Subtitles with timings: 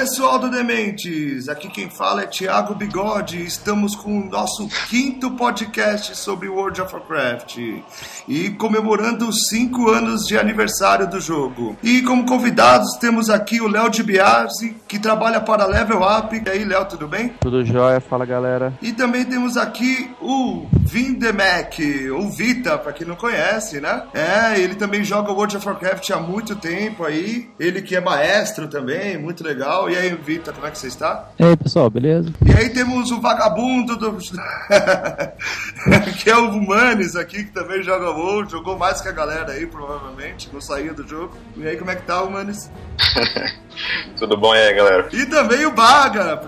[0.00, 3.44] pessoal do Dementes, aqui quem fala é Thiago Bigode.
[3.44, 7.58] Estamos com o nosso quinto podcast sobre World of Warcraft
[8.26, 11.76] e comemorando os cinco anos de aniversário do jogo.
[11.82, 16.34] E como convidados temos aqui o Léo de Biasi, que trabalha para Level Up.
[16.34, 17.34] E aí, Léo, tudo bem?
[17.38, 18.72] Tudo jóia, fala galera.
[18.80, 24.04] E também temos aqui o Vindemek, o Vita, para quem não conhece, né?
[24.14, 27.50] É, ele também joga World of Warcraft há muito tempo aí.
[27.60, 29.89] Ele que é maestro também, muito legal.
[29.90, 31.30] E aí, Vitor, como é que você está?
[31.36, 32.32] E aí, pessoal, beleza?
[32.46, 34.18] E aí temos o vagabundo do...
[36.16, 39.66] que é o Manes aqui, que também joga WoW, jogou mais que a galera aí,
[39.66, 41.36] provavelmente, não saía do jogo.
[41.56, 42.70] E aí, como é que tá o Manes?
[44.16, 45.08] Tudo bom e aí, galera?
[45.12, 46.40] E também o Baga,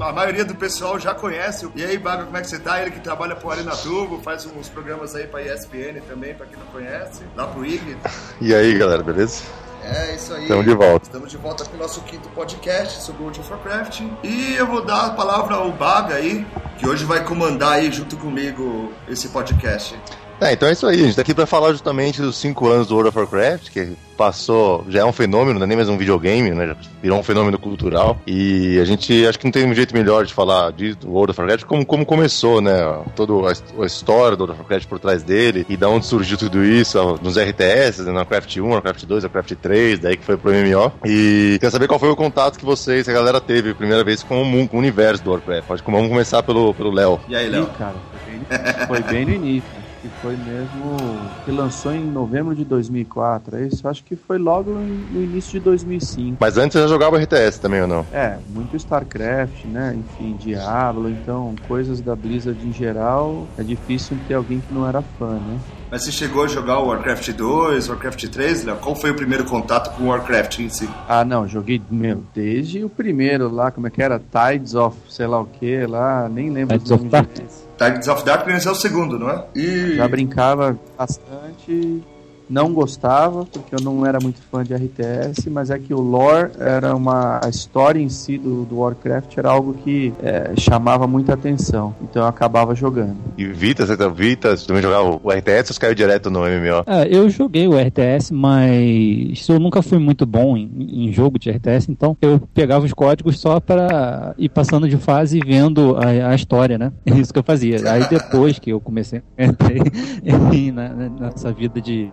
[0.00, 1.68] a maioria do pessoal já conhece.
[1.74, 2.80] E aí, Baga, como é que você tá?
[2.80, 6.46] Ele que trabalha por ali na Tubo, faz uns programas aí pra ESPN também, pra
[6.46, 7.96] quem não conhece, lá pro IG.
[8.40, 9.42] E aí, galera, beleza?
[9.82, 10.42] É, isso aí.
[10.42, 11.06] Estamos de volta.
[11.06, 14.02] Estamos de volta com o nosso quinto podcast sobre World of Warcraft.
[14.22, 16.46] E eu vou dar a palavra ao Baga aí,
[16.78, 19.98] que hoje vai comandar aí junto comigo esse podcast.
[20.40, 21.00] É, então é isso aí.
[21.00, 23.92] A gente tá aqui pra falar justamente dos 5 anos do World of Warcraft, que
[24.16, 26.66] passou, já é um fenômeno, não é nem mais um videogame, né?
[26.66, 28.18] Já virou um fenômeno cultural.
[28.26, 31.30] E a gente acho que não tem um jeito melhor de falar de do World
[31.30, 32.72] of Warcraft como, como começou, né?
[33.16, 36.36] Toda a, a história do World of Warcraft por trás dele e da onde surgiu
[36.36, 38.12] tudo isso nos RTS, né?
[38.12, 40.92] no Warcraft 1, Warcraft 2, Warcraft 3, daí que foi pro MMO.
[41.04, 44.22] E quer saber qual foi o contato que vocês, a galera teve a primeira vez
[44.22, 45.66] com o, com o universo do Warcraft.
[45.66, 47.20] Pode, vamos começar pelo, pelo Léo.
[47.28, 47.66] E aí, Léo?
[47.78, 47.94] Cara,
[48.24, 49.79] foi bem, foi bem no início.
[50.20, 50.96] Foi mesmo.
[51.44, 53.56] que lançou em novembro de 2004.
[53.56, 53.88] É isso?
[53.88, 56.36] Acho que foi logo no início de 2005.
[56.38, 58.06] Mas antes você já jogava RTS também ou não?
[58.12, 59.96] É, muito StarCraft, né?
[59.96, 63.48] Enfim, Diablo, então coisas da Blizzard em geral.
[63.56, 65.58] É difícil ter alguém que não era fã, né?
[65.90, 68.76] Mas você chegou a jogar o Warcraft 2, Warcraft 3, Léo?
[68.76, 70.88] Qual foi o primeiro contato com o Warcraft em si?
[71.08, 74.20] Ah, não, joguei, meu, desde o primeiro lá, como é que era?
[74.20, 77.66] Tides of sei lá o que lá, nem lembro Tides of Darkness.
[77.76, 79.44] Tides of Darkness é o segundo, não é?
[79.54, 79.96] E...
[79.96, 82.04] Já brincava bastante
[82.50, 86.50] não gostava, porque eu não era muito fã de RTS, mas é que o lore
[86.58, 87.40] era uma.
[87.42, 91.94] A história em si do, do Warcraft era algo que é, chamava muita atenção.
[92.02, 93.16] Então eu acabava jogando.
[93.38, 96.40] E Vita, você, tá, Vita, você também jogava o RTS ou você caiu direto no
[96.40, 96.82] MMO?
[96.86, 101.50] É, eu joguei o RTS, mas eu nunca fui muito bom em, em, jogo de
[101.50, 106.30] RTS, então eu pegava os códigos só para ir passando de fase e vendo a,
[106.30, 106.92] a história, né?
[107.10, 107.90] É isso que eu fazia.
[107.90, 112.08] Aí depois que eu comecei entrei nessa vida de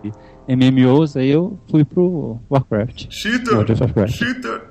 [0.48, 3.06] MMOs, aí eu fui pro Warcraft.
[3.10, 3.54] Cheater!
[4.08, 4.62] Cheater!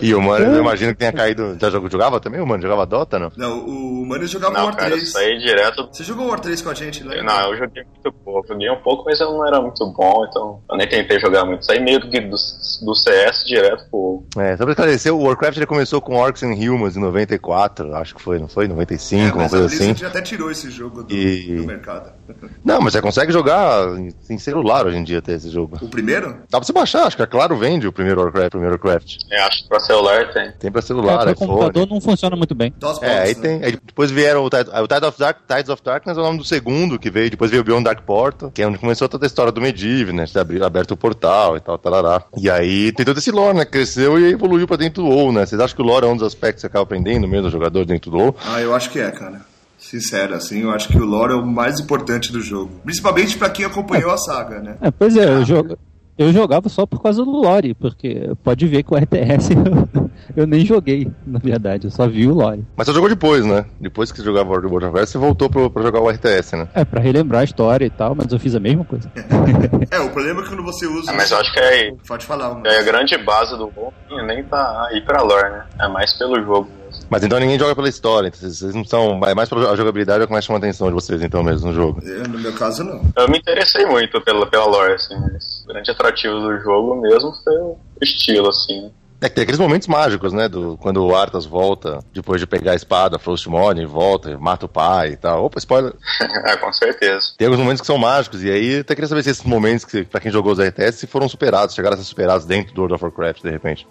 [0.00, 1.56] E o Mano, eu imagino que tenha caído.
[1.60, 2.40] Já jogava também?
[2.40, 3.32] O Mano jogava Dota, não?
[3.36, 5.02] Não, o Mano jogava não, War cara, 3.
[5.02, 5.88] Eu saí direto.
[5.92, 7.22] Você jogou War 3 com a gente, né?
[7.22, 8.48] Não, eu joguei muito pouco.
[8.48, 11.64] Joguei um pouco, mas eu não era muito bom, então eu nem tentei jogar muito.
[11.64, 14.24] Saí meio que do, do CS direto pro.
[14.38, 18.14] É, só pra esclarecer, o Warcraft ele começou com Orcs and Humans em 94, acho
[18.14, 18.68] que foi, não foi?
[18.68, 19.94] 95, é, uma coisa assim.
[19.94, 21.56] já até tirou esse jogo do, e...
[21.56, 22.12] do mercado.
[22.64, 23.86] Não, mas você consegue jogar
[24.30, 25.78] em celular hoje em dia até esse jogo.
[25.82, 26.30] O primeiro?
[26.50, 28.48] Dá pra você baixar, acho que é claro vende o primeiro Warcraft.
[28.48, 29.01] O primeiro Warcraft.
[29.30, 30.52] É, acho que pra celular tem.
[30.52, 32.72] Tem pra celular, é, O computador não funciona muito bem.
[32.78, 33.40] Box, é, aí né?
[33.40, 33.64] tem.
[33.64, 36.38] Aí depois vieram o Tide, o Tide of Dark, Tides of Darkness é o nome
[36.38, 37.30] do segundo que veio.
[37.30, 40.12] Depois veio o Beyond Dark Portal, que é onde começou toda a história do Medivh,
[40.12, 40.24] né?
[40.24, 42.22] De aberto o portal e tal, tarará.
[42.36, 43.64] E aí tem todo esse lore, né?
[43.64, 45.46] Cresceu e evoluiu pra dentro do WoW, né?
[45.46, 47.84] Vocês acham que o lore é um dos aspectos que você acaba aprendendo mesmo, jogador
[47.84, 48.36] dentro do WoW?
[48.44, 49.52] Ah, eu acho que é, cara
[49.92, 52.70] sincero, assim, eu acho que o lore é o mais importante do jogo.
[52.84, 54.76] Principalmente para quem acompanhou a saga, né?
[54.80, 55.76] É, pois é, eu, jogo,
[56.16, 59.50] eu jogava só por causa do lore, porque pode ver que o RTS
[59.96, 62.64] eu, eu, nem joguei, na verdade, eu só vi o lore.
[62.76, 63.64] Mas você jogou depois, né?
[63.80, 66.68] Depois que você jogava World of Warcraft, você voltou pro, pra jogar o RTS, né?
[66.74, 69.10] É, pra relembrar a história e tal, mas eu fiz a mesma coisa.
[69.90, 71.10] é, o problema é que quando você usa...
[71.10, 71.92] É, mas eu acho que é...
[72.06, 72.54] Pode falar.
[72.54, 72.72] Mas...
[72.72, 73.92] É a grande base do WoW
[74.26, 75.64] nem tá aí pra lore, né?
[75.80, 76.68] É mais pelo jogo.
[77.08, 79.20] Mas então ninguém joga pela história, então vocês não são.
[79.24, 81.68] É mais pela jogabilidade é o que mais chama a atenção de vocês, então, mesmo
[81.68, 82.00] no jogo.
[82.02, 83.02] Eu, no meu caso, não.
[83.16, 87.32] Eu me interessei muito pela, pela lore, assim, mas o grande atrativo do jogo mesmo
[87.44, 88.90] foi o estilo, assim.
[89.22, 90.48] É que tem aqueles momentos mágicos, né?
[90.48, 95.10] Do, quando o Arthas volta, depois de pegar a espada, Frostmourne, volta, mata o pai
[95.10, 95.44] e tal.
[95.44, 95.94] Opa, spoiler.
[96.20, 97.28] é, com certeza.
[97.38, 100.02] Tem alguns momentos que são mágicos, e aí até queria saber se esses momentos, que,
[100.02, 102.94] pra quem jogou os RTS, se foram superados, chegaram a ser superados dentro do World
[102.96, 103.86] of Warcraft, de repente.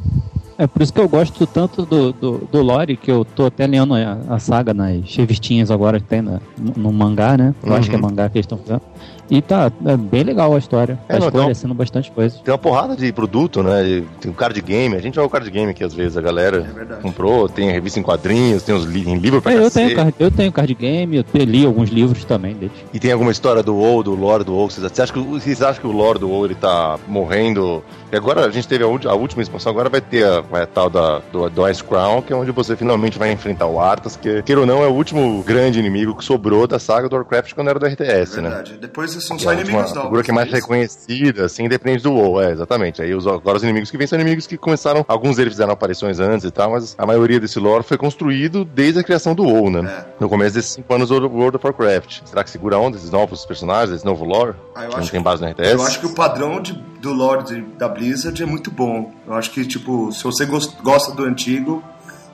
[0.57, 3.65] É por isso que eu gosto tanto do, do, do lore, que eu tô até
[3.65, 6.41] lendo a, a saga nas revistinhas agora que tem no,
[6.75, 7.56] no mangá, né?
[7.63, 7.77] Eu uhum.
[7.77, 8.06] acho que é uhum.
[8.06, 8.81] mangá que eles estão fazendo.
[9.31, 10.99] E tá é bem legal a história.
[11.07, 12.37] É, tá esclarecendo bastante coisa.
[12.43, 14.03] Tem uma porrada de produto, né?
[14.19, 14.93] Tem um card game.
[14.93, 17.47] A gente joga o card game aqui às vezes, a galera é comprou.
[17.47, 20.15] Tem a revista em quadrinhos, tem os li em livro pra é, eu tenho, card,
[20.19, 22.75] eu tenho card game, eu li alguns livros também deles.
[22.93, 24.69] E tem alguma história do WoW, do lore do WoW?
[24.69, 27.81] Vocês acham que, vocês acham que o lore do WoW ele tá morrendo?
[28.11, 30.67] E agora a gente teve a, a última expansão, agora vai ter a, vai a
[30.67, 34.17] tal da, do, do Ice Crown, que é onde você finalmente vai enfrentar o Arthas,
[34.17, 37.53] que, queira ou não, é o último grande inimigo que sobrou da saga do Warcraft
[37.53, 38.49] quando era do RTS, é né?
[38.49, 38.77] Verdade.
[38.81, 40.01] Depois são só é a inimigos novos.
[40.03, 40.62] figura que é mais é isso?
[40.62, 43.01] reconhecida, assim, depende do WoW, é, exatamente.
[43.01, 46.19] Aí os, agora os inimigos que vêm são inimigos que começaram, alguns deles fizeram aparições
[46.19, 49.69] antes e tal, mas a maioria desse lore foi construído desde a criação do WoW,
[49.69, 49.81] né?
[50.00, 50.06] É.
[50.19, 52.21] No começo desses cinco anos do World of Warcraft.
[52.25, 54.53] Será que segura a onda esses novos personagens, esse novo lore?
[54.75, 55.71] Ah, que não acho tem que- base no RTS?
[55.74, 59.12] Eu acho que o padrão de- do lore de- da Blizzard é muito bom.
[59.27, 61.83] Eu acho que, tipo, se você gos- gosta do antigo,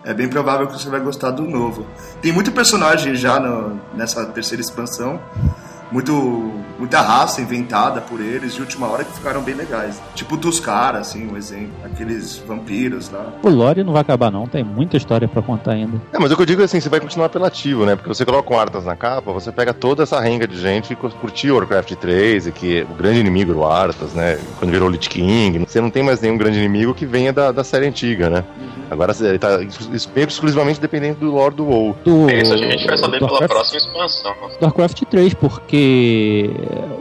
[0.04, 1.86] é bem provável que você vai gostar do novo.
[2.22, 5.20] Tem muito personagem já no- nessa terceira expansão.
[5.92, 6.14] Muito,
[6.78, 10.02] muita raça inventada por eles de última hora que ficaram bem legais.
[10.16, 11.72] Tipo o Tuscara, assim, um exemplo.
[11.86, 13.34] Aqueles vampiros lá.
[13.42, 14.48] O lore não vai acabar, não.
[14.48, 16.02] Tem muita história pra contar ainda.
[16.12, 17.96] É, mas o que eu digo é assim, você vai continuar apelativo, né?
[17.96, 20.96] Porque você coloca um Arthas na capa, você pega toda essa renga de gente que
[20.96, 24.38] curtiu Warcraft 3 e que o grande inimigo era o Arthas, né?
[24.60, 27.64] Quando virou Lich King, você não tem mais nenhum grande inimigo que venha da, da
[27.64, 28.44] série antiga, né?
[28.90, 29.60] Agora ele tá
[30.26, 31.96] exclusivamente dependendo do lore do WoW.
[32.06, 34.34] Do, É Isso a gente vai saber pela próxima expansão.
[34.60, 35.77] do Warcraft 3, porque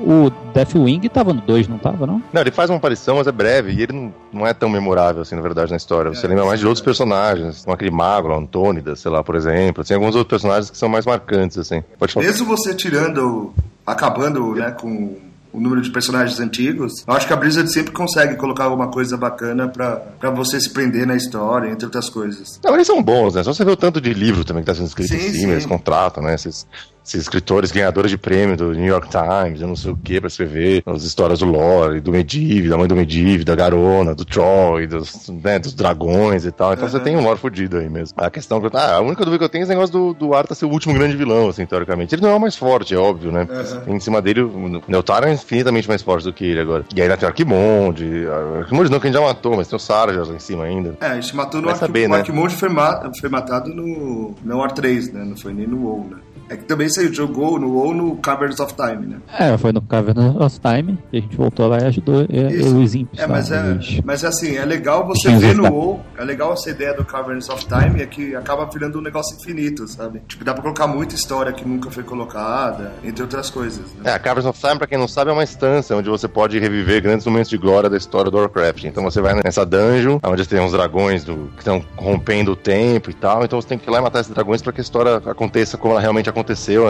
[0.04, 2.22] o Deathwing tava no 2, não tava, não?
[2.32, 5.22] Não, ele faz uma aparição, mas é breve, e ele não, não é tão memorável,
[5.22, 6.12] assim, na verdade, na história.
[6.14, 6.84] Você É, lembra mais de sim, outros é.
[6.84, 9.84] personagens, como aquele mago, lá, Antônida, sei lá, por exemplo.
[9.84, 11.82] Tem alguns outros personagens que são mais marcantes, assim.
[11.98, 12.26] Pode falar.
[12.26, 13.52] Mesmo você tirando,
[13.86, 15.16] acabando né, com
[15.52, 19.16] o número de personagens antigos, eu acho que a Blizzard sempre consegue colocar alguma coisa
[19.16, 22.60] bacana pra, pra você se prender na história, entre outras coisas.
[22.62, 23.42] Não, eles são bons, né?
[23.42, 25.32] Só você vê o tanto de livro também que tá sendo escrito Sim, em sim.
[25.40, 26.34] cima, eles contratam, né?
[26.34, 26.66] Esses,
[27.06, 30.26] esses escritores ganhadores de prêmio do New York Times, eu não sei o que, pra
[30.28, 34.86] escrever as histórias do Lore, do Medivh, da mãe do Medivh, da Garona, do Troy,
[34.86, 36.72] dos, né, dos dragões e tal.
[36.72, 37.02] Então você Uhum.
[37.04, 38.14] tem um lore fudido aí mesmo.
[38.20, 40.14] A questão que eu, ah, a única dúvida que eu tenho é esse negócio do,
[40.14, 42.14] do Arthas ser o último grande vilão, assim, teoricamente.
[42.14, 43.46] Ele não é o mais forte, é óbvio, né?
[43.86, 43.94] Uhum.
[43.96, 46.84] Em cima dele, o Neutaro é infinitamente mais forte do que ele agora.
[46.94, 48.26] E aí ainda tem o Arquimonde,
[48.60, 50.96] Arquimonde não, que a gente já matou, mas tem o Sarjas lá em cima ainda.
[51.00, 51.86] É, a gente matou no Vai Arqui...
[51.86, 52.18] saber, o né?
[52.18, 53.10] Arquimonde foi, ma...
[53.20, 54.34] foi matado no...
[54.42, 55.24] no War 3, né?
[55.24, 56.16] Não foi nem no WoW, né?
[56.48, 59.16] É que também você jogou no WoW no Caverns of Time, né?
[59.38, 62.62] É, foi no Cavern of Time, e a gente voltou lá e ajudou e, e
[62.62, 63.18] os imps.
[63.18, 65.64] É, mas é, mas assim, é legal você ver no.
[65.70, 69.36] WoW, é legal essa ideia do Caverns of Time, é que acaba virando um negócio
[69.36, 70.22] infinito, sabe?
[70.28, 74.12] Tipo, dá pra colocar muita história que nunca foi colocada, entre outras coisas, É, né?
[74.14, 77.02] a Caverns of Time, pra quem não sabe, é uma instância onde você pode reviver
[77.02, 78.84] grandes momentos de glória da história do Warcraft.
[78.84, 83.10] Então você vai nessa dungeon, onde tem uns dragões do- que estão rompendo o tempo
[83.10, 83.44] e tal.
[83.44, 85.76] Então você tem que ir lá e matar esses dragões pra que a história aconteça
[85.76, 86.35] como ela realmente aconteceu,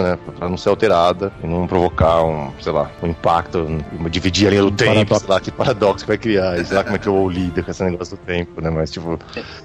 [0.02, 0.18] né?
[0.38, 4.50] Pra não ser alterada e não provocar um, sei lá, um impacto, um- dividir a
[4.50, 5.20] linha do tempo, paradoxo.
[5.20, 6.58] sei lá, que paradoxo que vai criar.
[6.58, 8.70] E sei lá como é que o WoW lida com esse negócio do tempo, né?
[8.70, 9.18] Mas tipo.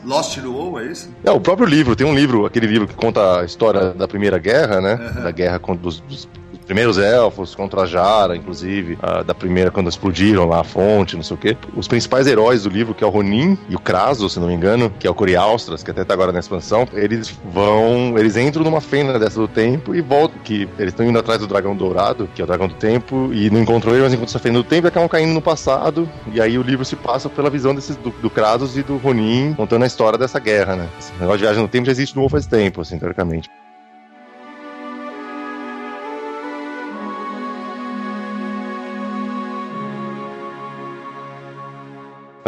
[0.05, 1.09] Lost no WoW, é isso?
[1.23, 4.37] É, o próprio livro, tem um livro, aquele livro que conta a história da Primeira
[4.37, 4.93] Guerra, né?
[5.15, 5.23] Uhum.
[5.23, 6.27] Da guerra contra dos, dos
[6.71, 11.23] primeiros elfos, contra a Jara, inclusive, a da primeira quando explodiram lá a fonte, não
[11.23, 11.57] sei o quê.
[11.75, 14.53] Os principais heróis do livro, que é o Ronin e o Kraso, se não me
[14.53, 18.63] engano, que é o Corialstras, que até tá agora na expansão, eles vão, eles entram
[18.63, 22.29] numa fenda dessa do tempo e voltam, que eles estão indo atrás do dragão dourado,
[22.33, 24.63] que é o dragão do tempo, e não encontram ele, mas encontram essa fenda do
[24.63, 27.97] tempo e acabam caindo no passado, e aí o livro se passa pela visão desses,
[27.97, 28.31] do, do
[28.77, 30.87] e do Ronin, contando a história dessa guerra, né?
[30.97, 33.49] Esse negócio de viagem no tempo já existe no faz tempo, assim, teoricamente.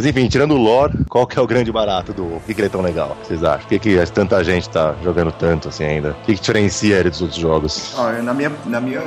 [0.04, 2.42] Mas enfim, tirando o lore, qual que é o grande barato do WoW?
[2.46, 3.16] Que, que ele é tão legal?
[3.24, 3.62] Vocês acham?
[3.62, 6.10] Por que, que tanta gente tá jogando tanto assim ainda?
[6.10, 7.96] O que, que diferencia ele dos outros jogos?
[8.22, 9.02] Na minha, na minha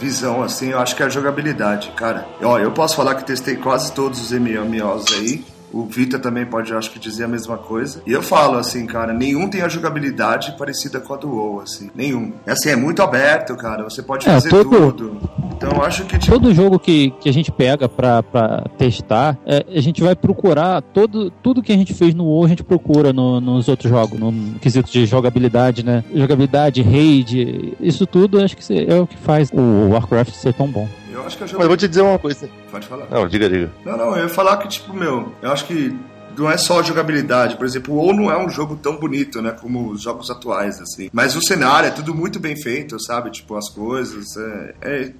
[0.00, 2.26] visão, assim, eu acho que é a jogabilidade, cara.
[2.42, 5.44] Ó, eu posso falar que testei quase todos os MMOs aí.
[5.72, 8.02] O Vita também pode, acho que, dizer a mesma coisa.
[8.06, 11.90] E eu falo, assim, cara, nenhum tem a jogabilidade parecida com a do WoW, assim.
[11.94, 12.32] Nenhum.
[12.46, 13.84] É assim, é muito aberto, cara.
[13.84, 15.20] Você pode É, fazer todo- tudo.
[15.56, 19.38] Então eu acho que, tipo, Todo jogo que, que a gente pega pra, pra testar,
[19.46, 22.64] é, a gente vai procurar todo, tudo que a gente fez no WoW, a gente
[22.64, 26.02] procura no- nos outros jogos, no quesito de jogabilidade, né?
[26.14, 30.88] Jogabilidade, raid, isso tudo acho que é o que faz o Warcraft ser tão bom.
[31.12, 32.48] Eu acho que a Mas eu vou te dizer uma coisa.
[32.70, 33.06] Pode falar.
[33.10, 33.70] Não, diga, diga.
[33.84, 35.96] Não, não, eu ia falar que, tipo, meu, eu acho que
[36.36, 37.56] não é só a jogabilidade.
[37.56, 40.80] Por exemplo, o WoW não é um jogo tão bonito, né, como os jogos atuais,
[40.80, 41.10] assim.
[41.12, 43.30] Mas o cenário é tudo muito bem feito, sabe?
[43.30, 44.36] Tipo, as coisas.
[44.36, 45.12] É, é-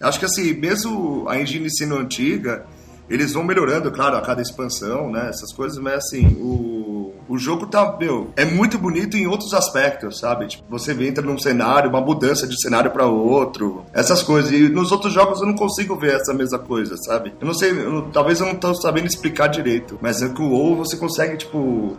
[0.00, 2.66] Acho que, assim, mesmo a engine sendo antiga,
[3.08, 6.81] eles vão melhorando, claro, a cada expansão, né, essas coisas, mas, assim, o,
[7.34, 10.46] o jogo tá, meu, é muito bonito em outros aspectos, sabe?
[10.48, 14.52] Tipo, você entra num cenário, uma mudança de cenário para outro, essas coisas.
[14.52, 17.32] E nos outros jogos eu não consigo ver essa mesma coisa, sabe?
[17.40, 20.42] Eu não sei, eu não- talvez eu não tô sabendo explicar direito, mas é que
[20.42, 21.96] o WoW você consegue, tipo,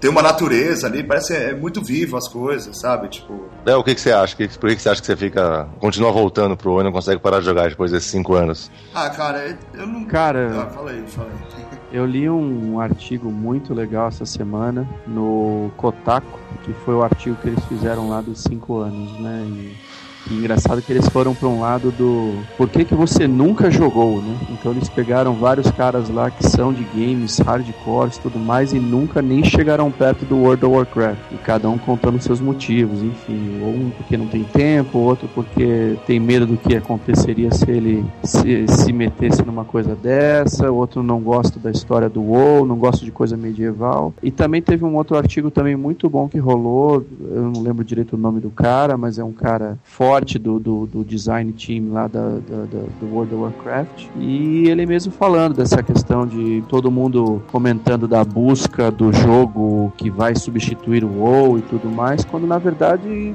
[0.00, 3.08] ter uma natureza ali, parece que é muito vivo as coisas, sabe?
[3.08, 4.36] Tipo, Léo, o que, que você acha?
[4.36, 5.66] Que- Por que, que você acha que você fica.
[5.80, 8.70] continua voltando pro WoW e não consegue parar de jogar depois desses cinco anos?
[8.94, 10.04] ah, cara, eu não.
[10.04, 11.63] Cara, Ah, fala aí, fala aí.
[11.94, 17.46] Eu li um, artigo muito legal essa semana no Kotaku, que foi o artigo que
[17.46, 19.46] eles fizeram lá dos 5 anos, né?
[19.46, 19.83] E
[20.30, 24.22] e engraçado que eles foram para um lado do por que, que você nunca jogou,
[24.22, 24.36] né?
[24.50, 28.78] Então eles pegaram vários caras lá que são de games, hardcore e tudo mais e
[28.78, 31.20] nunca nem chegaram perto do World of Warcraft.
[31.32, 33.60] E cada um contando seus motivos, enfim.
[33.62, 38.04] Ou um porque não tem tempo, outro porque tem medo do que aconteceria se ele
[38.22, 43.04] se, se metesse numa coisa dessa, outro não gosta da história do WoW, não gosta
[43.04, 44.14] de coisa medieval.
[44.22, 48.14] E também teve um outro artigo também muito bom que rolou, eu não lembro direito
[48.14, 52.06] o nome do cara, mas é um cara forte do, do, do design team lá
[52.06, 54.06] da, da, da, do World of Warcraft.
[54.18, 60.10] E ele mesmo falando dessa questão de todo mundo comentando da busca do jogo que
[60.10, 63.34] vai substituir o WoW e tudo mais, quando na verdade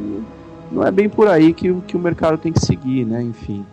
[0.72, 3.22] não é bem por aí que, que o mercado tem que seguir, né?
[3.22, 3.66] Enfim.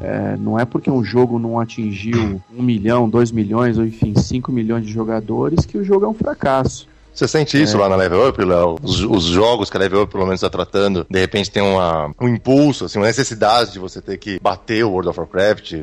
[0.00, 4.50] É, não é porque um jogo não atingiu um milhão, dois milhões, ou enfim, cinco
[4.50, 6.88] milhões de jogadores que o jogo é um fracasso.
[7.14, 7.80] Você sente isso é.
[7.80, 8.78] lá na Level Up, Léo?
[8.82, 12.10] Os, os, jogos que a Level Up pelo menos está tratando, de repente tem uma,
[12.20, 15.74] um impulso, assim, uma necessidade de você ter que bater o World of Warcraft.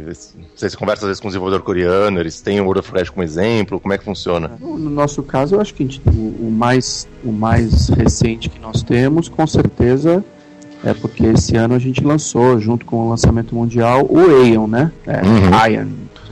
[0.55, 3.23] Você conversa às vezes com o desenvolvedor coreano, eles têm o World of Warcraft como
[3.23, 4.51] exemplo, como é que funciona?
[4.59, 8.59] No, no nosso caso, eu acho que gente, o, o, mais, o mais recente que
[8.59, 10.23] nós temos, com certeza,
[10.83, 14.91] é porque esse ano a gente lançou, junto com o lançamento mundial, o Aeon, né?
[15.05, 15.53] É, uhum.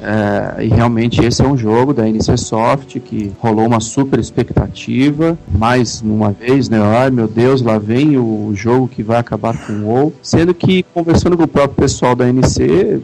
[0.01, 5.37] É, e realmente esse é um jogo da NC Soft que rolou uma super expectativa.
[5.49, 6.79] Mais uma vez, né?
[6.81, 10.13] Ai meu Deus, lá vem o jogo que vai acabar com o WoW.
[10.21, 13.01] Sendo que, conversando com o próprio pessoal da NC,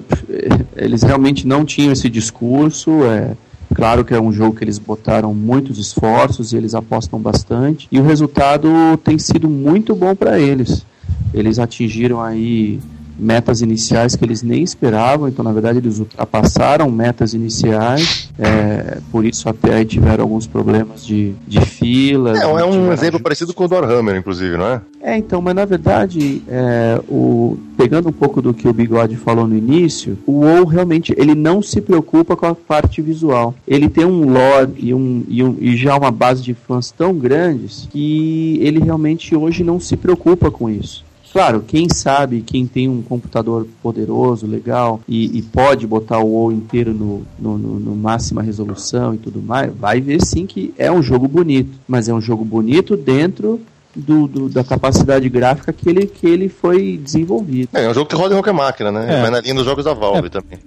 [0.75, 3.03] eles realmente não tinham esse discurso.
[3.05, 3.35] É,
[3.73, 7.87] Claro que é um jogo que eles botaram muitos esforços e eles apostam bastante.
[7.91, 8.69] E o resultado
[9.03, 10.85] tem sido muito bom para eles.
[11.33, 12.79] Eles atingiram aí
[13.23, 19.25] metas iniciais que eles nem esperavam, então na verdade eles ultrapassaram metas iniciais, é, por
[19.25, 22.39] isso até aí tiveram alguns problemas de, de filas.
[22.39, 24.81] É, é um exemplo parecido com o Warhammer, inclusive, não é?
[25.01, 29.45] É, então, mas na verdade, é, o, pegando um pouco do que o Bigode falou
[29.45, 33.53] no início, o WoW realmente ele não se preocupa com a parte visual.
[33.67, 37.13] Ele tem um lore e, um, e, um, e já uma base de fãs tão
[37.13, 41.03] grandes que ele realmente hoje não se preocupa com isso.
[41.33, 46.51] Claro, quem sabe, quem tem um computador poderoso, legal, e, e pode botar o WoW
[46.51, 50.91] inteiro no, no, no, no, máxima resolução e tudo mais, vai ver sim que é
[50.91, 51.71] um jogo bonito.
[51.87, 53.59] Mas é um jogo bonito dentro
[53.95, 57.69] do, do, da capacidade gráfica que ele, que ele foi desenvolvido.
[57.73, 59.17] É, é um jogo que roda em qualquer máquina, né?
[59.17, 59.21] É.
[59.21, 60.29] Vai na linha dos jogos da Valve é.
[60.29, 60.59] também.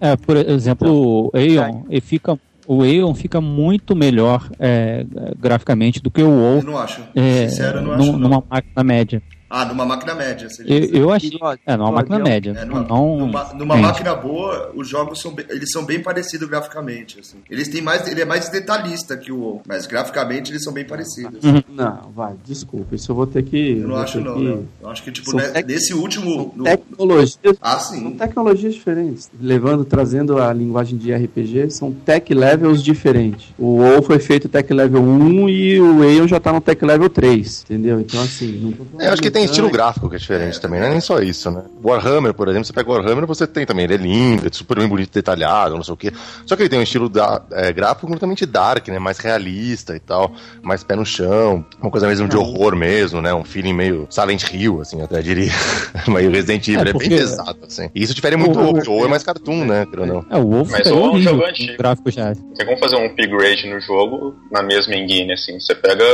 [0.00, 5.04] É, por exemplo, então, o Aeon, ele fica o Aeon fica muito melhor é,
[5.38, 6.58] graficamente do que o WoW.
[6.58, 7.02] Eu não acho.
[7.14, 8.12] É, Sincero, eu não acho.
[8.12, 8.44] Numa não.
[8.50, 9.22] máquina média.
[9.54, 10.48] Ah, numa máquina média.
[10.66, 11.26] Eu, eu acho.
[11.66, 12.56] É, numa máquina média.
[12.58, 16.48] É, numa, não, numa, numa máquina boa, os jogos são bem, eles são bem parecidos
[16.48, 17.20] graficamente.
[17.20, 17.36] Assim.
[17.50, 20.86] Eles têm mais, ele é mais detalhista que o WoW, mas graficamente eles são bem
[20.86, 21.44] parecidos.
[21.44, 21.62] Uhum.
[21.68, 23.72] Não, vai, desculpa, isso eu vou ter que.
[23.72, 24.42] Eu não acho não, que...
[24.42, 25.66] não, Eu acho que tipo né, tec...
[25.66, 26.54] nesse último.
[26.56, 26.64] No...
[26.64, 27.38] Tecnologias.
[27.60, 28.00] Ah, sim.
[28.00, 29.30] São tecnologias diferentes.
[29.38, 33.48] Levando, trazendo a linguagem de RPG, são tech levels diferentes.
[33.58, 37.10] O WoW foi feito tech level 1 e o Aeon já tá no tech level
[37.10, 38.00] 3, entendeu?
[38.00, 38.52] Então assim.
[38.62, 40.86] Não tô é, eu acho que tem tem estilo gráfico que é diferente também, não
[40.86, 41.62] é nem só isso, né?
[41.82, 44.78] Warhammer, por exemplo, você pega o Warhammer, você tem também, ele é lindo, é super
[44.78, 46.12] bem bonito, detalhado, não sei o quê.
[46.46, 48.98] Só que ele tem um estilo da, é, gráfico completamente dark, né?
[48.98, 50.32] Mais realista e tal,
[50.62, 53.34] mais pé no chão, uma coisa mesmo de horror mesmo, né?
[53.34, 55.52] Um feeling meio Silent Hill, assim, até diria.
[56.08, 57.90] meio Resident Evil, é, é bem pesado, assim.
[57.94, 59.86] E isso difere muito o WoW, é mais cartoon, né?
[59.92, 60.24] Não.
[60.30, 61.76] É, o WoW Mas WoW é um jogo antigo.
[61.76, 62.34] Gráfico já.
[62.34, 65.58] Tem como fazer um upgrade no jogo na mesma engine, assim.
[65.58, 66.04] Você pega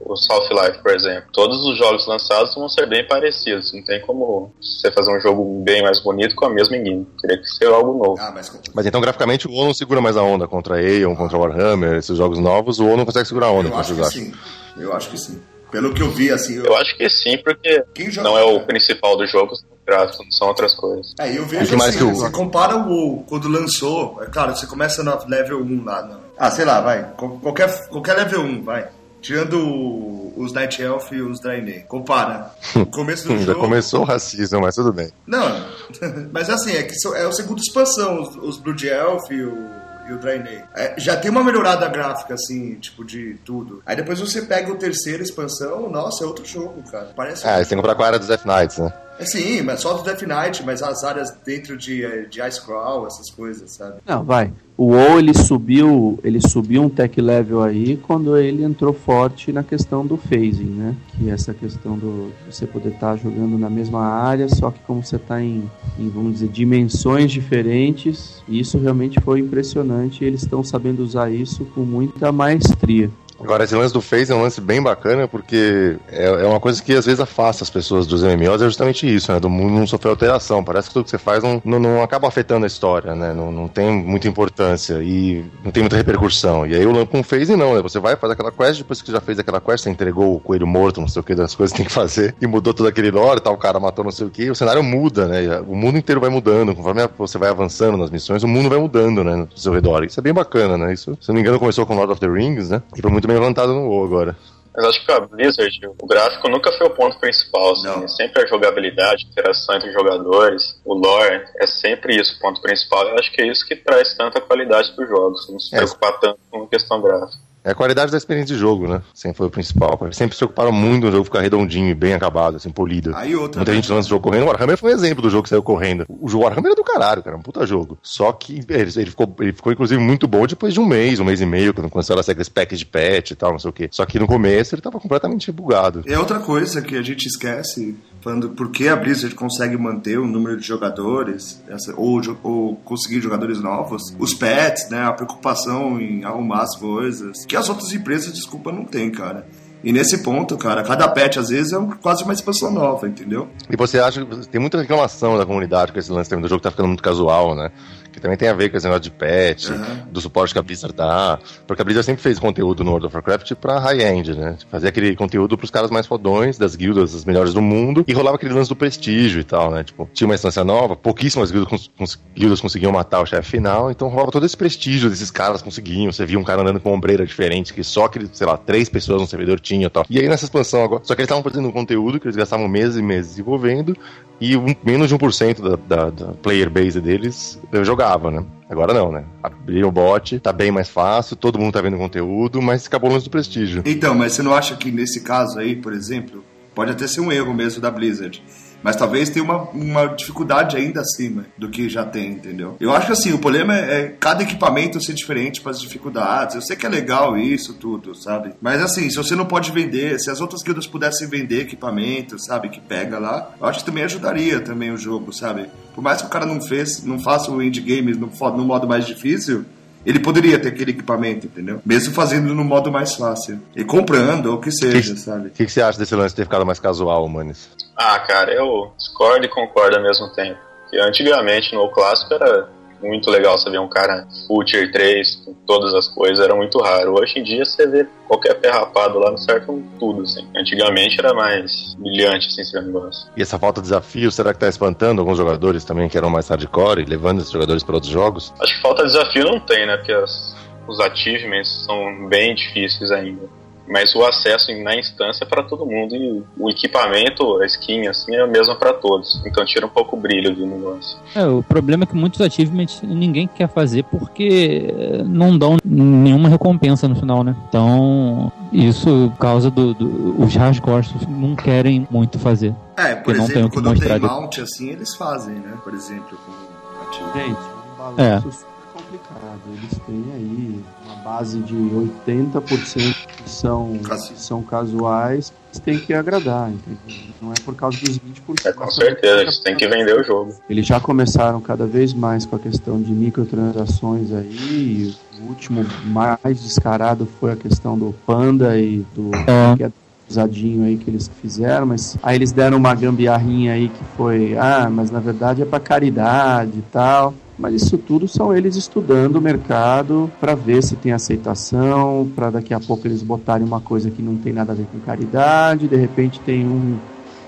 [0.00, 1.24] o South Life, por exemplo.
[1.32, 3.72] Todos os jogos lançados vão ser bem parecidos.
[3.72, 7.06] Não tem como você fazer um jogo bem mais bonito com a mesma engine.
[7.20, 8.20] Teria que ser algo novo.
[8.20, 8.52] Ah, mas...
[8.74, 8.86] mas...
[8.86, 12.38] então, graficamente, o WoW não segura mais a onda contra Aeon, contra Warhammer, esses jogos
[12.38, 12.78] novos.
[12.78, 13.68] O WoW não consegue segurar a onda.
[13.68, 14.32] Eu acho que sim.
[14.76, 15.40] Eu acho que sim.
[15.70, 16.56] Pelo que eu vi, assim.
[16.56, 17.82] Eu, eu acho que sim, porque
[18.22, 19.54] não é o principal do jogo,
[19.86, 21.14] gráficos, são outras coisas.
[21.18, 25.02] É, eu vejo assim, que você compara o WoW quando lançou, é claro, você começa
[25.02, 26.02] no level 1 lá.
[26.02, 27.10] No, ah, sei lá, vai.
[27.16, 28.88] Qualquer, qualquer level 1, vai.
[29.22, 31.80] Tirando os Night Elf e os Draenei.
[31.80, 32.50] Compara.
[32.74, 33.60] No começo do Já jogo...
[33.60, 35.10] começou o racismo, mas tudo bem.
[35.26, 35.64] Não,
[36.32, 40.12] mas assim, é que é o segundo expansão, os, os Blood Elf e o e
[40.12, 40.62] o Draenei.
[40.74, 43.82] É, já tem uma melhorada gráfica, assim, tipo, de tudo.
[43.86, 47.12] Aí depois você pega o terceiro expansão, nossa, é outro jogo, cara.
[47.14, 47.46] Parece.
[47.46, 48.92] Ah, você tem que comprar com a era dos F-Knights, né?
[49.22, 52.60] É, sim, mas só do Death Knight, mas as áreas dentro de, eh, de Ice
[52.60, 53.94] Crawl, essas coisas, sabe?
[54.04, 54.52] Não, vai.
[54.76, 59.62] O WoW ele subiu, ele subiu um tech level aí quando ele entrou forte na
[59.62, 60.96] questão do phasing, né?
[61.12, 65.04] Que é essa questão do você poder estar jogando na mesma área, só que como
[65.04, 70.24] você está em, em, vamos dizer, dimensões diferentes, isso realmente foi impressionante.
[70.24, 73.08] Eles estão sabendo usar isso com muita maestria.
[73.42, 76.82] Agora, esse lance do Phase é um lance bem bacana, porque é, é uma coisa
[76.82, 79.40] que às vezes afasta as pessoas dos MMOs, é justamente isso, né?
[79.40, 80.62] Do mundo não sofrer alteração.
[80.62, 83.32] Parece que tudo que você faz não, não, não acaba afetando a história, né?
[83.32, 86.66] Não, não tem muita importância e não tem muita repercussão.
[86.66, 87.82] E aí o com Phase não, né?
[87.82, 90.66] Você vai, faz aquela quest, depois que já fez aquela quest, você entregou o coelho
[90.66, 93.10] morto, não sei o que, das coisas que tem que fazer, e mudou todo aquele
[93.10, 95.60] lore, tal, o cara matou não sei o que, o cenário muda, né?
[95.66, 99.24] O mundo inteiro vai mudando, conforme você vai avançando nas missões, o mundo vai mudando,
[99.24, 99.36] né?
[99.36, 100.04] No seu redor.
[100.04, 100.92] Isso é bem bacana, né?
[100.92, 102.82] Isso, se não me engano, começou com Lord of the Rings, né?
[102.96, 104.36] E foi muito bem levantado no WoW agora.
[104.74, 107.72] Mas acho que a Blizzard, o gráfico nunca foi o ponto principal.
[107.72, 107.82] Assim.
[107.84, 108.08] Não.
[108.08, 113.06] Sempre a jogabilidade, a interação entre jogadores, o lore, é sempre isso o ponto principal.
[113.08, 115.78] Eu acho que é isso que traz tanta qualidade dos jogos, não se É.
[115.78, 117.51] preocupar tanto com questão gráfica.
[117.64, 119.02] É a qualidade da experiência de jogo, né?
[119.14, 119.98] Sempre foi o principal.
[120.12, 123.14] Sempre se preocuparam muito no jogo ficar redondinho e bem acabado, assim, polido.
[123.14, 123.60] Aí outra.
[123.60, 124.44] Muita gente lança o jogo correndo.
[124.44, 126.04] O Warhammer foi um exemplo do jogo que saiu correndo.
[126.08, 127.36] O jogo Warhammer é do caralho, cara.
[127.36, 127.98] É um puta jogo.
[128.02, 131.24] Só que ele, ele ficou, ele ficou, inclusive, muito bom depois de um mês, um
[131.24, 133.70] mês e meio, quando começaram a sair aqueles packs de patch e tal, não sei
[133.70, 133.88] o quê.
[133.92, 136.02] Só que no começo ele tava completamente bugado.
[136.06, 140.26] É outra coisa que a gente esquece, falando por que a Blizzard consegue manter o
[140.26, 146.24] número de jogadores, essa- ou, ou conseguir jogadores novos, os pets, né, a preocupação em
[146.24, 149.46] arrumar as coisas, que as outras empresas, desculpa, não tem, cara.
[149.84, 153.48] E nesse ponto, cara, cada patch às vezes é um- quase uma expansão nova, entendeu?
[153.68, 156.62] E você acha que tem muita reclamação da comunidade com esse lance do jogo que
[156.62, 157.70] tá ficando muito casual, né?
[158.12, 160.12] Que também tem a ver com esse negócio de patch, Uhum.
[160.12, 161.38] do suporte que a Blizzard dá.
[161.66, 164.56] Porque a Blizzard sempre fez conteúdo no World of Warcraft pra high-end, né?
[164.70, 168.36] Fazia aquele conteúdo pros caras mais fodões, das guildas, as melhores do mundo, e rolava
[168.36, 169.82] aquele lance do prestígio e tal, né?
[169.82, 173.90] Tipo, tinha uma instância nova, pouquíssimas guildas, cons- cons- guildas conseguiam matar o chefe final,
[173.90, 176.12] então rolava todo esse prestígio desses caras conseguiam.
[176.12, 178.88] Você via um cara andando com uma ombreira diferente, que só aquele, sei lá, três
[178.90, 180.04] pessoas no servidor tinha e tal.
[180.10, 182.68] E aí nessa expansão agora, só que eles estavam fazendo um conteúdo que eles gastavam
[182.68, 183.96] meses e meses desenvolvendo,
[184.40, 188.44] e um- menos de 1% da, da, da player base deles eu jogava, né?
[188.68, 189.24] Agora não, né?
[189.42, 193.12] Abriu o bot, tá bem mais fácil, todo mundo tá vendo conteúdo, mas acabou o
[193.12, 193.82] lance do prestígio.
[193.86, 197.30] Então, mas você não acha que nesse caso aí, por exemplo, pode até ser um
[197.30, 198.42] erro mesmo da Blizzard,
[198.82, 202.76] mas talvez tenha uma, uma dificuldade ainda acima do que já tem, entendeu?
[202.80, 206.54] Eu acho que assim, o problema é, é cada equipamento ser diferente para as dificuldades.
[206.54, 208.52] Eu sei que é legal isso tudo, sabe?
[208.60, 212.68] Mas assim, se você não pode vender, se as outras guildas pudessem vender equipamento, sabe,
[212.68, 215.66] que pega lá, eu acho que também ajudaria também o jogo, sabe?
[215.94, 218.86] Por mais que o cara não fez, não faça o endgame no, fo- no modo
[218.88, 219.64] mais difícil,
[220.04, 221.80] ele poderia ter aquele equipamento, entendeu?
[221.84, 223.60] Mesmo fazendo no modo mais fácil.
[223.74, 225.48] E comprando, ou o que seja, sabe?
[225.48, 227.70] O que, que você acha desse lance de ter ficado mais casual, Manes?
[227.96, 230.58] Ah, cara, eu discordo e concordo ao mesmo tempo.
[230.82, 232.68] Porque antigamente no clássico era
[233.08, 236.78] muito legal você ver um cara full tier 3, com todas as coisas, era muito
[236.80, 237.14] raro.
[237.20, 240.46] Hoje em dia você vê qualquer pé rapado lá no certo tudo, assim.
[240.56, 243.28] Antigamente era mais brilhante, assim, esse negócio.
[243.36, 246.48] E essa falta de desafio, será que tá espantando alguns jogadores também que eram mais
[246.48, 248.52] hardcore e levando esses jogadores para outros jogos?
[248.60, 249.96] Acho que falta de desafio não tem, né?
[249.96, 250.54] Porque as-
[250.88, 253.48] os achievements são bem difíceis ainda.
[253.88, 258.34] Mas o acesso na instância é para todo mundo e o equipamento, a skin, assim,
[258.34, 259.42] é a mesma para todos.
[259.44, 261.18] Então tira um pouco o brilho do negócio.
[261.34, 266.48] É, o problema é que muitos achievements ninguém quer fazer porque eh, não dão nenhuma
[266.48, 267.56] recompensa no final, né?
[267.68, 272.74] Então, isso causa do, do- os hardcores não querem muito fazer.
[272.96, 275.74] É, por Porque não tem exemplo, quando tem mount assim, eles fazem, né?
[275.82, 277.32] Por exemplo, com o ativo.
[277.34, 279.60] Gente, um balanço super complicado.
[279.68, 286.12] Eles têm aí uma base de 80% que são, Casi- são casuais, eles têm que
[286.14, 287.32] agradar, entendeu?
[287.40, 288.66] Não é por causa dos 20%.
[288.66, 290.54] É, com certeza, eles têm que vender o jogo.
[290.68, 294.52] Eles já começaram cada vez mais com a questão de microtransações aí.
[294.52, 299.76] e o último mais descarado foi a questão do Panda e do É.
[299.76, 299.90] que é
[300.28, 304.88] pesadinho aí que eles fizeram, mas aí eles deram uma gambiarrinha aí que foi, ah,
[304.90, 307.34] mas na verdade é para caridade e tal.
[307.62, 312.74] Mas isso tudo são eles estudando o mercado para ver se tem aceitação, para daqui
[312.74, 315.96] a pouco eles botarem uma coisa que não tem nada a ver com caridade, de
[315.96, 316.98] repente tem um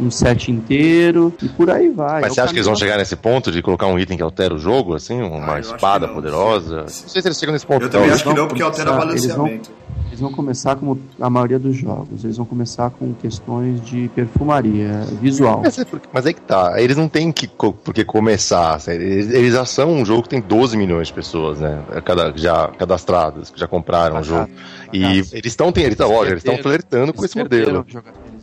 [0.01, 2.19] um set inteiro e por aí vai.
[2.19, 4.17] É Mas o você acha que eles vão chegar nesse ponto de colocar um item
[4.17, 5.23] que altera o jogo, assim?
[5.23, 6.15] Uma Ah, espada não.
[6.15, 6.81] poderosa?
[6.81, 7.83] Não sei se eles chegam nesse ponto.
[7.85, 9.71] Eu também acho que não, porque altera o começar- eles vão- balanceamento.
[10.15, 12.23] Eles vão começar como a maioria dos jogos.
[12.23, 15.61] Eles vão começar com questões de perfumaria visual.
[15.65, 18.81] Mas, é porque- mas aí que tá, eles não têm que co- por que começar,
[18.87, 22.69] eles, eles já são um jogo que tem 12 milhões de pessoas, né, cada, já
[22.69, 24.49] cadastradas, que já compraram o jogo.
[24.93, 27.85] E eles estão, eles estão, lógico, eles estão flertando com esse modelo.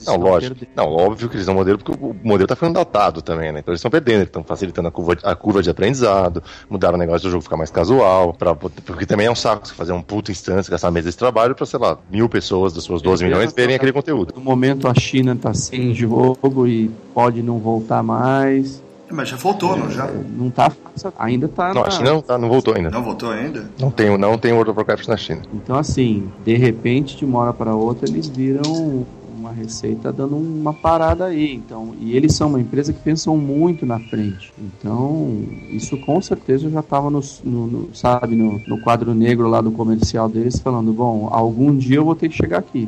[0.01, 0.55] Eles Não, lógico.
[0.75, 3.59] Não, óbvio que eles não modelo porque o modelo tá ficando datado também, né?
[3.59, 6.97] Então eles estão perdendo, eles estão facilitando a curva, a curva de aprendizado, mudaram o
[6.99, 10.01] negócio do jogo ficar mais casual, pra, porque também é um saco você fazer um
[10.01, 13.53] puto instância, gastar meses de trabalho pra, sei lá, mil pessoas das suas 12 milhões
[13.53, 14.33] verem aquele conteúdo.
[14.35, 18.81] No momento a China tá sem jogo e pode não voltar mais.
[19.13, 20.07] Mas já voltou, não já?
[20.07, 21.73] Não tá fácil, ainda tá.
[21.73, 22.89] Não, na- a China não, tá, não voltou ainda.
[22.89, 23.69] Não voltou ainda?
[23.77, 25.41] Não tem, não tem World of Warcraft na China.
[25.53, 29.05] Então, assim, de repente, de uma hora para outra, eles viram
[29.41, 31.53] uma receita dando uma parada aí.
[31.55, 34.53] Então, e eles são uma empresa que pensam muito na frente.
[34.57, 39.59] Então, isso com certeza já estava no, no- no- sabe, no, no quadro negro lá
[39.61, 42.87] do comercial deles, falando: bom, algum dia eu vou ter que chegar aqui.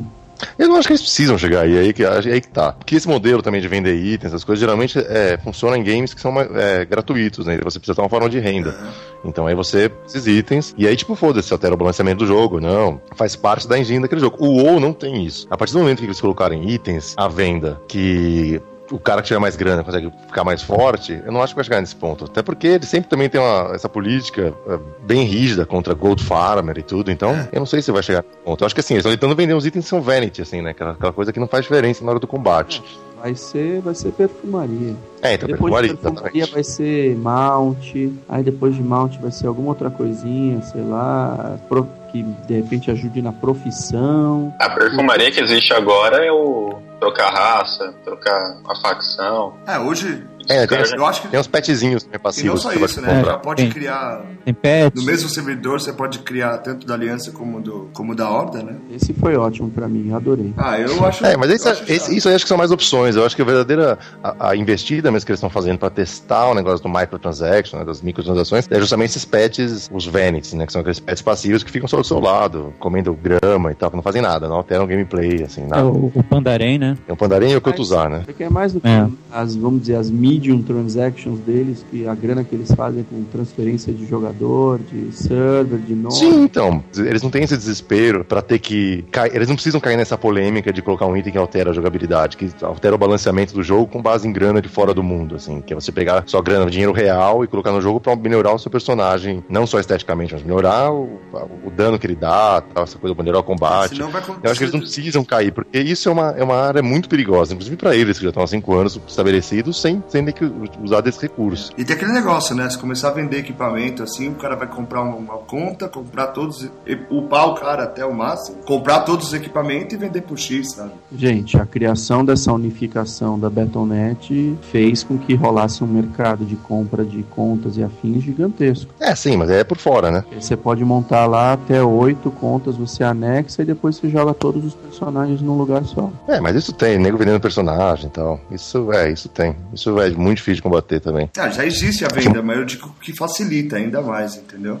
[0.58, 2.72] Eu não acho que eles precisam chegar aí, aí que, aí que tá.
[2.72, 6.20] Porque esse modelo também de vender itens, essas coisas, geralmente é, funciona em games que
[6.20, 7.58] são é, gratuitos, né?
[7.62, 8.76] Você precisa ter uma forma de renda.
[9.24, 13.00] Então aí você esses itens, e aí tipo, foda-se, altera o balanceamento do jogo, não.
[13.16, 14.36] Faz parte da engine daquele jogo.
[14.38, 15.46] O WoW não tem isso.
[15.50, 18.60] A partir do momento que eles colocarem itens à venda que
[18.94, 21.64] o cara que tiver mais grana consegue ficar mais forte, eu não acho que vai
[21.64, 22.26] chegar nesse ponto.
[22.26, 26.78] Até porque ele sempre também tem uma, essa política é, bem rígida contra Gold Farmer
[26.78, 28.62] e tudo, então eu não sei se vai chegar nesse ponto.
[28.62, 30.70] Eu acho que assim, eles estão tentando vender uns itens que são vanity, assim, né?
[30.70, 32.82] Aquela, aquela coisa que não faz diferença na hora do combate.
[33.20, 34.94] Vai ser, vai ser perfumaria.
[35.22, 36.52] É, então, depois perfumaria, de perfumaria exatamente.
[36.54, 37.94] vai ser mount,
[38.28, 42.90] aí depois de mount vai ser alguma outra coisinha, sei lá, pro- que de repente
[42.90, 44.54] ajude na profissão.
[44.60, 49.56] A perfumaria que existe agora é o trocar raça, trocar a facção.
[49.66, 50.26] É, hoje.
[50.48, 51.28] É, tem, Cara, Eu acho que.
[51.28, 53.14] tem uns petzinhos também E não passivos só que isso, né?
[53.16, 53.32] comprar.
[53.32, 53.72] Já pode Tem.
[53.72, 54.22] criar.
[54.44, 55.00] Tem pets.
[55.00, 58.76] No mesmo servidor você pode criar tanto da aliança como, do, como da horda, né?
[58.90, 60.52] Esse foi ótimo pra mim, adorei.
[60.56, 61.24] Ah, eu acho.
[61.24, 63.16] É, mas esse, acho esse- isso aí acho que são mais opções.
[63.16, 66.46] Eu acho que a verdadeira a, a investida mesmo que eles estão fazendo para testar
[66.50, 70.66] o negócio do microtransaction, né, das microtransações, é justamente esses pets, os vanities, né?
[70.66, 73.90] Que são aqueles pets passivos que ficam só do seu lado, comendo grama e tal,
[73.90, 75.86] que não fazem nada, não alteram o gameplay, assim, É, nada.
[75.86, 76.96] o, o Pandarém, né?
[77.06, 78.22] Tem o Pandarim e o Kotuzar, né?
[78.24, 79.06] Porque é mais do que É.
[79.32, 83.92] as, vamos dizer, as medium transactions deles, que a grana que eles fazem com transferência
[83.92, 86.14] de jogador, de server, de nome.
[86.14, 86.82] Sim, então.
[86.96, 89.04] Eles não têm esse desespero pra ter que.
[89.10, 92.36] cair- Eles não precisam cair nessa polêmica de colocar um item que altera a jogabilidade,
[92.36, 95.60] que altera o balanceamento do jogo com base em grana de fora do mundo, assim.
[95.60, 98.58] Que é você pegar sua grana, dinheiro real e colocar no jogo pra melhorar o
[98.58, 101.20] seu personagem, não só esteticamente, mas melhorar o,
[101.64, 103.96] o dano que ele dá, tal, essa coisa, melhorar o combate.
[103.96, 106.56] Senão vai Eu acho que eles não precisam cair, porque isso é uma, é uma
[106.56, 110.23] área muito perigosa, inclusive pra eles, que já estão há cinco anos estabelecidos, sem, sem
[110.24, 111.72] ter que usar desse recurso.
[111.76, 112.68] E tem aquele negócio, né?
[112.70, 116.98] Se começar a vender equipamento assim, o cara vai comprar uma, conta, comprar todos, e-
[117.10, 120.92] upar o cara até o máximo, comprar todos os equipamentos e vender por X, sabe?
[121.14, 127.04] Gente, a criação dessa unificação da Betonet fez com que rolasse um mercado de compra
[127.04, 128.92] de contas e afins gigantesco.
[129.00, 130.24] É, sim, mas é por fora, né?
[130.38, 134.74] Você pode montar lá até oito contas, você anexa e depois você joga todos os
[134.74, 136.10] personagens num lugar só.
[136.28, 138.40] É, mas isso tem, nego vendendo personagem e tal.
[138.50, 139.54] Isso é, isso tem.
[139.72, 141.30] Isso é muito difícil de combater também.
[141.36, 144.80] Ah, já existe a venda, mas eu digo que facilita ainda mais, entendeu?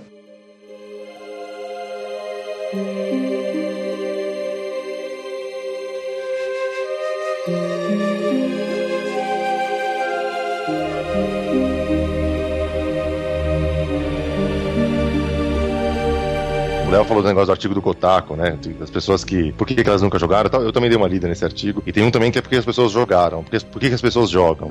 [16.94, 18.56] Léo falou do negócio do artigo do Kotaku, né?
[18.78, 19.52] Das pessoas que.
[19.52, 20.50] Por que, que elas nunca jogaram?
[20.62, 21.82] Eu também dei uma lida nesse artigo.
[21.86, 23.42] E tem um também que é porque as pessoas jogaram.
[23.42, 24.70] Porque, por que, que as pessoas jogam?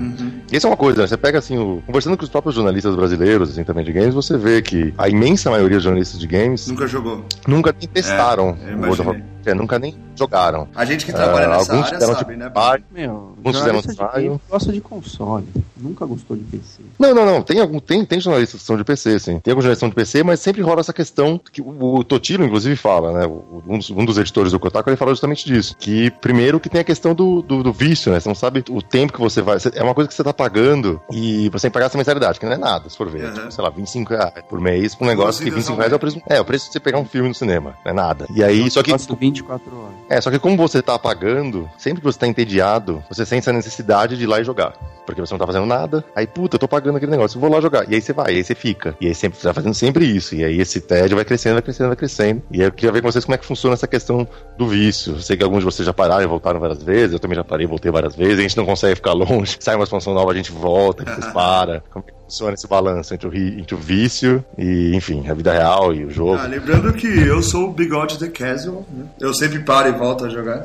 [0.52, 1.08] E isso é uma coisa, né?
[1.08, 4.38] Você pega assim, o- conversando com os próprios jornalistas brasileiros, assim, também de games, você
[4.38, 7.24] vê que a imensa maioria dos jornalistas de games Nunca jogou.
[7.48, 10.68] nunca testaram É, o World of É, nunca nem jogaram.
[10.76, 12.50] A gente que trabalha Ah, nessa alguns área fizeram sabe, tipo né?
[12.50, 12.84] pai.
[12.92, 14.24] Meu, Alguns fizeram jornalista de ensaio.
[14.30, 15.48] game gosta de console.
[15.78, 16.82] Nunca gostou de PC.
[16.98, 17.42] Não, não, não.
[17.42, 19.40] Tem, algum, tem, tem jornalistas que são de PC, sim.
[19.40, 22.04] Tem alguns jornalistas que são de PC, mas sempre rola essa questão que o, o
[22.04, 23.26] Totilo, inclusive, fala, né?
[23.26, 25.76] O- um, dos, um dos editores do Kotaku, ele fala justamente disso.
[25.78, 28.20] Que, primeiro, que tem a questão do, do, do vício, né?
[28.20, 29.60] Você não sabe o tempo que você vai...
[29.60, 32.40] você- é uma coisa que você tá pagando e você tem que pagar essa mensalidade,
[32.40, 33.26] que não é nada, se for ver.
[33.26, 33.34] Uhum.
[33.34, 35.92] Tipo, sei lá, 25 reais por mês, pra um negócio que Duas 25 idas reais
[35.92, 36.22] é o preço...
[36.30, 37.76] É, o preço de você pegar um filme no cinema.
[37.84, 38.26] Não é nada.
[38.34, 38.92] E aí, só que...
[38.92, 39.96] Gosto 24 horas.
[40.10, 43.54] É, só que como você tá pagando, sempre que você tá entediado, você sente essa
[43.54, 44.74] necessidade de ir lá e jogar.
[45.06, 47.60] Porque você não tá fazendo nada, aí, puta, eu tô pagando aquele negócio, vou lá
[47.60, 47.90] jogar.
[47.90, 48.96] E aí você vai, e aí você fica.
[49.02, 50.34] E aí sempre você vai fazendo sempre isso.
[50.36, 52.42] E aí esse tédio vai crescendo, vai crescendo, vai crescendo.
[52.52, 55.14] E aí eu queria ver com vocês como é que funciona essa questão do vício.
[55.14, 57.44] Eu sei que alguns de vocês já pararam e voltaram várias vezes, eu também já
[57.44, 60.32] parei e voltei várias vezes, a gente não consegue ficar longe, sai uma expansão nova,
[60.32, 61.84] a gente volta, depois para.
[61.92, 65.54] Como é que funciona esse balanço entre o, entre o vício e, enfim, a vida
[65.54, 66.34] real e o jogo?
[66.34, 69.06] Ah, lembrando que eu sou o bigode The Casual, né?
[69.20, 70.64] Eu sempre paro e volto a jogar.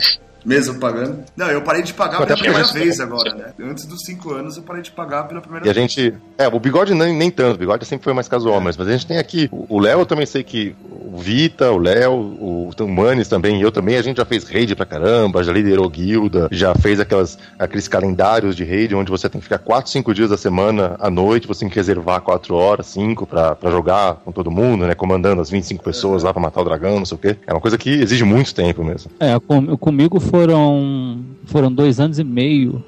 [0.48, 1.18] Mesmo pagando?
[1.36, 3.52] Não, eu parei de pagar Até pela primeira vez agora, né?
[3.60, 5.92] Antes dos 5 anos eu parei de pagar pela primeira E a vez.
[5.92, 6.14] gente.
[6.38, 8.92] É, o bigode nem, nem tanto, o bigode sempre foi mais casual, mas, mas a
[8.92, 9.48] gente tem aqui.
[9.52, 10.74] O Léo eu também sei que.
[11.10, 14.44] O Vita, o Léo, o, o Manes também, e eu também, a gente já fez
[14.44, 19.26] raid pra caramba, já liderou guilda, já fez aquelas, aqueles calendários de raid onde você
[19.28, 22.54] tem que ficar 4, 5 dias da semana à noite, você tem que reservar 4
[22.54, 24.94] horas, 5 pra, pra jogar com todo mundo, né?
[24.94, 27.36] Comandando as 25 pessoas lá pra matar o dragão, não sei o quê.
[27.46, 29.10] É uma coisa que exige muito tempo mesmo.
[29.18, 32.84] É, com- comigo foram, foram dois anos e meio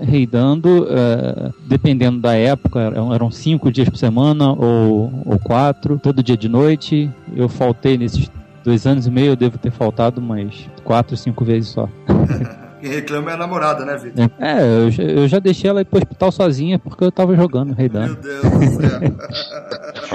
[0.00, 6.22] reidando, é, dependendo da época, eram eram cinco dias por semana ou, ou quatro, todo
[6.22, 7.10] dia de noite.
[7.34, 8.30] Eu faltei nesses
[8.64, 11.88] dois anos e meio, eu devo ter faltado umas quatro, cinco vezes só.
[12.82, 14.28] Quem reclama é a namorada, né, Vitor?
[14.40, 17.68] É, eu, já- eu já deixei ela ir pro hospital sozinha porque eu tava jogando,
[17.68, 18.16] Meu reidando.
[18.16, 19.00] Deus do céu.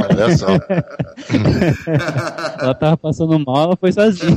[0.10, 0.48] Olha só.
[2.62, 4.36] Ela tava passando mal, ela foi sozinha.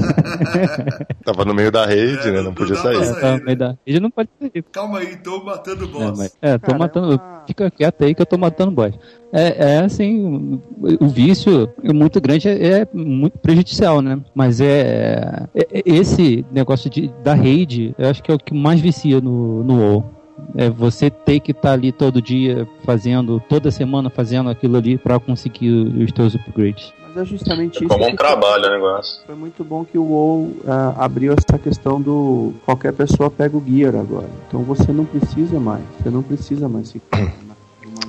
[1.24, 2.36] Tava no meio da raid, É, né?
[2.38, 3.04] não- Não podia não pra sair.
[3.04, 3.20] sair.
[3.20, 3.74] Tava no meio da...
[3.84, 4.64] Ele não pode sair.
[4.72, 6.18] Calma aí, tô matando o É, boss.
[6.18, 7.20] mas- é, tô Cara, matando.
[7.46, 8.94] Fica quieto aí que eu tô matando boss.
[9.32, 10.60] É, é assim,
[11.00, 14.20] o vício é muito grande é, é muito prejudicial, né?
[14.34, 18.54] Mas é, é- é- esse negócio de, da raid, eu acho que é o que
[18.54, 20.19] mais vicia no, no WoW.
[20.56, 25.18] É você ter que estar ali todo dia fazendo, toda semana fazendo aquilo ali pra
[25.18, 26.92] conseguir os teus upgrades.
[27.02, 27.88] Mas é justamente isso.
[27.88, 29.22] Como um trabalho o negócio.
[29.26, 33.64] Foi muito bom que o WoW ah, abriu essa questão do qualquer pessoa pega o
[33.66, 34.28] gear agora.
[34.46, 37.32] Então você não precisa mais, você não precisa mais ficar.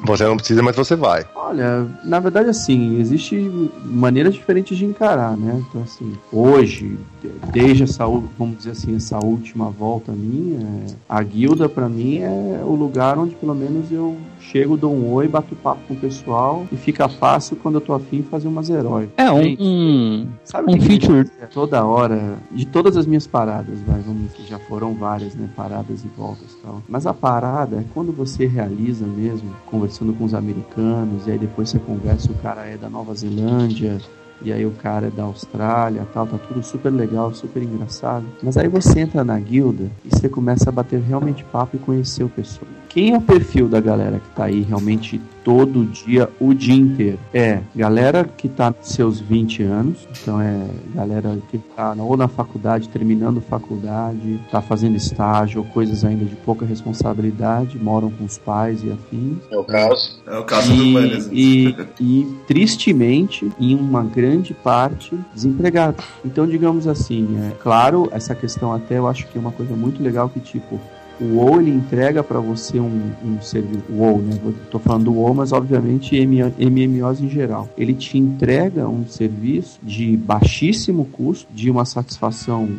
[0.03, 1.25] Você não precisa, mas você vai.
[1.35, 3.35] Olha, na verdade assim, existe
[3.85, 5.63] maneiras diferentes de encarar, né?
[5.69, 8.05] Então assim, hoje, de- desde essa,
[8.37, 10.59] vamos dizer assim, essa última volta minha,
[11.07, 15.27] a guilda pra mim é o lugar onde pelo menos eu chego, dou um oi,
[15.27, 19.09] bato papo com o pessoal e fica fácil quando eu tô afim fazer umas heróis.
[19.17, 21.29] É, um, Gente, um, Sabe Um o que que feature.
[21.39, 25.49] é toda hora, de todas as minhas paradas, vai, vamos que já foram várias, né,
[25.55, 26.81] paradas e voltas e tal.
[26.89, 31.69] Mas a parada é quando você realiza mesmo, conversando com os americanos, e aí depois
[31.69, 33.99] você conversa, o cara é da Nova Zelândia,
[34.43, 38.25] e aí o cara é da Austrália, tal, tá tudo super legal, super engraçado.
[38.41, 42.23] Mas aí você entra na guilda e você começa a bater realmente papo e conhecer
[42.23, 42.67] o pessoal.
[42.93, 47.17] Quem é o perfil da galera que tá aí realmente todo dia, o dia inteiro?
[47.33, 50.59] É galera que tá nos seus 20 anos, então é
[50.93, 56.35] galera que tá ou na faculdade, terminando faculdade, tá fazendo estágio ou coisas ainda de
[56.35, 59.37] pouca responsabilidade, moram com os pais e afins.
[59.49, 60.21] É o caso.
[60.27, 61.29] É o caso do Manes.
[61.31, 66.03] E, e, e, tristemente, em uma grande parte, desempregado.
[66.25, 70.03] Então, digamos assim, é claro, essa questão até eu acho que é uma coisa muito
[70.03, 70.77] legal que, tipo,
[71.21, 73.83] o WoW ele entrega para você um, um serviço.
[73.89, 74.39] WoW, né?
[74.71, 77.69] Tô falando do WoW, mas obviamente MMOs em geral.
[77.77, 82.69] Ele te entrega um serviço de baixíssimo custo, de uma satisfação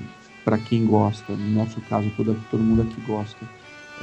[0.45, 3.39] para quem gosta, no nosso caso, todo, todo mundo aqui gosta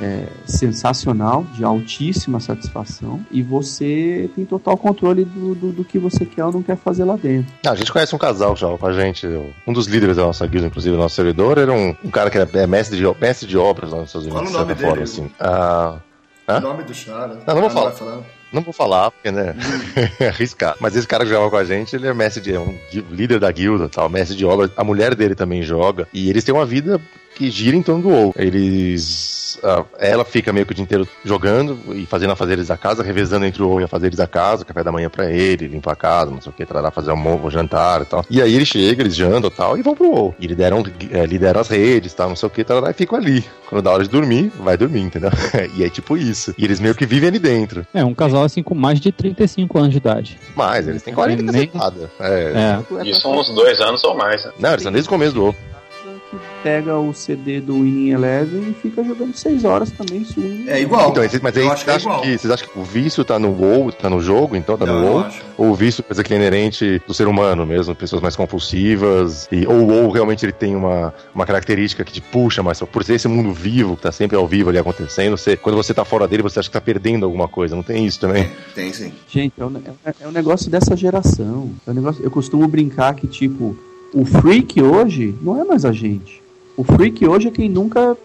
[0.02, 6.26] é, sensacional, de altíssima satisfação, e você tem total controle do, do, do que você
[6.26, 7.52] quer ou não quer fazer lá dentro.
[7.66, 9.28] Ah, a gente conhece um casal já com a gente.
[9.68, 12.38] Um dos líderes da nossa guilda, inclusive, do nosso servidor, era um, um cara que
[12.38, 14.80] era é, mestre, de, mestre de obras lá nos Estados Unidos, Fala o de nome
[14.80, 15.32] certa forma, assim.
[15.40, 15.98] Ah,
[16.48, 17.40] O nome do Chara.
[17.46, 18.20] Não, não vou Ah, falar.
[18.52, 19.56] não vou falar, porque, né,
[20.20, 20.76] é arriscar.
[20.80, 22.76] Mas esse cara que joga com a gente, ele é mestre de, é um
[23.12, 24.72] líder da guilda, tal, mestre de obras.
[24.78, 26.08] A mulher dele também joga.
[26.14, 27.00] E eles têm uma vida
[27.40, 28.34] que gira em torno do WoW.
[28.38, 29.58] Eles...
[29.64, 33.46] ah, ela fica meio que o dia inteiro jogando e fazendo afazeres da casa, revezando
[33.46, 36.32] entre o WoW e afazeres da casa, café da manhã pra ele, limpar a casa,
[36.32, 38.26] não sei o que, trará fazer almoço, jantar e tal.
[38.30, 40.36] E aí ele chega, eles jantam e tal, e vão pro WoW.
[40.38, 43.46] E lideram, eh, lideram as redes, tal, não sei o que, tal, e ficam ali.
[43.70, 45.32] Quando dá hora de dormir, vai dormir, entendeu?
[45.78, 46.54] e é tipo isso.
[46.58, 47.88] E eles meio que vivem ali dentro.
[47.94, 50.38] é um casal assim com mais de 35 anos de idade.
[50.56, 52.12] Mas eles têm 40 Nem- cacetada.
[52.20, 52.84] É.
[53.00, 53.10] É.
[53.10, 54.52] Isso uns dois anos ou mais, né?
[54.60, 55.56] Não, eles estão desde o começo do WoW.
[56.64, 60.26] Pega o CD do Winning Eleven e fica jogando 6 horas também.
[60.26, 60.70] Se o.
[60.70, 61.12] É igual.
[61.12, 62.22] Então, mas aí vocês que é acham igual.
[62.22, 65.00] que, vocês acham que o vício tá no WoW, tá no jogo, então tá Não,
[65.00, 65.26] no WoW?
[65.58, 69.48] Ou o vício é coisa que é inerente do ser humano mesmo, pessoas mais compulsivas,
[69.52, 73.04] e, ou o WoW realmente ele tem uma, uma característica que te puxa mais, por
[73.04, 76.04] ser esse mundo vivo, que tá sempre ao vivo ali acontecendo, você, quando você tá
[76.04, 78.50] fora dele, você acha que tá perdendo alguma coisa, não tem isso também?
[78.76, 79.12] Tem sim.
[79.28, 81.72] Gente, é um, é, é um negócio dessa geração.
[81.86, 83.76] É um negócio, eu costumo brincar que, tipo,
[84.14, 86.39] o freak hoje não é mais a gente.
[86.80, 88.16] O freak hoje é quem nunca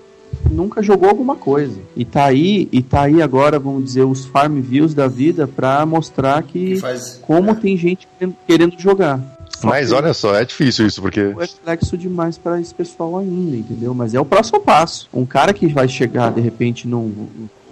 [0.49, 1.77] nunca jogou alguma coisa.
[1.97, 5.85] E tá aí, e tá aí agora, vamos dizer, os farm views da vida pra
[5.85, 7.21] mostrar que Que faz.
[7.21, 8.07] como tem gente
[8.47, 9.21] querendo, jogar.
[9.59, 11.19] Só Mas olha só, é difícil isso, porque...
[11.19, 13.93] é complexo demais pra esse pessoal ainda, entendeu?
[13.93, 15.09] Mas é o próximo passo.
[15.13, 17.13] Um cara que vai chegar, de repente, num.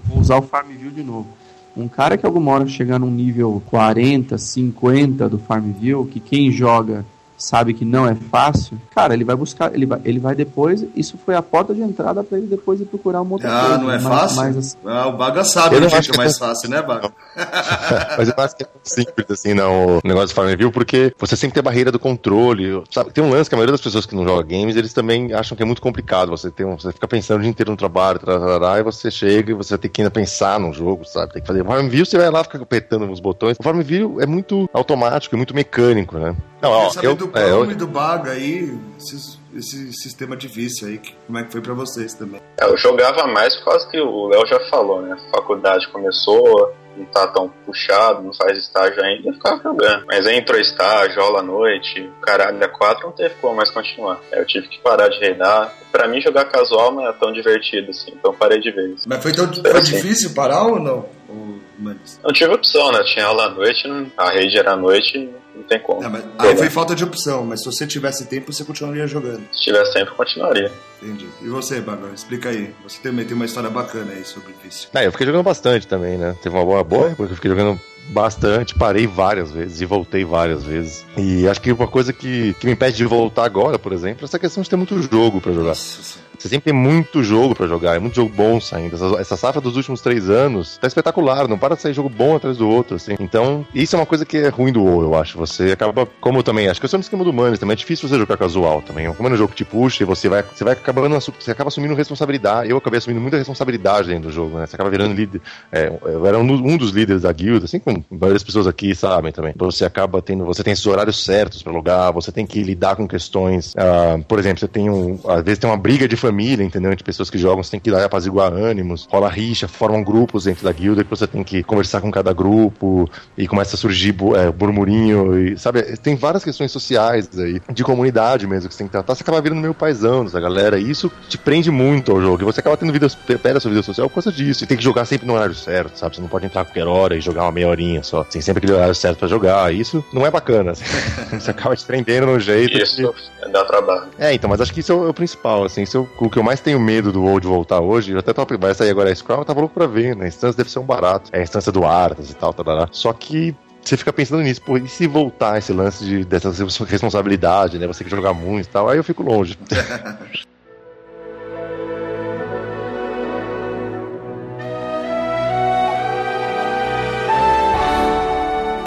[0.04, 1.28] Vou usar o farm view de novo.
[1.76, 7.04] Um cara que alguma hora chegar num nível 40, 50 do Farmville, que quem joga
[7.42, 11.18] sabe que não é fácil, cara, ele vai buscar, ele vai, ele vai depois, isso
[11.24, 13.78] foi a porta de entrada para ele depois ir procurar uma outra ah, coisa.
[13.78, 14.36] não é mas, fácil?
[14.36, 16.70] Mas, assim, ah, o Baga sabe Eu o não jeito acho que mais é fácil,
[16.70, 17.10] né, Baga?
[18.16, 21.36] Mas eu acho que é tão simples assim, não, o negócio do Farmville, porque você
[21.36, 22.82] sempre tem a barreira do controle.
[22.90, 23.10] Sabe?
[23.10, 25.56] Tem um lance que a maioria das pessoas que não jogam games, eles também acham
[25.56, 26.30] que é muito complicado.
[26.30, 29.50] Você, tem um, você fica pensando o dia inteiro no trabalho, tarará, e você chega
[29.50, 31.32] e você tem que ainda pensar num jogo, sabe?
[31.32, 31.64] Tem que fazer.
[31.64, 33.56] Farmville, você vai lá, fica apertando os botões.
[33.58, 36.36] O Farmville é muito automático, é muito mecânico, né?
[36.60, 40.98] Não, ó, eu, do é, eu- do Baga aí, esses- esse sistema de vício aí,
[40.98, 42.40] que- como é que foi pra vocês também?
[42.58, 45.14] É, eu jogava mais por causa que o Léo já falou, né?
[45.14, 50.04] A faculdade começou, não tá tão puxado, não faz estágio ainda, eu ficava jogando.
[50.06, 54.20] Mas aí entrou estágio, aula à noite, caralho, a quatro não teve como mais continuar.
[54.32, 55.72] Aí eu tive que parar de reinar.
[55.90, 59.04] Pra mim, jogar casual não é tão divertido assim, então parei de vez.
[59.06, 61.06] Mas foi tão foi difícil parar ou não?
[61.28, 63.02] Ou- mas- Não tive opção, né?
[63.04, 63.82] Tinha aula à noite,
[64.16, 66.02] a rede era à noite, não tem como.
[66.04, 69.42] Ah, mas- aí foi falta de opção, mas se você tivesse tempo, você continuaria jogando.
[69.52, 70.70] Se tivesse sempre, continuaria.
[71.02, 71.26] Entendi.
[71.42, 72.72] E você, Baga, explica aí.
[72.84, 74.88] Você também tem uma história bacana aí sobre vício.
[74.94, 76.36] É, eu fiquei jogando bastante também, né?
[76.42, 80.24] Teve uma boa, boa época que eu fiquei jogando bastante, parei várias vezes e voltei
[80.24, 81.06] várias vezes.
[81.16, 84.24] E acho que uma coisa que, que me impede de voltar agora, por exemplo, é
[84.24, 85.68] essa questão de ter muito jogo pra jogar.
[85.68, 86.31] Nossa Senhora.
[86.42, 88.96] Você sempre tem muito jogo pra jogar, é muito jogo bom saindo.
[88.96, 92.34] Essa, essa safra dos últimos três anos tá espetacular, não para de sair jogo bom
[92.34, 93.14] atrás do outro, assim.
[93.20, 95.38] Então, isso é uma coisa que é ruim do WoW, eu acho.
[95.38, 97.76] Você acaba, como eu também, acho que eu sou no esquema do Manes, também é
[97.76, 99.12] difícil você jogar casual também.
[99.14, 101.68] Como é um jogo que te puxa e você vai, você vai acabando, você acaba
[101.68, 102.68] assumindo responsabilidade.
[102.68, 104.66] Eu acabei assumindo muita responsabilidade dentro do jogo, né?
[104.66, 105.40] Você acaba virando líder.
[105.70, 109.30] É, eu era um, do- dos líderes da guilda, assim como várias pessoas aqui sabem
[109.30, 109.54] também.
[109.56, 113.06] Você acaba tendo, você tem esses horários certos pra jogar, você tem que lidar com
[113.06, 113.74] questões.
[113.76, 116.92] ah, por exemplo, você tem um, às vezes tem uma briga de família, entendeu?
[116.92, 120.44] Entre pessoas que jogam, você tem que ir lá apaziguar ânimos, rola rixa, formam grupos
[120.44, 124.14] dentro da guilda que você tem que conversar com cada grupo e começa a surgir
[124.36, 128.86] é, burmurinho e, sabe, tem várias questões sociais aí, de comunidade mesmo que você tem
[128.86, 132.20] que tratar, você acaba virando meio paizão dessa galera e isso te prende muito ao
[132.20, 134.66] jogo e você acaba tendo vida, perde a sua vida social por causa disso e
[134.66, 137.16] tem que jogar sempre no horário certo, sabe, você não pode entrar a qualquer hora
[137.16, 140.04] e jogar uma meia horinha só, tem sempre aquele horário certo pra jogar, e isso
[140.12, 140.84] não é bacana, assim.
[141.38, 143.14] você acaba te prendendo no jeito Isso
[143.50, 144.08] dá trabalho.
[144.18, 146.21] é, então, mas acho que isso é o, é o principal, assim, isso é o,
[146.22, 148.90] o que eu mais tenho medo do de voltar hoje, eu até tava, vai sair
[148.90, 151.30] agora a Scrum, eu tava louco pra ver, né, a instância deve ser um barato,
[151.32, 152.88] é a instância do Arthas e tal, tarará.
[152.92, 156.50] só que você fica pensando nisso, pô, e se voltar esse lance de, dessa
[156.84, 159.58] responsabilidade, né, você que jogar muito e tal, aí eu fico longe.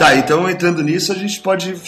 [0.05, 1.81] Tá, então entrando nisso, a gente pode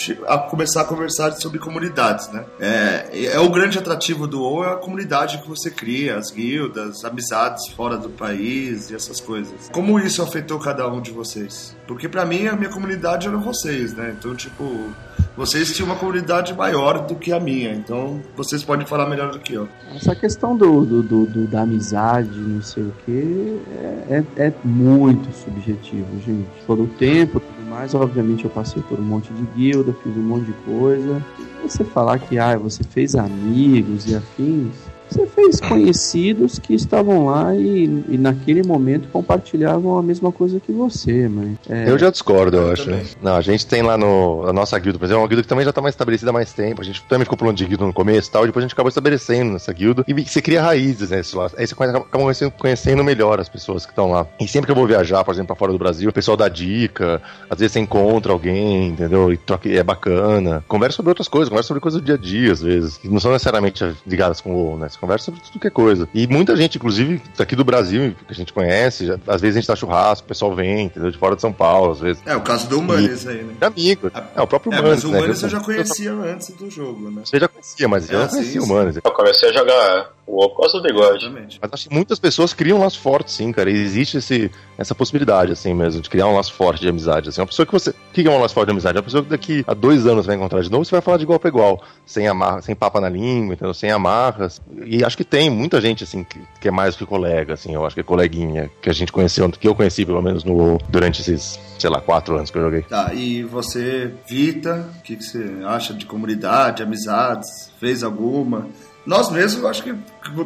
[0.49, 2.45] começar a conversar sobre comunidades, né?
[2.59, 7.05] É, é o grande atrativo do WoW é a comunidade que você cria, as guildas,
[7.05, 9.69] amizades fora do país e essas coisas.
[9.71, 11.77] Como isso afetou cada um de vocês?
[11.87, 14.15] Porque pra mim a minha comunidade eram vocês, né?
[14.17, 14.91] Então, tipo,
[15.37, 19.39] vocês tinham uma comunidade maior do que a minha, então vocês podem falar melhor do
[19.39, 19.69] que eu.
[19.95, 23.61] Essa questão do, do, do- do- da amizade, não sei o que,
[24.09, 26.47] é, é, é muito subjetivo, gente.
[26.65, 30.21] Todo o tempo, tudo mais, obviamente eu passei por um monte de guilda, fiz um
[30.21, 31.23] monte de coisa.
[31.63, 34.73] E você falar que ah, você fez amigos e afins,
[35.09, 40.71] você fez conhecidos que estavam lá e, e naquele momento compartilhavam a mesma coisa que
[40.71, 42.83] você, mas é, Eu já discordo, eu Eu acho.
[42.85, 42.99] também.
[42.99, 43.05] né?
[43.21, 44.45] Não, a gente tem lá no.
[44.47, 46.33] A nossa guilda, por exemplo, é uma guilda que também já tá mais estabelecida há
[46.33, 46.81] mais tempo.
[46.81, 48.73] A gente também ficou pulando de guilda no começo e tal, e depois a gente
[48.73, 50.03] acabou estabelecendo nessa guilda.
[50.07, 51.21] E você cria raízes, né?
[51.33, 51.49] lá.
[51.57, 54.25] Aí você conhece- acaba conhecendo, conhecendo melhor as pessoas que estão lá.
[54.39, 56.47] E sempre que eu vou viajar, por exemplo, pra fora do Brasil, o pessoal dá
[56.47, 59.31] dica, às vezes você encontra alguém, entendeu?
[59.31, 60.63] E troca, é bacana.
[60.67, 62.97] Conversa sobre outras coisas, conversa sobre coisas do dia a dia, às vezes.
[62.97, 64.89] Que não são necessariamente ligadas com o WoW, né?
[64.97, 66.09] Você conversa sobre tudo que é coisa.
[66.13, 69.59] E muita gente, inclusive, daqui do Brasil, que a gente conhece, já- às vezes a
[69.61, 71.11] gente dá churrasco, o pessoal vem, entendeu?
[71.11, 72.21] De fora de São Paulo, às vezes.
[72.25, 73.53] É, o caso do Humanes aí, né?
[73.61, 74.11] É amigo.
[74.35, 75.17] É, o próprio É, Humanes, mas o né?
[75.19, 77.21] Humanes eu já conhecia antes do jogo, né?
[77.23, 78.63] Você já conhecia, mas eu Ah, não conhecia sim, o.
[78.63, 78.95] Humanes.
[79.03, 81.25] Eu comecei a jogar o por causa do bigode.
[81.25, 81.59] Exatamente.
[81.61, 83.69] Mas acho que muitas pessoas criam um laço forte, sim, cara.
[83.69, 87.29] E existe esse, essa possibilidade, assim mesmo, de criar um laço forte de amizade.
[87.29, 87.39] Assim.
[87.39, 87.91] Uma pessoa que você.
[87.91, 88.97] O que é um laço forte de amizade?
[88.97, 91.17] É uma pessoa que daqui a dois anos vai encontrar de novo, você vai falar
[91.17, 91.81] de igual para igual.
[92.05, 93.73] Sem amarra, sem papa na língua, entendeu?
[93.73, 94.59] Sem amarras.
[94.87, 97.85] E acho que tem muita gente, assim, que, que é mais que colega, assim, eu
[97.85, 101.21] acho que é coleguinha, que a gente conheceu, que eu conheci, pelo menos, no, durante
[101.21, 102.81] esses, sei lá, quatro anos que eu joguei.
[102.83, 107.71] Tá, e você, Vita, o que, que você acha de comunidade, amizades?
[107.79, 108.67] Fez alguma?
[109.07, 109.95] Nós mesmos, eu acho que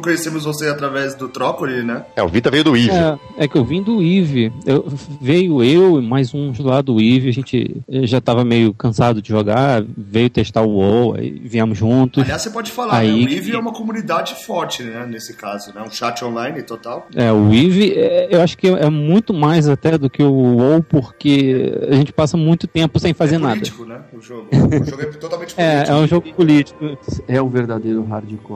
[0.00, 2.04] conhecemos você através do Trócoli, né?
[2.14, 2.90] É, o Vita veio do Eve.
[2.90, 4.52] É, é que eu vim do Eve.
[4.64, 4.86] Eu,
[5.20, 7.28] veio eu e mais uns lá do Eve.
[7.28, 12.22] A gente já tava meio cansado de jogar, veio testar o WoW, aí viemos juntos.
[12.22, 13.30] Aliás, você pode falar, Aí né?
[13.32, 15.04] O Eve que- é uma comunidade forte, né?
[15.08, 15.82] Nesse caso, né?
[15.82, 17.08] Um chat online total.
[17.16, 20.84] É, o Eve, é, eu acho que é muito mais até do que o WoW,
[20.84, 23.54] porque a gente passa muito tempo sem fazer é nada.
[23.54, 24.02] político, né?
[24.12, 24.48] O jogo.
[24.52, 25.62] O jogo é totalmente político.
[25.62, 26.96] É, é um jogo político.
[27.26, 28.51] É o verdadeiro hardcore.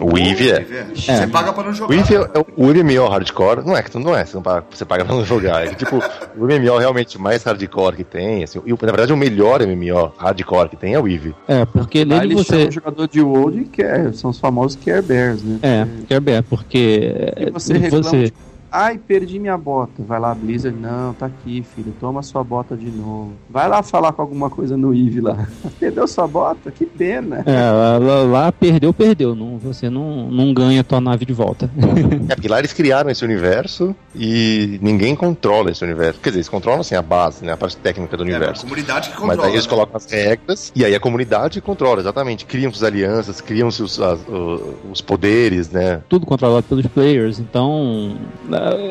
[0.00, 0.86] O Eve é.
[0.94, 1.94] Você paga pra não jogar.
[1.94, 3.64] O Eve é, é o MMO hardcore.
[3.64, 5.64] Não é que tu não é, você, não paga, você paga pra não jogar.
[5.64, 5.96] É que, tipo,
[6.36, 8.44] o MMO realmente mais hardcore que tem.
[8.44, 11.34] Assim, e, na verdade, o melhor MMO hardcore que tem é o Eve.
[11.48, 12.52] É, porque nele eles você.
[12.52, 15.58] chamam o jogador de de Care, são os famosos Care Bears, né?
[15.62, 17.12] É, quer ver, porque.
[17.36, 20.02] E você reclama, tipo, ai, perdi minha bota.
[20.02, 23.32] Vai lá, Blizzard, não, tá aqui, filho, toma sua bota de novo.
[23.50, 25.46] Vai lá falar com alguma coisa no Eve lá.
[25.78, 26.70] Perdeu sua bota?
[26.70, 27.42] Que pena.
[27.46, 29.34] É, lá, lá- lá perdeu, perdeu.
[29.34, 31.70] Não, você não, não ganha tua nave de volta.
[32.28, 36.20] É porque lá eles criaram esse universo e ninguém controla esse universo.
[36.20, 37.52] Quer dizer, eles controlam assim a base, né?
[37.52, 38.62] A parte técnica do É, a universo.
[38.64, 39.46] comunidade que Mas controla.
[39.48, 39.70] aí eles né?
[39.70, 42.46] colocam as regras e aí a comunidade controla, exatamente.
[42.46, 46.00] Criam-se alianças, criam-se os, as- o- os poderes, né?
[46.08, 47.38] Tudo controlado pelos players.
[47.38, 48.16] Então,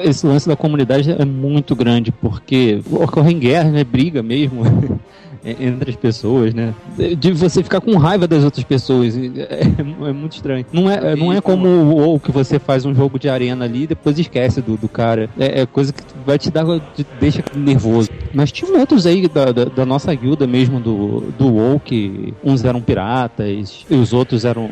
[0.04, 3.84] esse lance da comunidade é muito grande, porque ocorrem guerras, né?
[3.84, 4.64] Briga mesmo.
[5.44, 6.76] Entre as pessoas, né?
[7.18, 9.18] De você ficar com raiva das outras pessoas.
[9.18, 9.62] É,
[10.10, 10.64] é muito estranho.
[10.72, 13.84] Não é, não é como o WoW que você faz um jogo de arena ali
[13.84, 15.32] e depois esquece do, do cara.
[15.40, 16.64] É, é coisa que vai te dar.
[16.94, 18.10] te deixa nervoso.
[18.32, 22.64] Mas tinha outros aí da, da, da nossa guilda mesmo do, do WoW que uns
[22.64, 24.70] eram piratas e os outros eram.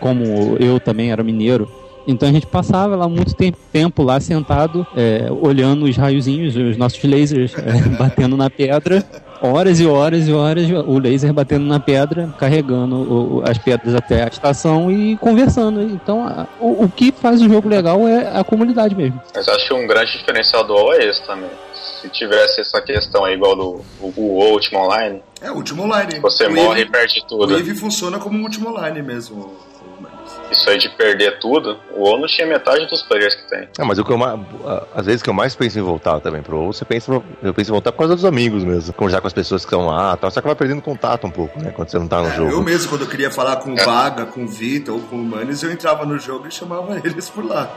[0.00, 1.70] Como eu também era mineiro.
[2.06, 6.76] Então a gente passava lá muito tempo, tempo lá sentado, é, olhando os raiozinhos, os
[6.76, 9.02] nossos lasers é, batendo na pedra,
[9.40, 14.22] horas e horas e horas, o laser batendo na pedra, carregando o- as pedras até
[14.22, 15.80] a estação e conversando.
[15.82, 19.20] Então a- o, o que faz o jogo legal é a comunidade mesmo.
[19.34, 21.50] Mas acho que um grande diferencial do WoW é esse também.
[21.72, 26.18] Se tivesse essa questão aí igual do o, o Ultima Online, É o último online.
[26.20, 27.56] você o morre e perde O tudo.
[27.56, 29.52] Eve funciona como um último online mesmo.
[30.54, 33.68] Isso aí de perder tudo, o WoW não tinha metade dos players que tem.
[33.78, 34.38] Ah, mas o que eu mais,
[34.94, 37.70] às vezes que eu mais penso em voltar também pro WoW, você pensa, eu penso
[37.70, 40.30] em voltar por causa dos amigos mesmo, conversar com as pessoas que estão lá, tal,
[40.30, 42.50] você acaba perdendo contato um pouco, né, quando você não tá no É, jogo.
[42.52, 43.84] eu mesmo, quando eu queria falar com o É.
[43.84, 47.28] Vaga, com o Vitor ou com o Manes, eu entrava no jogo e chamava eles
[47.28, 47.68] por lá.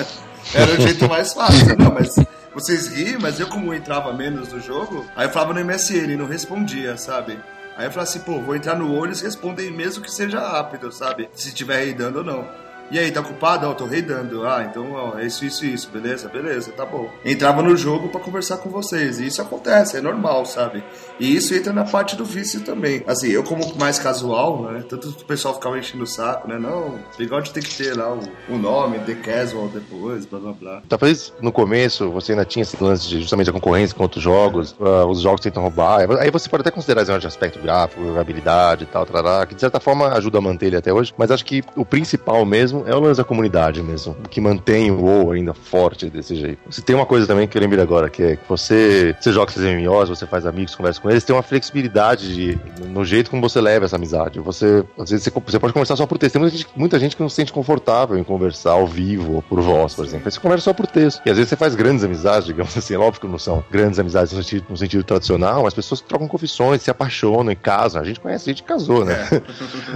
[0.54, 1.76] Era o jeito mais fácil.
[1.78, 2.14] Não, mas
[2.54, 6.16] vocês riem, mas eu como entrava menos no jogo, aí eu falava no MSN e
[6.16, 7.38] não respondia, sabe?
[7.80, 10.92] Aí eu falava assim, pô, vou entrar no olho, eles respondem mesmo que seja rápido,
[10.92, 11.30] sabe?
[11.32, 12.46] Se estiver reidando ou não.
[12.90, 13.68] E aí, tá ocupado?
[13.68, 14.46] Ó, tô reidando.
[14.46, 15.88] Ah, então, ó, é isso, isso, isso.
[15.90, 16.28] Beleza?
[16.28, 17.08] Beleza, tá bom.
[17.24, 19.20] Entrava no jogo pra conversar com vocês.
[19.20, 20.82] E isso acontece, é normal, sabe?
[21.18, 23.02] E isso entra na parte do vício também.
[23.06, 24.84] Assim, eu como mais casual, né?
[24.88, 26.58] Tanto o pessoal ficava enchendo o saco, né?
[26.58, 30.82] Não, bigode tem que ter lá o, o nome, The Casual depois, blá blá blá.
[30.88, 34.74] Talvez no começo você ainda tinha esse lance de justamente a concorrência com outros jogos,
[34.80, 36.00] ah, os jogos tentam roubar.
[36.18, 39.78] Aí você pode até considerar esse aspecto gráfico, jogabilidade e tal, tarará, que de certa
[39.78, 41.14] forma ajuda a manter ele até hoje.
[41.16, 44.90] Mas acho que o principal mesmo é o lance da comunidade mesmo, o que mantém
[44.90, 46.58] o WoW ainda forte desse jeito.
[46.70, 49.50] Se tem uma coisa também que eu lembrei agora, que é que você, você joga
[49.50, 53.42] esses MMOs, você faz amigos, conversa com eles, tem uma flexibilidade de, no jeito como
[53.42, 54.40] você leva essa amizade.
[54.40, 56.34] Você, às vezes, você, você pode conversar só por texto.
[56.34, 59.42] Tem muita gente, muita gente que não se sente confortável em conversar ao vivo ou
[59.42, 60.26] por voz, por exemplo.
[60.26, 61.22] Aí você conversa só por texto.
[61.24, 62.96] E às vezes você faz grandes amizades, digamos assim.
[62.96, 66.28] Óbvio que não são grandes amizades no sentido, no sentido tradicional, mas pessoas que trocam
[66.28, 68.00] confissões, se apaixonam e casam.
[68.00, 69.16] A gente conhece gente que casou, né?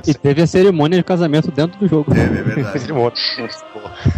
[0.06, 2.12] E teve a cerimônia de casamento dentro do jogo.
[2.14, 2.73] É, é verdade.
[2.80, 3.12] Cerimônia.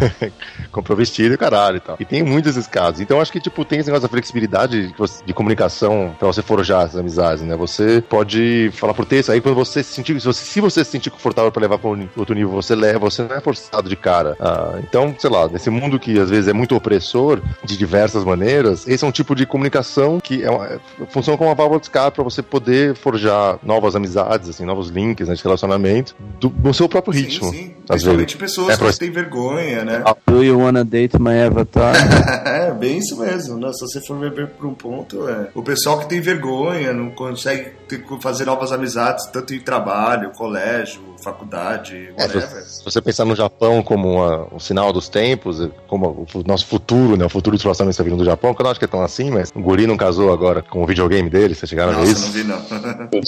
[0.73, 1.97] Comprou vestido e caralho e tal.
[1.99, 3.01] E tem muitos esses casos.
[3.01, 4.93] Então acho que, tipo, tem esse negócio da flexibilidade
[5.25, 7.57] de, comunicação pra você forjar essas amizades, né?
[7.57, 10.91] Você pode falar por texto, aí quando você se sentir, se você se, você se
[10.91, 13.97] sentir confortável pra levar pra um outro nível, você leva, você não é forçado de
[13.97, 14.37] cara.
[14.41, 18.87] Ah, então, sei lá, nesse mundo que às vezes é muito opressor de diversas maneiras,
[18.87, 20.79] esse é um tipo de comunicação que é uma, é-
[21.09, 25.29] funciona como uma válvula de escape pra você poder forjar novas amizades, assim, novos links
[25.29, 27.51] né, de relacionamento do, no seu próprio ritmo.
[27.51, 27.75] Sim, sim.
[27.89, 28.17] às vezes.
[28.47, 30.03] Pessoas É, que têm vergonha, né?
[30.27, 31.95] Do you wanna date my avatar?
[32.47, 33.59] É, bem isso mesmo.
[33.59, 33.73] Né?
[33.73, 35.49] Se você for ver por um ponto, é.
[35.55, 41.01] O pessoal que tem vergonha, não consegue ter- fazer novas amizades, tanto em trabalho, colégio,
[41.23, 42.63] faculdade, É, se, whatever.
[42.63, 47.17] se você pensar no Japão como uma- um sinal dos tempos, como o nosso futuro,
[47.17, 47.25] né?
[47.25, 49.03] O futuro dos relacionamentos está vindo do Japão, que eu não acho que é tão
[49.03, 52.11] assim, mas o Guri não casou agora com o videogame dele, vocês chegaram a ver
[52.13, 52.27] isso?
[52.27, 52.57] não vi não.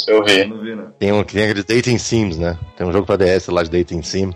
[0.07, 0.45] Eu vi.
[0.47, 0.87] não vi não.
[0.99, 2.57] Tem, um, tem aqueles dating sims, né?
[2.77, 4.33] Tem um jogo pra DS lá de dating sim.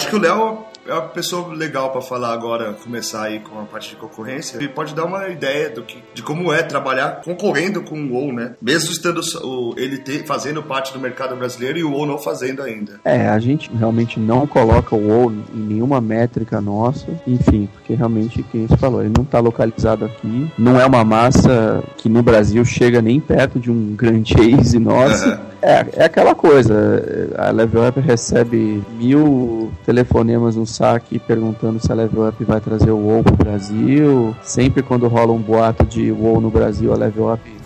[0.00, 3.64] Acho que o Léo é uma pessoa legal para falar agora, começar aí com a
[3.64, 4.56] parte de concorrência.
[4.62, 8.32] E pode dar uma ideia do que, de como é trabalhar concorrendo com o WoW,
[8.32, 8.54] né?
[8.62, 12.62] Mesmo estando o, ele ter, fazendo parte do mercado brasileiro e o WoW não fazendo
[12.62, 12.98] ainda.
[13.04, 18.42] É, a gente realmente não coloca o WoW em nenhuma métrica nossa, enfim, porque realmente,
[18.44, 22.64] quem você falou, ele não está localizado aqui, não é uma massa que no Brasil
[22.64, 25.38] chega nem perto de um Grand Chase nosso.
[25.62, 31.94] É, é aquela coisa, a Level Up recebe mil telefonemas no saque perguntando se a
[31.94, 34.34] Level Up vai trazer o WoW pro Brasil.
[34.42, 37.60] Sempre quando rola um boato de WoW no Brasil, a Level Up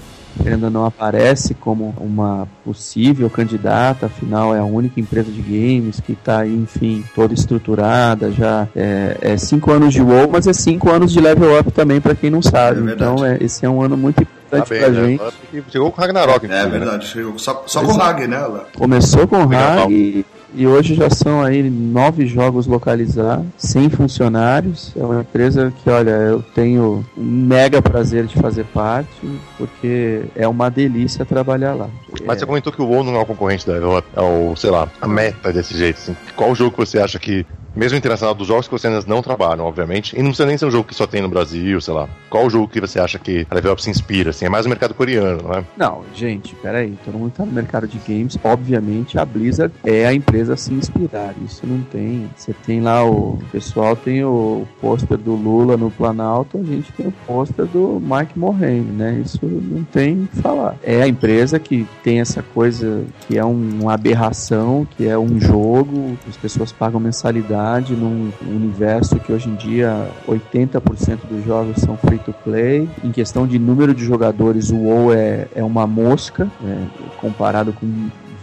[0.45, 6.12] ainda não aparece como uma possível candidata, afinal é a única empresa de games que
[6.12, 11.12] está, enfim, toda estruturada, já é, é, cinco anos de WoW, mas é cinco anos
[11.12, 12.90] de level up também, para quem não sabe.
[12.90, 15.07] É então é, esse é um ano muito importante tá bem, pra né?
[15.07, 15.70] gente.
[15.70, 16.46] Chegou com o Ragnarok.
[16.46, 18.36] É, verdade, chegou só, só com o Rag, né?
[18.36, 18.66] Ela.
[18.76, 20.24] Começou com o Rag e
[20.57, 24.92] e hoje já são aí nove jogos localizados, sem funcionários.
[24.96, 29.11] É uma empresa que, olha, eu tenho um mega prazer de fazer parte,
[29.59, 31.90] porque é uma delícia trabalhar lá.
[32.24, 32.38] Mas é...
[32.38, 35.09] você comentou que o WoW não é o concorrente da é o, sei lá, a
[35.09, 35.96] meta desse jeito.
[35.96, 36.16] Assim.
[36.36, 37.44] Qual jogo que você acha que
[37.75, 40.66] mesmo internacional dos jogos que você ainda não trabalham, obviamente, e não precisa nem ser
[40.66, 42.09] um jogo que só tem no Brasil, sei lá.
[42.31, 44.31] Qual jogo que você acha que a Level Up se inspira?
[44.31, 45.64] Assim, é mais o mercado coreano, não é?
[45.77, 50.14] Não, gente, peraí, todo mundo tá no mercado de games, obviamente a Blizzard é a
[50.14, 52.31] empresa a se inspirar, isso não tem.
[52.37, 56.93] Você tem lá o, o pessoal tem o pôster do Lula no Planalto, a gente
[56.93, 59.22] tem o pôster do Mike Morhaime, né?
[59.25, 60.77] Isso não tem o que falar.
[60.83, 65.41] É a empresa que tem essa coisa que é um, uma aberração, que é um
[65.41, 67.64] jogo, as pessoas pagam mensalidade
[67.97, 72.89] num universo que hoje em dia 80% dos jogos são free to play.
[73.03, 76.77] Em questão de número de jogadores, o WoW é, é uma mosca é,
[77.21, 77.87] comparado com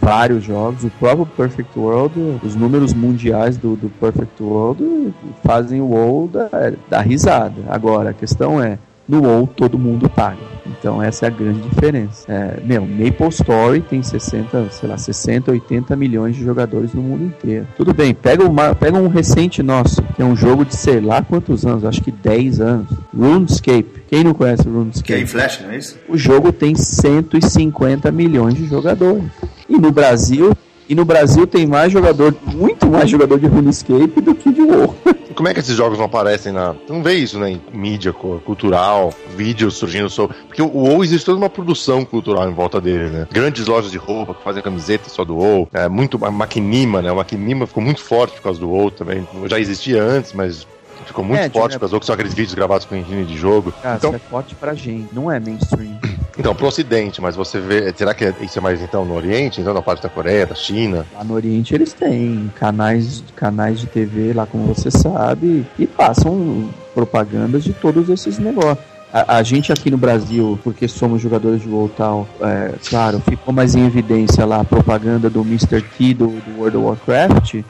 [0.00, 0.82] vários jogos.
[0.82, 5.14] O próprio Perfect World, os números mundiais do, do Perfect World
[5.44, 7.62] fazem o WoW dar, dar risada.
[7.68, 10.52] Agora, a questão é, no WoW todo mundo paga.
[10.66, 12.24] Então essa é a grande diferença.
[12.30, 17.24] É, meu, Maple Story tem 60, sei lá, 60, 80 milhões de jogadores no mundo
[17.24, 17.66] inteiro.
[17.76, 21.22] Tudo bem, pega, uma, pega um recente nosso, que é um jogo de sei lá
[21.22, 22.88] quantos anos, acho que 10 anos.
[23.16, 24.02] RuneScape.
[24.08, 25.06] Quem não conhece RuneScape?
[25.06, 25.98] Que é em Flash, não é isso?
[26.08, 29.24] O jogo tem 150 milhões de jogadores.
[29.68, 30.52] E no Brasil
[30.88, 34.94] e no Brasil tem mais jogador, muito mais jogador de RuneScape do que de WoW.
[35.42, 36.70] Como é que esses jogos não aparecem na.
[36.70, 37.50] Você não vê isso, né?
[37.50, 40.36] Em mídia cultural, vídeos surgindo sobre.
[40.46, 43.26] Porque o WoW existe toda uma produção cultural em volta dele, né?
[43.28, 45.68] Grandes lojas de roupa que fazem camiseta só do WoW.
[45.72, 46.24] É muito.
[46.24, 47.10] A Maquinima, né?
[47.10, 49.26] A Maquinima ficou muito forte por causa do WoW também.
[49.48, 50.64] Já existia antes, mas
[51.06, 53.72] ficou muito é, forte, por causa que são aqueles vídeos gravados com engine de jogo.
[53.82, 54.10] Cara, então...
[54.10, 55.98] isso é forte pra gente, não é mainstream.
[56.38, 57.92] Então, pro Ocidente, mas você vê.
[57.94, 59.60] Será que isso é mais então no Oriente?
[59.60, 61.06] Então, na parte da Coreia, da China?
[61.14, 66.70] Lá no Oriente eles têm canais, canais de TV lá, como você sabe, e passam
[66.94, 68.92] propagandas de todos esses negócios.
[69.12, 73.52] A, a, gente aqui no Brasil, porque somos jogadores de WoW tal, é, claro, ficou
[73.52, 75.82] mais em evidência lá a propaganda do Mr.
[75.82, 77.62] T do, do World of Warcraft,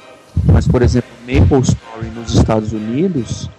[0.44, 3.50] mas, por exemplo, Maple Story nos Estados Unidos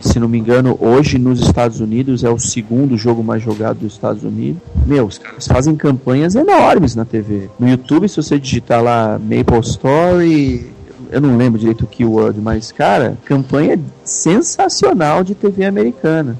[0.00, 3.94] se não me engano, hoje nos Estados Unidos é o segundo jogo mais jogado dos
[3.94, 4.62] Estados Unidos.
[4.86, 7.48] Meu, os caras fazem campanhas enormes na TV.
[7.58, 10.70] No YouTube, se você digitar lá Maple Story,
[11.10, 16.36] eu não lembro direito o keyword, mas, cara, campanha sensacional de TV americana.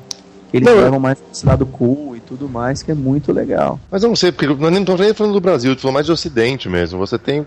[0.53, 3.79] Eles não, levam mais esse lado cool e tudo mais, que é muito legal.
[3.91, 6.13] Mas eu não sei, porque não estou nem falando do Brasil, tô falando mais do
[6.13, 6.99] Ocidente mesmo.
[6.99, 7.47] Você tem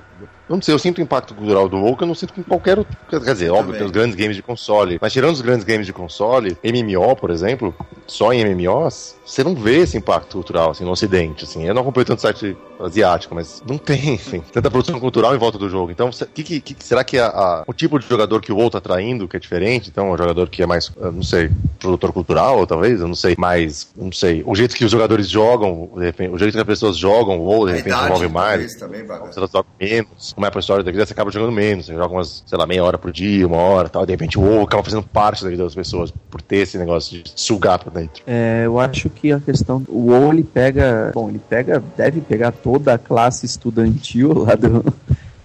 [0.56, 2.80] não sei, eu sinto o impacto cultural do WoW que eu não sinto com qualquer
[2.80, 2.96] outro.
[3.10, 4.98] Quer dizer, óbvio, tem os grandes games de console.
[5.02, 7.74] Mas tirando os grandes games de console, MMO, por exemplo,
[8.08, 11.64] só em MMOs, você não vê esse impacto cultural, assim, no ocidente, assim.
[11.66, 15.58] Eu não acompanho tanto site asiático, mas não tem, assim, tanta produção cultural em volta
[15.58, 15.92] do jogo.
[15.92, 18.70] Então, que, que, que será que a, a, o tipo de jogador que o WoW
[18.70, 22.12] tá atraindo, que é diferente, então, é um jogador que é mais, não sei, produtor
[22.12, 26.06] cultural, talvez, eu não sei, mais, não sei, o jeito que os jogadores jogam, de
[26.06, 28.76] repente, o jeito que as pessoas jogam o WoW, de repente, envolve mais.
[28.76, 31.94] Também, você joga menos, como é a história da vida, você acaba jogando menos, você
[31.94, 34.64] joga umas, sei lá, meia hora por dia, uma hora, tal, de repente o WoW
[34.64, 38.24] acaba fazendo parte da vida das pessoas, por ter esse negócio de sugar pra dentro.
[38.26, 39.84] É, eu acho que a questão.
[39.90, 41.12] O WoW ele pega.
[41.14, 41.84] Bom, ele pega.
[41.98, 44.86] Deve pegar toda a classe estudantil lá do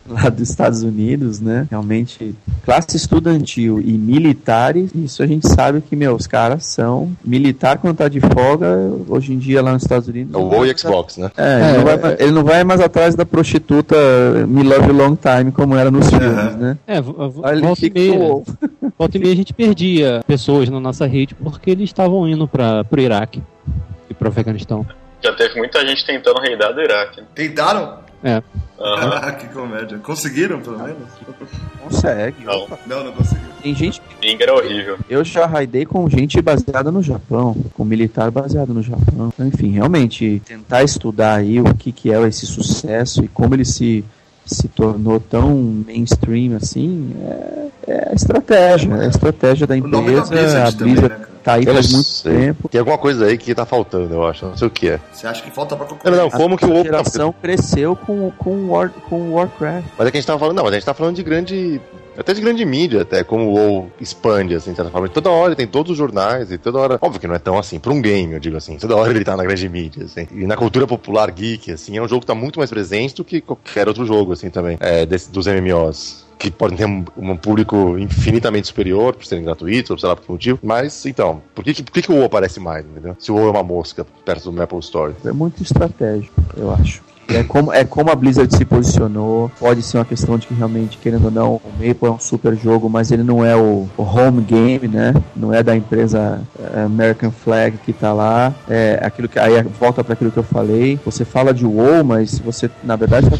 [0.08, 1.66] lá dos Estados Unidos, né?
[1.70, 2.34] Realmente,
[2.64, 7.96] classe estudantil e militares, isso a gente sabe que, meu, os caras são militar quando
[7.96, 8.76] tá de folga,
[9.08, 10.34] hoje em dia lá nos Estados Unidos.
[10.34, 11.30] É o WoW e Xbox, né?
[11.36, 13.96] É, é, ele, não vai, ele, não vai, mais atrás da prostituta
[14.46, 16.76] Me Love Long Time, como era nos filmes, né?
[16.86, 18.18] É, volta e, meia,
[18.98, 22.84] volta e meia a gente perdia pessoas na nossa rede porque eles estavam indo para
[22.90, 23.42] o Iraque
[24.08, 24.86] e para o Afeganistão.
[25.22, 27.22] Já teve muita gente tentando reidar do Iraque.
[27.34, 28.03] Tentaram?
[28.24, 28.42] É.
[28.78, 29.36] Uhum.
[29.38, 29.98] que comédia.
[29.98, 31.08] Conseguiram, pelo menos?
[31.82, 32.44] Consegue.
[32.44, 33.50] Não, não, não conseguiram.
[33.62, 34.00] tem gente.
[34.20, 34.98] Ping era horrível.
[35.08, 39.30] Eu já raidei com gente baseada no Japão, com militar baseado no Japão.
[39.32, 43.64] Então, enfim, realmente, tentar estudar aí o que, que é esse sucesso e como ele
[43.64, 44.02] se,
[44.44, 45.54] se tornou tão
[45.86, 48.94] mainstream assim, é, é a estratégia.
[48.94, 50.30] É a estratégia da O nome da empresa.
[50.30, 51.33] Blizzard a também, Blizzard né, cara?
[51.44, 52.32] Tá aí Eu faz não muito sei.
[52.32, 52.68] tempo.
[52.68, 54.46] Tem alguma coisa aí que tá faltando, eu acho.
[54.46, 55.00] Não sei o que é.
[55.12, 56.18] Você acha que falta pra Não, concorrer?
[56.18, 56.82] não, como que o a WoW...
[56.84, 59.86] geração cresceu com, com, War, com Warcraft.
[59.96, 61.80] Mas é que a gente tava falando, não, mas a gente tá falando de grande.
[62.16, 65.08] Até de grande mídia, até, como o WoW expande, assim, de certa forma.
[65.08, 66.98] Toda hora tem todos os jornais e toda hora.
[67.02, 68.76] Óbvio que não é tão assim, pra um game, eu digo assim.
[68.78, 70.28] Toda hora ele tá na grande mídia, assim.
[70.30, 73.24] E na cultura popular geek, assim, é um jogo que tá muito mais presente do
[73.24, 74.76] que qualquer outro jogo, assim, também.
[74.78, 76.23] É, desse- dos MMOs.
[76.38, 80.24] Que podem ter um, um público infinitamente superior, por serem gratuitos, ou sei lá por
[80.24, 80.58] que motivo.
[80.62, 83.16] Mas, então, por que, por que, que o WoW aparece mais, entendeu?
[83.18, 85.14] Se o WoW é uma mosca perto do Maple Story.
[85.24, 87.02] É muito estratégico, eu acho.
[87.28, 89.50] É como, é como a Blizzard se posicionou.
[89.58, 92.54] Pode ser uma questão de que realmente, querendo ou não, o Maple é um super
[92.56, 95.14] jogo, mas ele não é o, o home game, né?
[95.34, 98.54] Não é da empresa eh, American Flag que tá lá.
[98.68, 100.98] É aquilo que aí volta para aquilo que eu falei.
[101.04, 103.36] Você fala de WoW, mas você na verdade tá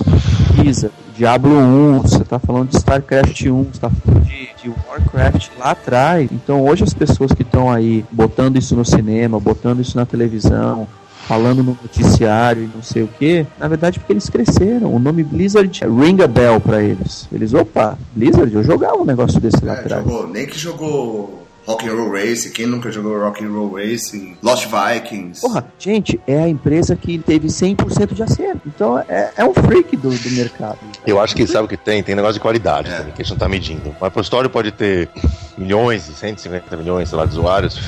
[0.65, 5.49] Blizzard, Diablo 1, você tá falando de StarCraft 1, você tá falando de, de Warcraft
[5.59, 6.31] lá atrás.
[6.33, 10.89] Então hoje as pessoas que estão aí botando isso no cinema, botando isso na televisão,
[11.29, 14.95] falando no noticiário e não sei o que, na verdade porque eles cresceram.
[14.95, 17.29] O nome Blizzard ring a bell pra eles.
[17.31, 20.03] Eles, opa, Blizzard, eu jogava um negócio desse lá É, atrás.
[20.03, 24.37] jogou, nem que jogou Rock and Roll Racing, quem nunca jogou Rock and Roll Racing,
[24.43, 25.41] Lost Vikings.
[25.41, 28.61] Porra, gente, é a empresa que teve 100% de acerto.
[28.67, 30.79] Então é, é um freak do, do mercado.
[31.07, 32.03] Eu acho que sabe o que tem?
[32.03, 32.97] Tem negócio de qualidade É.
[32.99, 33.97] também, que a gente não tá medindo.
[34.01, 35.09] O Apple Store pode ter
[35.57, 37.81] milhões, 150 milhões, sei lá, de usuários.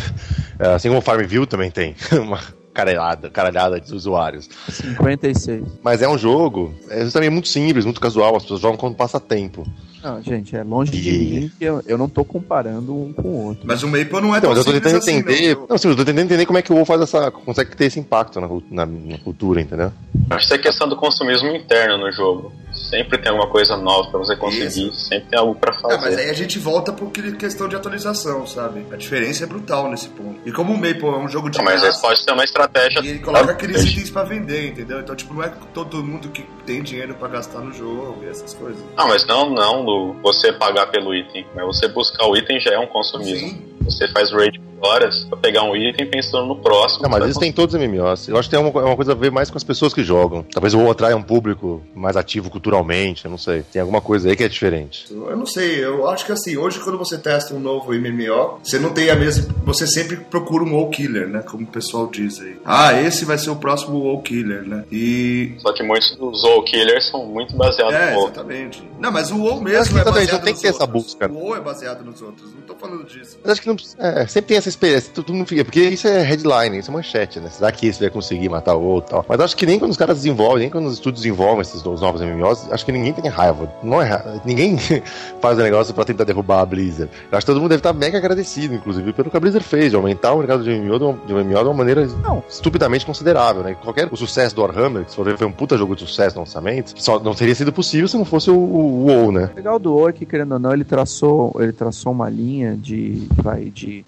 [0.58, 2.40] É, Assim como o Farmville também tem uma
[2.76, 4.48] caralhada, caralhada de usuários.
[4.68, 5.64] 56.
[5.82, 9.66] Mas é um jogo, é também muito simples, muito casual, as pessoas jogam como passatempo.
[10.02, 13.22] Não, gente, é longe de E- mim que eu, eu não tô comparando um com
[13.28, 13.64] o outro.
[13.66, 15.56] Mas o Maple não é Então, tão mas eu tô tentando assim, entender.
[15.56, 15.66] não.
[15.70, 17.30] Não, sim, eu tô tentando entender como é que o WoW faz essa.
[17.30, 19.90] consegue ter esse impacto na, na- na cultura, entendeu?
[20.30, 22.52] Acho que é questão do consumismo interno no jogo.
[22.76, 26.00] Sempre tem alguma coisa nova pra você conseguir, sempre tem algo pra Ah, fazer.
[26.00, 28.86] mas aí a gente volta por questão de atualização, sabe?
[28.92, 30.38] A diferença é brutal nesse ponto.
[30.44, 32.44] E como o Maple é um jogo de Não, mas graça, isso pode ser uma
[32.44, 33.00] estratégia.
[33.00, 35.00] e ele coloca aqueles itens pra vender, entendeu?
[35.00, 38.54] Então, tipo, não é todo mundo que tem dinheiro pra gastar no jogo e essas
[38.54, 38.80] coisas.
[38.96, 41.46] Não, mas não, não do você pagar pelo item.
[41.54, 43.48] Mas você buscar o item já é um consumismo.
[43.48, 43.64] Sim.
[43.84, 47.02] Você faz raid horas pra pegar um item pensando no próximo.
[47.02, 48.28] Não, mas isso tem em todos os MMOs.
[48.28, 50.02] Eu acho que tem uma, é uma coisa a ver mais com as pessoas que
[50.04, 50.42] jogam.
[50.52, 53.62] Talvez o WoW atraia um público mais ativo culturalmente, eu não sei.
[53.62, 55.06] Tem alguma coisa aí que é diferente.
[55.10, 58.78] Eu não sei, eu acho que assim, hoje quando você testa um novo MMO, você
[58.78, 59.54] não tem a mesma.
[59.64, 61.42] Você sempre procura um WoW Killer, né?
[61.42, 62.56] Como o pessoal diz aí.
[62.64, 64.84] Ah, esse vai ser o próximo WoW Killer, né?
[64.92, 65.54] E.
[65.58, 68.24] Só que muitos dos Soul Killers são muito baseados É, no WoW.
[68.28, 68.82] exatamente.
[68.98, 71.04] Não, mas o WoW mesmo é baseado tem nos que ter essa outros.
[71.04, 71.28] busca.
[71.30, 73.38] O WoW é baseado nos outros, não tô falando disso.
[73.42, 73.96] Mas acho que não precisa.
[73.98, 75.12] É, sempre tem essa experiência.
[75.12, 75.64] Todo mundo fica.
[75.64, 77.48] Porque isso é headline, isso é manchete, né?
[77.50, 79.24] Será que esse vai conseguir matar o outro e tal?
[79.28, 82.00] Mas acho que nem quando os caras desenvolvem, nem quando os estúdios desenvolvem esses os
[82.00, 83.70] novos MMOs, acho que ninguém tem raiva.
[83.82, 84.06] Não é
[84.44, 84.76] Ninguém
[85.40, 87.10] faz o negócio pra tentar derrubar a Blizzard.
[87.30, 89.90] Eu acho que todo mundo deve estar mega agradecido, inclusive, pelo que a Blizzard fez,
[89.90, 92.42] de aumentar o mercado de MMO de uma, de um MMO de uma maneira Não.
[92.48, 93.76] estupidamente considerável, né?
[93.82, 96.36] Qualquer o sucesso do Warhammer, que se for ver, foi um puta jogo de sucesso
[96.36, 99.50] no lançamento, só não teria sido possível se não fosse o, o WoW, né?
[99.52, 102.76] O legal do WoW é que, querendo ou não, ele traçou, ele traçou uma linha
[102.76, 104.04] de, vai, de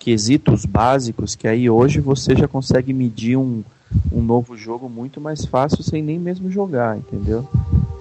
[0.49, 3.63] quesitos básicos que aí hoje você já consegue medir um,
[4.13, 7.49] um novo jogo muito mais fácil sem nem mesmo jogar, entendeu?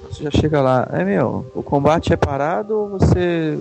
[0.09, 3.59] Você já chega lá, é meu, o combate é parado ou você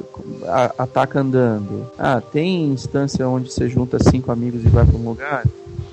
[0.79, 1.91] ataca andando?
[1.99, 5.45] Ah, tem instância onde você junta cinco amigos e vai para um lugar?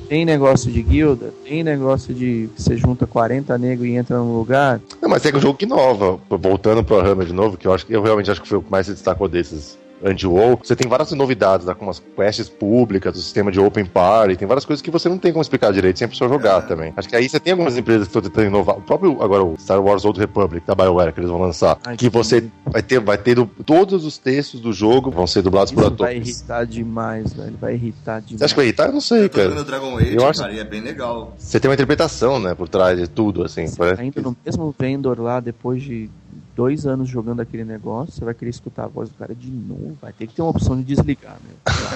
[0.07, 1.33] Tem negócio de guilda?
[1.43, 4.79] Tem negócio de que você junta 40 negros e entra num lugar?
[5.01, 6.19] Não, mas é um jogo que inova.
[6.29, 8.61] Voltando pro Warhammer de novo, que eu acho que eu realmente acho que foi o
[8.61, 10.59] que mais se destacou desses anti-WoW.
[10.63, 14.47] Você tem várias novidades, né, como as quests públicas, o sistema de open party, tem
[14.47, 16.93] várias coisas que você não tem como explicar direito sem a pessoa jogar também.
[16.97, 18.77] Acho que aí você tem algumas empresas que estão tentando inovar.
[18.77, 21.95] O próprio, agora, o Star Wars Old Republic, da BioWare, que eles vão lançar, Ai,
[21.97, 25.71] que que você vai ter, vai ter todos os textos do jogo vão ser dublados
[25.71, 26.27] por Isso vai atores.
[26.39, 27.55] irritar demais, velho.
[27.59, 28.39] Vai irritar demais.
[28.39, 28.87] Você acha que vai irritar?
[28.87, 29.63] Eu não sei, Eu jogando cara.
[29.63, 31.33] Dragon Age, Eu acho- cara, e é bem legal.
[31.37, 33.67] Você tem uma interpretação, né, por trás de tudo, assim.
[33.67, 36.09] Você parece tá indo no mesmo vendor lá depois de
[36.55, 39.97] dois anos jogando aquele negócio, você vai querer escutar a voz do cara de novo.
[40.01, 41.55] Vai ter que ter uma opção de desligar, meu.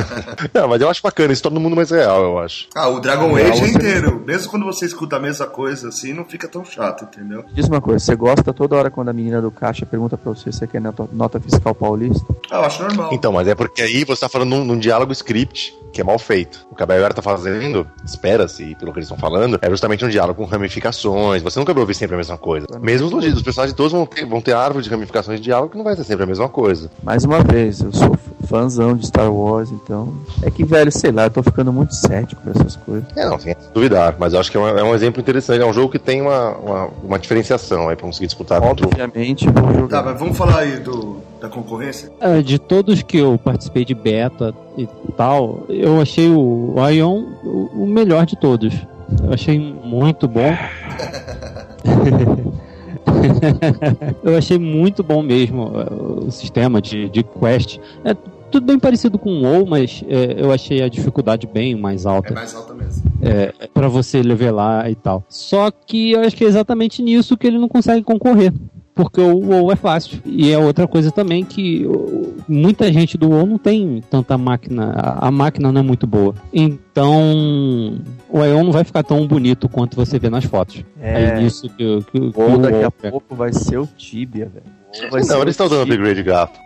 [0.54, 2.68] Não, mas eu acho bacana, isso torna o mundo mais real, eu acho.
[2.76, 4.24] Ah, o Dragon Real, Age você- inteiro.
[4.26, 7.46] Mesmo quando você escuta a mesma coisa assim, não fica tão chato, entendeu?
[7.54, 10.52] Diz uma coisa, você gosta toda hora quando a menina do caixa pergunta pra você
[10.52, 12.26] se você quer nota, nota fiscal paulista?
[12.52, 13.10] Ah, eu acho normal.
[13.14, 16.20] Então, mas é porque aí você tá falando num, num diálogo script que é mal
[16.20, 16.68] feito.
[16.72, 20.10] O que a BioWare tá fazendo, espera-se, pelo que eles estão falando, é justamente um
[20.10, 21.42] diálogo com ramificações.
[21.42, 22.68] Você nunca vai ouvir sempre a mesma coisa.
[22.80, 25.78] Mesmo os, os personagens todos vão ter, vão ter árvore de ramificações de diálogo que
[25.78, 26.92] não vai ser sempre a mesma coisa.
[27.02, 30.14] Mais uma vez, eu f- fãzão de Star Wars, então.
[30.42, 33.06] É que, velho, sei lá, eu tô ficando muito cético com essas coisas.
[33.16, 35.62] É, não, sem duvidar, mas eu acho que é um, é um exemplo interessante.
[35.62, 38.90] É um jogo que tem uma, uma, uma diferenciação aí pra conseguir disputar contra o.
[38.90, 40.04] Obviamente, vou Tá, jogar.
[40.04, 42.12] mas vamos falar aí do, da concorrência?
[42.20, 47.84] É, de todos que eu participei de beta e tal, eu achei o Ion o
[47.84, 48.74] o melhor de todos.
[49.24, 50.54] Eu achei muito bom.
[54.24, 55.94] eu achei muito bom mesmo é,
[56.28, 57.80] o sistema de, de quest.
[58.04, 58.16] É
[58.52, 62.10] tudo bem parecido com o WoW, mas é, eu achei a dificuldade bem mais É
[62.10, 63.04] alta mais alta mesmo.
[63.74, 65.24] para você levelar e tal.
[65.30, 68.54] Só que eu acho que é exatamente nisso que ele não consegue concorrer.
[68.98, 70.20] Porque o WoW é fácil.
[70.26, 71.86] E é outra coisa também que
[72.48, 74.92] muita gente do WoW não tem tanta máquina.
[75.20, 76.34] A máquina não é muito boa.
[76.52, 80.84] Então o Aeon não vai ficar tão bonito quanto você vê nas fotos.
[81.00, 83.12] É, É, nisso que, que, que Ou o daqui a WoW é.
[83.12, 84.66] pouco vai ser o Tibia, velho.
[85.12, 86.60] Não, o eles estão dando upgrade gato.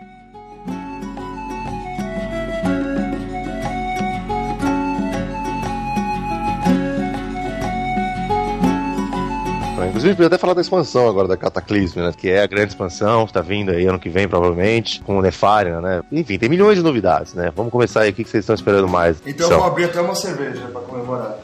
[9.92, 12.14] Inclusive, podia até falar da expansão agora da Cataclysm, né?
[12.16, 15.22] Que é a grande expansão que tá vindo aí ano que vem, provavelmente, com o
[15.22, 16.00] Nefaria, né?
[16.10, 17.52] Enfim, tem milhões de novidades, né?
[17.54, 19.18] Vamos começar aí, o que vocês estão esperando mais?
[19.26, 21.36] Então eu São, vou abrir até uma cerveja pra comemorar.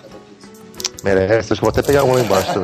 [1.05, 2.59] Merece, acho que eu vou até pegar um lá embaixo.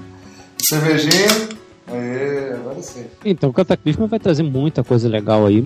[0.66, 1.57] Cervejinha.
[1.90, 3.04] Aê, agora sim.
[3.24, 5.64] Então, o Cataclismo vai trazer muita coisa legal aí.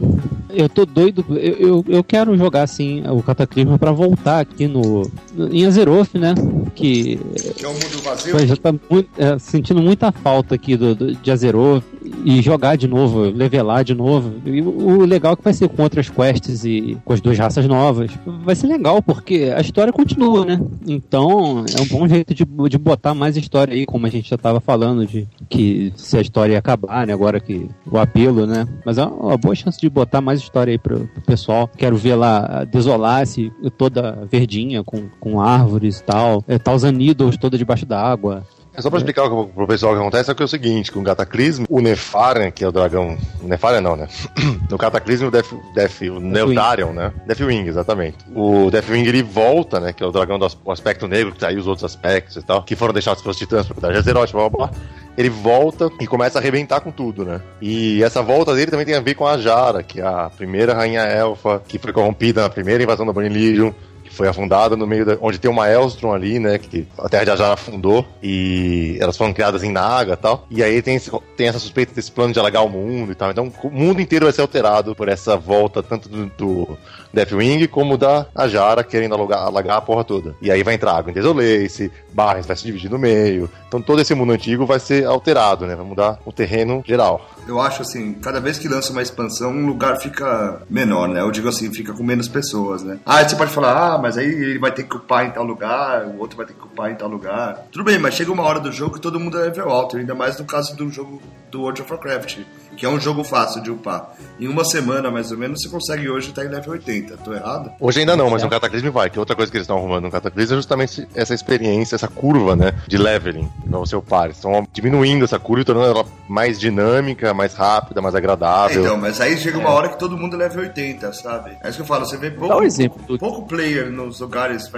[0.51, 5.11] Eu tô doido, eu, eu, eu quero jogar assim o Cataclismo pra voltar aqui no,
[5.35, 6.35] no- em Azeroth, né?
[6.75, 7.19] Que
[7.57, 8.47] Que é um mundo vazio.
[8.47, 11.83] Já tá muito, é, sentindo muita falta aqui do, do- de Azeroth
[12.25, 14.35] e jogar de novo, levelar de novo.
[14.47, 17.39] E o o legal é que vai ser com outras quests e com as duas
[17.39, 18.11] raças novas.
[18.45, 20.61] Vai ser legal, porque a história continua, né?
[20.87, 24.37] Então é um bom jeito de, de botar mais história aí, como a gente já
[24.39, 27.13] tava falando, de que se a história ia acabar, né?
[27.15, 28.69] Agora que o apelo, né?
[28.85, 31.69] Mas é uma boa chance de botar mais história aí pro, pro pessoal.
[31.75, 36.45] Quero ver lá desolar-se toda verdinha, com, com árvores e tal.
[36.47, 38.45] É, Thousand Needles toda debaixo d'água.
[38.61, 40.49] É só pra explicar o que- pro pessoal o que acontece, é que é o
[40.49, 43.19] seguinte, com o Cataclismo, o Nefarian, que é o dragão...
[43.43, 44.09] Nefarian não, né?
[44.71, 47.13] No Cataclismo, o Death, Death, o Neldarion, né?
[47.27, 48.17] Deathwing, exatamente.
[48.35, 49.93] O Deathwing, ele volta, né?
[49.93, 52.63] Que é o dragão do aspecto negro, que tá aí os outros aspectos e tal,
[52.63, 54.71] que foram deixados pelos titãs pra cuidar de Azeroth, blá, blá, blá.
[55.19, 57.43] Ele volta e começa a arrebentar com tudo, né?
[57.61, 60.73] E essa volta dele também tem a ver com a Jara, que é a primeira
[60.73, 63.73] rainha elfa, que foi corrompida na primeira invasão da Burning Legion,
[64.13, 67.31] foi afundada no meio da, onde tem uma Elstrom ali, né, que a Terra de
[67.31, 70.47] Ajara afundou e elas foram criadas em Naga e tal.
[70.51, 73.31] E aí tem, esse- tem essa suspeita desse plano de alagar o mundo e tal.
[73.31, 76.79] Então o mundo inteiro vai ser alterado por essa volta tanto do, do
[77.13, 80.35] Deathwing como da Ajara querendo alagar, alagar a porra toda.
[80.41, 83.51] E aí vai entrar água em Desolace, Barres vai se dividir no meio.
[83.69, 85.75] Então todo esse mundo antigo vai ser alterado, né?
[85.75, 87.29] Vai mudar o terreno geral.
[87.47, 91.21] Eu acho assim, cada vez que lança uma expansão, um lugar fica menor, né?
[91.21, 92.99] Eu digo assim, fica com menos pessoas, né?
[93.05, 96.07] Ah, você pode falar, ah, mas aí ele vai ter que upar em tal lugar,
[96.07, 97.67] o outro vai ter que upar em tal lugar.
[97.73, 100.15] Tudo bem, mas chega uma hora do jogo que todo mundo é level alto, ainda
[100.15, 102.39] mais no caso do jogo do World of Warcraft,
[102.77, 104.15] que é um jogo fácil de upar.
[104.41, 107.17] Em uma semana, mais ou menos, você consegue hoje estar em level 80.
[107.19, 107.71] Tô errado?
[107.81, 109.09] Hoje ainda não, mas no Cataclismo vai.
[109.11, 112.57] Que outra coisa que eles estão arrumando no Cataclismo é justamente essa experiência, essa curva,
[112.57, 112.73] né?
[112.89, 114.25] De leveling pra você upar.
[114.25, 118.83] Eles estão diminuindo essa curva e tornando ela mais dinâmica, mais rápida, mais agradável.
[118.85, 121.57] Então, mas aí chega uma hora que todo mundo é level 80, sabe?
[121.63, 124.21] É isso que eu falo, você vê pouco, Dá um exemplo do- pouco player nos
[124.21, 124.71] lugares.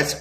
[0.00, 0.16] Ice,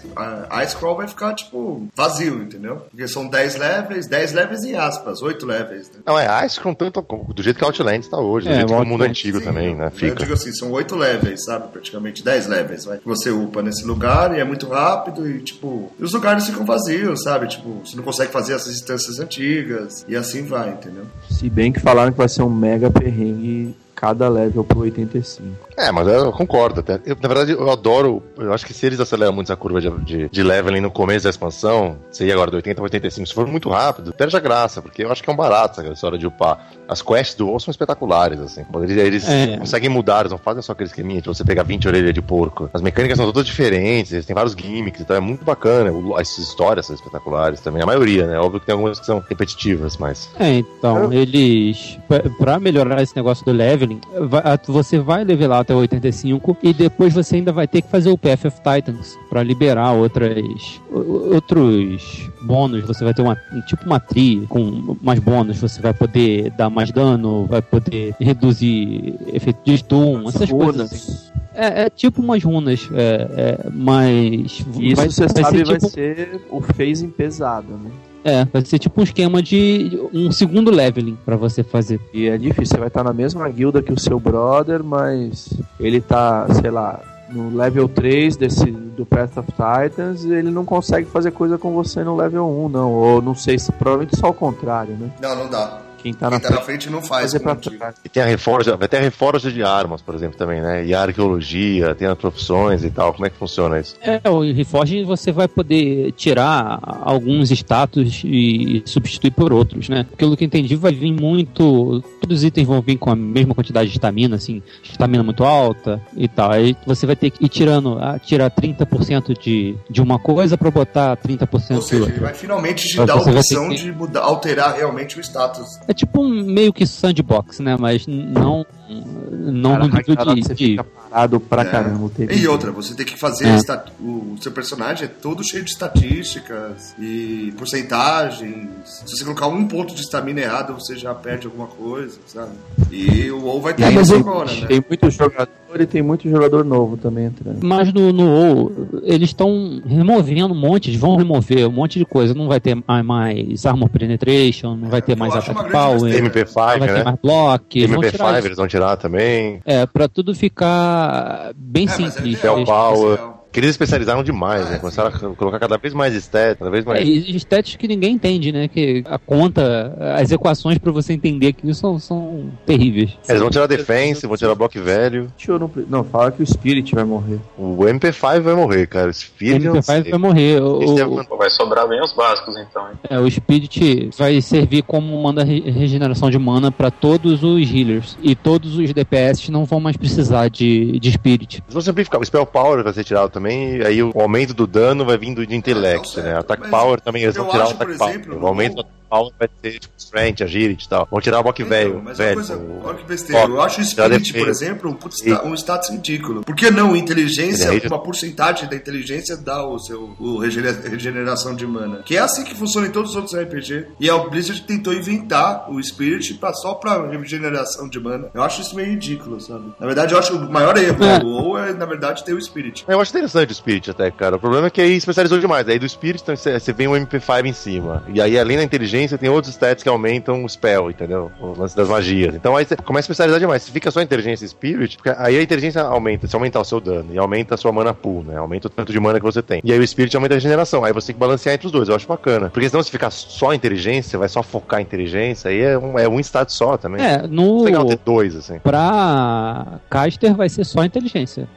[0.50, 2.78] a Ice Crawl vai ficar, tipo, vazio, entendeu?
[2.90, 6.00] Porque são 10 levels, 10 levels em aspas, 8 levels, né?
[6.06, 7.00] Não, é Ice com tanto
[7.34, 9.45] do jeito que Outlands tá hoje, do É, jeito que o o mundo antigo Sim,
[9.45, 9.88] também, né?
[9.88, 10.15] Eu Fica.
[10.15, 11.67] digo assim, são 8 levels, sabe?
[11.69, 12.99] Praticamente 10 levels, vai.
[13.05, 17.24] Você upa nesse lugar e é muito rápido e, tipo, e os lugares ficam vazios,
[17.24, 17.47] sabe?
[17.47, 21.05] Tipo, você não consegue fazer essas instâncias antigas e assim vai, entendeu?
[21.30, 25.70] Se bem que falaram que vai ser um mega perrengue cada level pro 85.
[25.78, 26.99] É, mas eu concordo até.
[27.06, 28.24] Eu, na verdade, eu adoro.
[28.36, 31.24] Eu acho que se eles aceleram muito essa curva de, de, de leveling no começo
[31.26, 34.82] da expansão, seria agora do 80 para 85, se for muito rápido, perde a graça,
[34.82, 36.68] porque eu acho que é um barato essa história de upar.
[36.88, 38.66] As quests do WoW são espetaculares, assim.
[38.82, 39.58] Eles, eles É.
[39.58, 42.70] conseguem mudar, eles não fazem só aquele esqueminha de você pegar 20 orelhas de porco.
[42.74, 45.91] As mecânicas são todas diferentes, eles têm vários gimmicks, então é muito bacana.
[46.18, 48.39] As histórias são espetaculares também, a maioria, né?
[48.39, 50.30] Óbvio que tem algumas que são repetitivas, mas.
[50.39, 51.99] É, então, eles.
[52.08, 53.91] pra- Pra melhorar esse negócio do leveling,
[54.28, 58.10] vai- você vai levelar até o 85 e depois você ainda vai ter que fazer
[58.10, 60.82] o Path of Titans pra liberar outras.
[60.92, 62.84] outros bônus.
[62.86, 63.36] Você vai ter uma.
[63.68, 65.58] tipo uma tri com mais bônus.
[65.58, 70.92] Você vai poder dar mais dano, vai poder reduzir efeito de stun, essas coisas.
[70.92, 71.32] assim.
[71.54, 73.28] É, é tipo umas runas, é,
[73.66, 74.64] é, mas.
[74.80, 77.92] Isso vai- você vai ser sabe vai tipo- ser o phasing pesado, né?
[78.24, 81.99] É, vai ser tipo um esquema de um segundo leveling pra você fazer.
[82.13, 85.49] E é difícil, você vai estar na mesma guilda que o seu brother, mas
[85.80, 86.99] ele tá, sei lá,
[87.32, 92.03] no level 3 desse, do Path of Titans, ele não consegue fazer coisa com você
[92.03, 92.91] no level 1, não.
[92.93, 95.09] Ou não sei se provavelmente só o contrário, né?
[95.22, 95.82] Não, não dá.
[96.02, 97.32] Quem tá, Quem na, tá frente, na frente não faz.
[97.32, 97.58] fazer pra.
[98.04, 100.86] E tem a reforja, vai ter a reforja de armas, por exemplo, também, né?
[100.86, 103.14] E a arqueologia, tem as profissões e tal.
[103.14, 103.95] Como é que funciona isso?
[104.02, 110.06] É, o Reforge você vai poder tirar alguns status e substituir por outros, né?
[110.18, 112.02] Pelo que eu entendi, vai vir muito.
[112.20, 116.02] Todos os itens vão vir com a mesma quantidade de estamina, assim, estamina muito alta
[116.16, 116.52] e tal.
[116.52, 120.72] Aí você vai ter que ir tirando, ah, tirar 30% de, de uma coisa pra
[120.72, 123.91] botar 30% Ou de seja, ele vai finalmente te Mas dar a opção que- de
[123.91, 125.68] mudar, alterar realmente o status.
[125.92, 127.76] É tipo um meio que sandbox, né?
[127.78, 128.66] Mas não.
[128.94, 130.48] Não Cara, no nível Ragnarok de.
[130.48, 131.66] você de- fica parado pra É.
[131.66, 132.06] caramba.
[132.06, 133.56] o tempo E outra, você tem que fazer É.
[133.56, 138.70] esta- o seu personagem é todo cheio de estatísticas e porcentagens.
[138.86, 142.52] Se você colocar um ponto de estamina errado, você já perde alguma coisa, sabe?
[142.92, 144.68] E o WoW vai ter É, isso agora, né?
[144.68, 147.60] tem muito jogador e tem muito jogador novo também entrando.
[147.64, 152.06] Mas no, no WoW, eles estão removendo um monte, eles vão remover um monte de
[152.06, 152.34] coisa.
[152.34, 156.20] Não vai ter mais, mais Armor Penetration, não vai ter mais Attack Power, besteira.
[156.22, 157.04] não MP5, vai ter né?
[157.04, 157.80] mais Block.
[157.80, 158.48] eles vão tirar MP5 isso.
[158.48, 159.62] eles vão tirar também.
[159.66, 162.40] É, pra tudo ficar bem É, mas é simples.
[162.40, 163.20] ideal, Eles- Power.
[163.52, 163.54] É.
[163.54, 164.74] Que eles especializaram demais, Ah, né?
[164.76, 164.80] sim.
[164.80, 167.08] Começaram a colocar cada vez mais stats, cada vez É, mais.
[167.08, 168.68] e estéticos que ninguém entende, né?
[168.68, 173.12] Que a conta, as equações pra você entender aquilo são, são terríveis.
[173.28, 175.32] É, Eles vão tirar defense, vão tirar bloco velho.
[175.38, 177.39] Deixa eu Não, não, fala que o Spirit vai morrer.
[177.58, 179.10] O MP5 vai morrer, cara.
[179.10, 180.12] O Spirit eu não MP5 sei.
[180.12, 180.62] vai morrer.
[180.62, 182.84] O, é o- Pô, Vai sobrar bem os básicos, então.
[182.88, 182.93] hein?
[183.10, 188.18] é, o Spirit vai servir como manda re- regeneração de mana pra todos os healers.
[188.22, 191.58] E todos os DPS não vão mais precisar de, de Spirit.
[191.66, 192.22] Eles vão simplificar.
[192.22, 195.46] O Spell Power vai ser tirado também, e aí o aumento do dano vai vindo
[195.46, 196.34] de Intellect, É, né?
[196.48, 198.16] Mas Power também, eles vão tirar o Attack Power.
[198.16, 201.07] exemplo, O aumento do Power vai ser tipo Strength, Agility e tal.
[201.12, 202.01] Vão tirar o bloco Então, velho.
[202.03, 203.43] mas velho uma coisa, o- olha que besteira.
[203.45, 206.41] Eu acho o Spirit, por exemplo, um, sta- um status ridículo.
[206.43, 211.55] Por que não inteligência, é uma porcentagem da inteligência dá o seu o regene- regeneração
[211.55, 212.01] de mana?
[212.03, 213.88] Que é assim que funciona em todos os outros RPG.
[213.99, 218.30] E a Blizzard tentou inventar o Spirit pra, só pra regeneração de mana.
[218.34, 219.72] Eu acho isso meio ridículo, sabe?
[219.80, 221.03] Na verdade, eu acho o maior erro.
[221.03, 221.24] É.
[221.24, 222.84] O WoW é, na verdade, ter o Spirit.
[222.88, 224.36] Eu acho interessante o Spirit até, cara.
[224.36, 225.68] O problema é que aí especializou demais.
[225.68, 228.03] Aí do Spirit então, você você vem um MP5 em cima.
[228.14, 231.32] E aí, além da inteligência, tem outros stats que aumentam o spell, entendeu?
[231.39, 232.36] O lance das magias.
[232.36, 233.64] Então aí você começa a especializar demais.
[233.64, 236.80] Se fica só inteligência e Spirit, porque aí a inteligência aumenta, se aumentar o seu
[236.80, 237.14] dano.
[237.14, 238.38] E aumenta a sua mana pool, né?
[238.38, 239.62] Aumenta o tanto de mana que você tem.
[239.64, 240.84] E aí o Spirit aumenta a regeneração.
[240.84, 241.89] Aí você tem que balancear entre os dois.
[241.89, 242.49] Eu acho bacana.
[242.49, 246.08] Porque senão se ficar só inteligência, vai só focar em inteligência, aí é um, é
[246.08, 247.04] um stat só também.
[247.04, 247.64] É, no.
[247.64, 248.60] Legal ter dois, assim.
[248.60, 251.47] Pra caster vai ser só inteligência.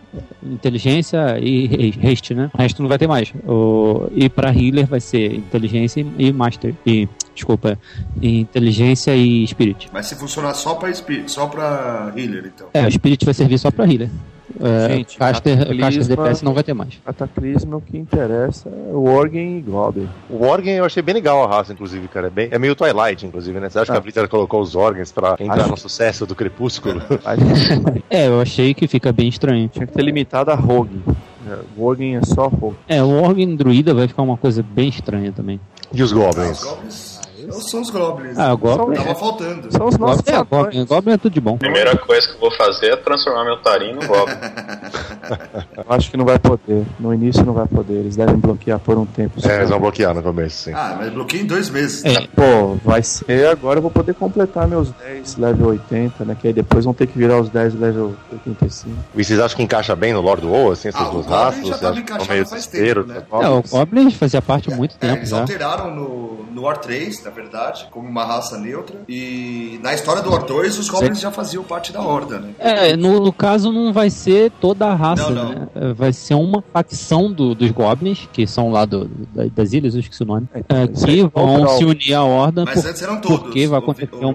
[0.42, 2.50] Inteligência e haste, né?
[2.54, 3.32] O resto não vai ter mais.
[3.46, 6.74] O, e pra healer vai ser inteligência e master.
[6.86, 7.78] E, desculpa,
[8.22, 9.88] inteligência e spirit.
[9.92, 12.68] Mas se funcionar só pra, Spirit, só pra healer, então.
[12.72, 14.08] É, o spirit vai servir só pra healer.
[14.60, 17.00] É, Gente, caster, caster DPS não vai ter mais.
[17.04, 20.08] Cataclisma, o que interessa é o Worgen e Goblin.
[20.30, 22.28] O Worgen eu achei bem legal a raça, inclusive, cara.
[22.28, 23.68] É, bem, é meio Twilight, inclusive, né?
[23.68, 23.98] Você acha que Ah.
[23.98, 27.02] a Blizzard colocou os Organs pra entrar Acho no sucesso do Crepúsculo?
[27.24, 27.40] Mas
[28.08, 29.66] É, eu achei que fica bem estranho.
[29.68, 31.00] tinha que ter limitado a Rogue.
[31.50, 32.76] É, O Worgen é só Rogue.
[32.86, 35.58] É, o Organ Druida vai ficar uma coisa bem estranha também.
[35.92, 36.22] e os Ah, os
[36.62, 37.13] Goblins?
[37.52, 38.38] São os Goblins.
[38.38, 38.96] Ah, o Goblin.
[38.96, 39.70] Tava faltando.
[39.72, 40.44] São os nossos Goblin, é.
[40.44, 41.56] Goblin, Goblin é tudo de bom.
[41.58, 44.34] Primeira coisa que eu vou fazer é transformar meu Tarim no Goblin.
[45.76, 46.84] Eu acho que não vai poder.
[47.00, 47.94] No início não vai poder.
[47.94, 49.34] Eles devem bloquear por um tempo.
[49.46, 50.72] É, eles vão bloquear no começo, sim.
[50.74, 52.04] Ah, mas bloqueei em dois meses.
[52.04, 52.26] É.
[52.34, 56.36] Pô, vai ser agora eu vou poder completar meus 10 level 80, né?
[56.40, 58.94] Que aí depois vão ter que virar os 10 level 85.
[59.14, 61.26] E vocês acham que encaixa bem no Lord do WoW, assim, essas Ah, o duas
[61.26, 61.66] Goblin raças?
[61.68, 63.22] já tava encaixado faz tempo, né?
[63.32, 65.40] É, o Goblin fazia parte há muito É, tempo eles já.
[65.40, 69.00] alteraram no, no War 3, na verdade, como uma raça neutra.
[69.08, 72.54] E na história do War 2, os Goblins já faziam parte da Horda, né?
[72.58, 75.48] É, no, no caso não vai ser toda a raça, Não, não.
[75.50, 75.68] né?
[75.74, 79.94] É, Vai ser uma facção do- dos Goblins, que são lá do, da- das ilhas,
[79.94, 82.88] eu esqueci o nome, é, Isso que aí, vão se unir à Horda Mas por-
[82.88, 83.38] antes eram todos.
[83.40, 84.34] porque vai acontecer um...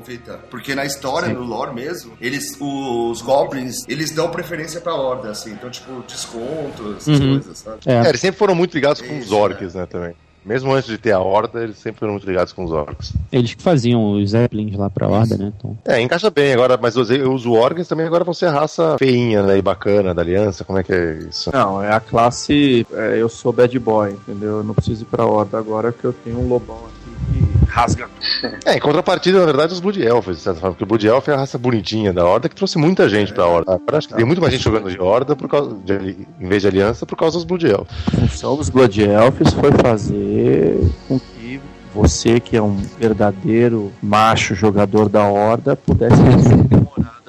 [0.50, 5.52] Porque na história, no lore mesmo, eles, os Goblins, eles dão preferência pra Horda, assim.
[5.52, 7.34] Então, tipo, desconto, essas Uhum.
[7.40, 7.78] coisas, sabe?
[7.86, 10.14] É, É, eles sempre foram muito ligados com os Isso, orcs, né, também.
[10.50, 13.14] Mesmo antes de ter a Horda, eles sempre foram muito ligados com os orcs.
[13.32, 15.54] eles que faziam os Zeppelins lá pra Horda, né?
[15.56, 18.98] Então, É, encaixa bem agora, mas os, os Organs também agora vão ser a raça
[18.98, 21.52] feinha, né, e bacana da Aliança, como é que é isso?
[21.54, 22.84] Não, é a classe.
[22.94, 24.58] é, eu sou bad boy, entendeu?
[24.58, 28.10] Eu não preciso ir pra horda agora que eu tenho um lobão aqui que rasga
[28.42, 28.58] tudo.
[28.66, 31.28] É, em contrapartida, na verdade, os Blood Elves, de certa forma, porque o Blood Elf
[31.28, 33.74] é a raça bonitinha da Horda que trouxe muita gente pra Horda.
[33.74, 36.62] Agora acho que tem muito mais gente jogando de Horda por causa de, em vez
[36.62, 37.88] de Aliança por causa dos Blood Elf.
[38.08, 41.62] A função dos Blood Elves foi fazer com que
[41.94, 46.16] você, que é um verdadeiro macho jogador da Horda, pudesse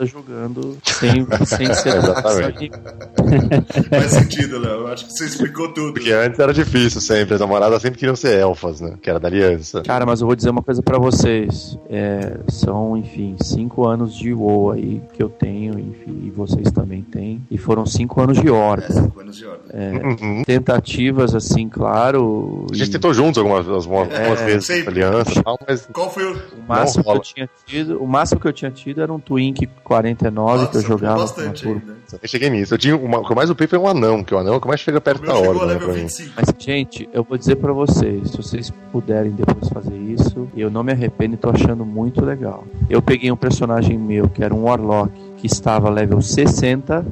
[0.01, 2.71] namorada jogando sem, sem ser Exatamente.
[3.91, 4.81] Faz sentido, Léo.
[4.81, 5.93] Eu acho que você explicou tudo.
[5.93, 8.95] Porque antes era difícil sempre, as namoradas sempre queriam ser elfas, né?
[9.01, 9.83] Que era da aliança.
[9.83, 11.79] Cara, mas eu vou dizer uma coisa pra vocês.
[11.89, 17.03] É, são, enfim, cinco anos de WoW aí que eu tenho, enfim, e vocês também
[17.03, 17.43] têm.
[17.51, 18.93] E foram cinco anos de É, Horda.
[18.93, 19.61] cinco anos de ordem.
[19.73, 20.43] Uhum.
[20.45, 22.67] Tentativas, assim, claro.
[22.73, 25.03] A gente e tentou juntos algumas, algumas algumas vezes sempre.
[25.03, 26.33] aliança e tal, mas Qual foi o.
[26.35, 29.67] o máximo que eu tinha tido, o máximo que eu tinha tido era um Twink
[29.91, 31.19] 49 que eu Nossa, jogava.
[31.19, 31.97] bastante ainda.
[32.23, 32.73] eu cheguei nisso.
[32.75, 34.57] Eu tinha uma, o que eu mais upei foi um anão, que o anão é
[34.57, 36.03] o que mais chega perto da hora, né, level pra mim.
[36.03, 36.33] 25.
[36.37, 40.85] Mas, gente, eu vou dizer pra vocês, se vocês puderem depois fazer isso, eu não
[40.85, 42.65] me arrependo e tô achando muito legal.
[42.89, 47.05] Eu peguei um personagem meu, que era um Warlock, que estava level 60,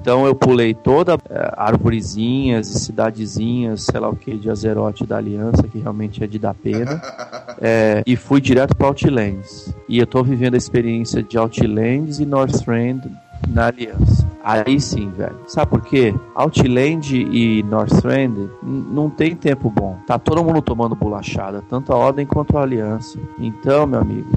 [0.00, 5.18] então eu pulei toda eh, arvorezinhas e cidadezinhas, sei lá o que, de Azeroth da
[5.18, 7.00] Aliança, que realmente é de dar pena,
[7.60, 9.74] eh, e fui direto pra Outlands.
[9.88, 13.10] E eu tô vivendo a experiência de Outlands e Northrend
[13.48, 14.26] na Aliança.
[14.42, 15.36] Aí sim, velho.
[15.46, 16.14] Sabe por quê?
[16.34, 19.98] Outland e Northrend não tem tempo bom.
[20.06, 23.18] Tá todo mundo tomando bolachada, tanto a Ordem quanto a Aliança.
[23.38, 24.28] Então, meu amigo,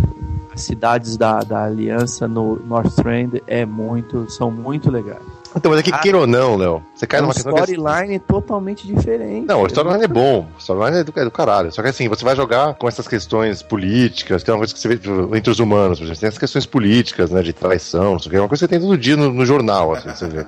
[0.53, 5.23] as cidades da, da Aliança no Northrend é muito, são muito legais.
[5.55, 5.97] Então, mas é que, Ah.
[5.99, 9.45] queira ou não, Léo, você cai É um numa questão que é- storyline totalmente diferente.
[9.47, 10.47] Não, o storyline é bom.
[10.55, 11.71] O storyline é do, é do caralho.
[11.71, 14.79] Só que assim, você vai jogar com essas questões políticas, que é uma coisa que
[14.79, 16.19] você vê tipo, entre os humanos, por exemplo.
[16.19, 17.41] Tem essas questões políticas, né?
[17.41, 18.37] De traição, não sei o que.
[18.37, 20.45] É uma coisa que você tem todo dia no, no jornal, assim, você vê.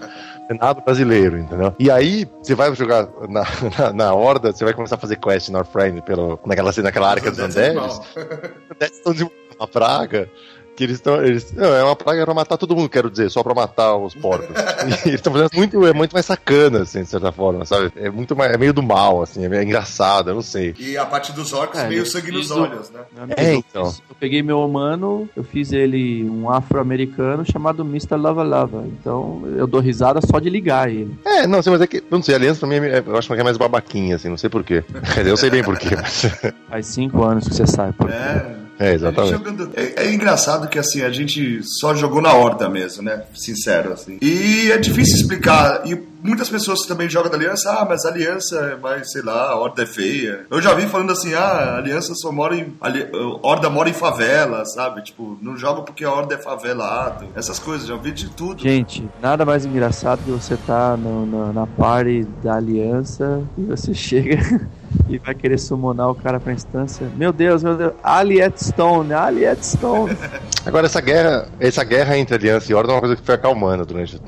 [0.47, 1.73] Senado brasileiro, entendeu?
[1.79, 3.43] E aí, você vai jogar na,
[3.79, 7.21] na, na Horda, você vai começar a fazer quest na Friend pelo, naquela, naquela área
[7.21, 7.57] que dos Undeads.
[7.57, 8.05] animal.
[8.71, 10.29] Undeads estão desenvolvendo uma praga
[10.75, 11.23] que eles estão.
[11.23, 14.13] Eles, não, é uma praga pra matar todo mundo, quero dizer, só pra matar os
[14.13, 14.49] porcos.
[15.05, 17.91] e eles estão fazendo muito, é muito mais sacana, assim, de certa forma, sabe?
[17.95, 20.75] É muito mais, é meio do mal, assim, é meio engraçado, eu não sei.
[20.77, 23.01] E a parte dos orcs, É, meio sangue nos olhos, né?
[23.37, 23.83] É, eu então.
[24.09, 28.15] Eu peguei meu humano, eu fiz ele um afro-americano chamado Mr.
[28.17, 28.83] Lava Lava.
[28.87, 31.17] Então eu dou risada só de ligar ele.
[31.25, 33.17] É, não sei, mas é que, eu não sei, a aliança pra mim, é- eu
[33.17, 34.83] acho que é mais babaquinha, assim, não sei porquê.
[35.13, 36.25] Quer dizer, eu sei bem porquê, mas.
[36.69, 37.93] Faz cinco anos que você sabe.
[37.93, 38.09] Por...
[38.09, 38.64] É.
[38.79, 39.31] É, exatamente.
[39.31, 43.23] jogando- É, é engraçado que assim, a gente só jogou na horda mesmo, né?
[43.33, 44.17] Sincero, assim.
[44.21, 45.81] E é difícil explicar.
[45.87, 49.21] E muitas pessoas que também jogam da aliança, ah, mas a aliança é mais, sei
[49.21, 50.45] lá, a horda é feia.
[50.51, 52.73] Eu já vi falando assim, ah, a aliança só mora em.
[52.81, 53.07] Ali,
[53.41, 55.01] horda mora em favela, sabe?
[55.03, 57.27] Tipo, não joga porque a horda é favelado.
[57.35, 58.61] Essas coisas, já vi de tudo.
[58.61, 63.93] Gente, nada mais engraçado que você tá no- no- na party da aliança e você
[63.95, 64.67] chega
[65.09, 67.07] e vai querer summonar o cara pra instância.
[67.15, 70.17] Meu Deus, meu Deus, Alietstone, Alietstone.
[70.65, 73.85] Agora, essa guerra, essa guerra entre aliança e horda é uma coisa que foi acalmando
[73.85, 74.19] durante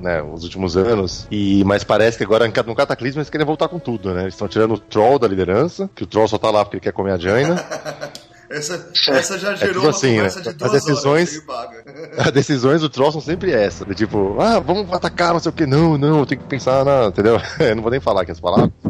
[0.00, 1.26] né, os últimos anos.
[1.30, 4.22] E, mas parece que agora, no Cataclismo, eles querem voltar com tudo, né?
[4.22, 6.82] Eles estão tirando o Troll da liderança, que o Troll só tá lá porque ele
[6.82, 7.56] quer comer a Jaina.
[8.52, 10.42] Essa, essa já gerou tudo uma assim, conversa né?
[10.42, 11.72] de As duas decisões- horas.
[12.26, 13.84] As decisões do Troll são sempre essa.
[13.84, 15.64] Do tipo, ah, vamos atacar, não sei o que.
[15.66, 17.06] Não, não, tem que pensar na.
[17.06, 17.40] Entendeu?
[17.58, 18.70] Eu não vou nem falar aqui as palavras.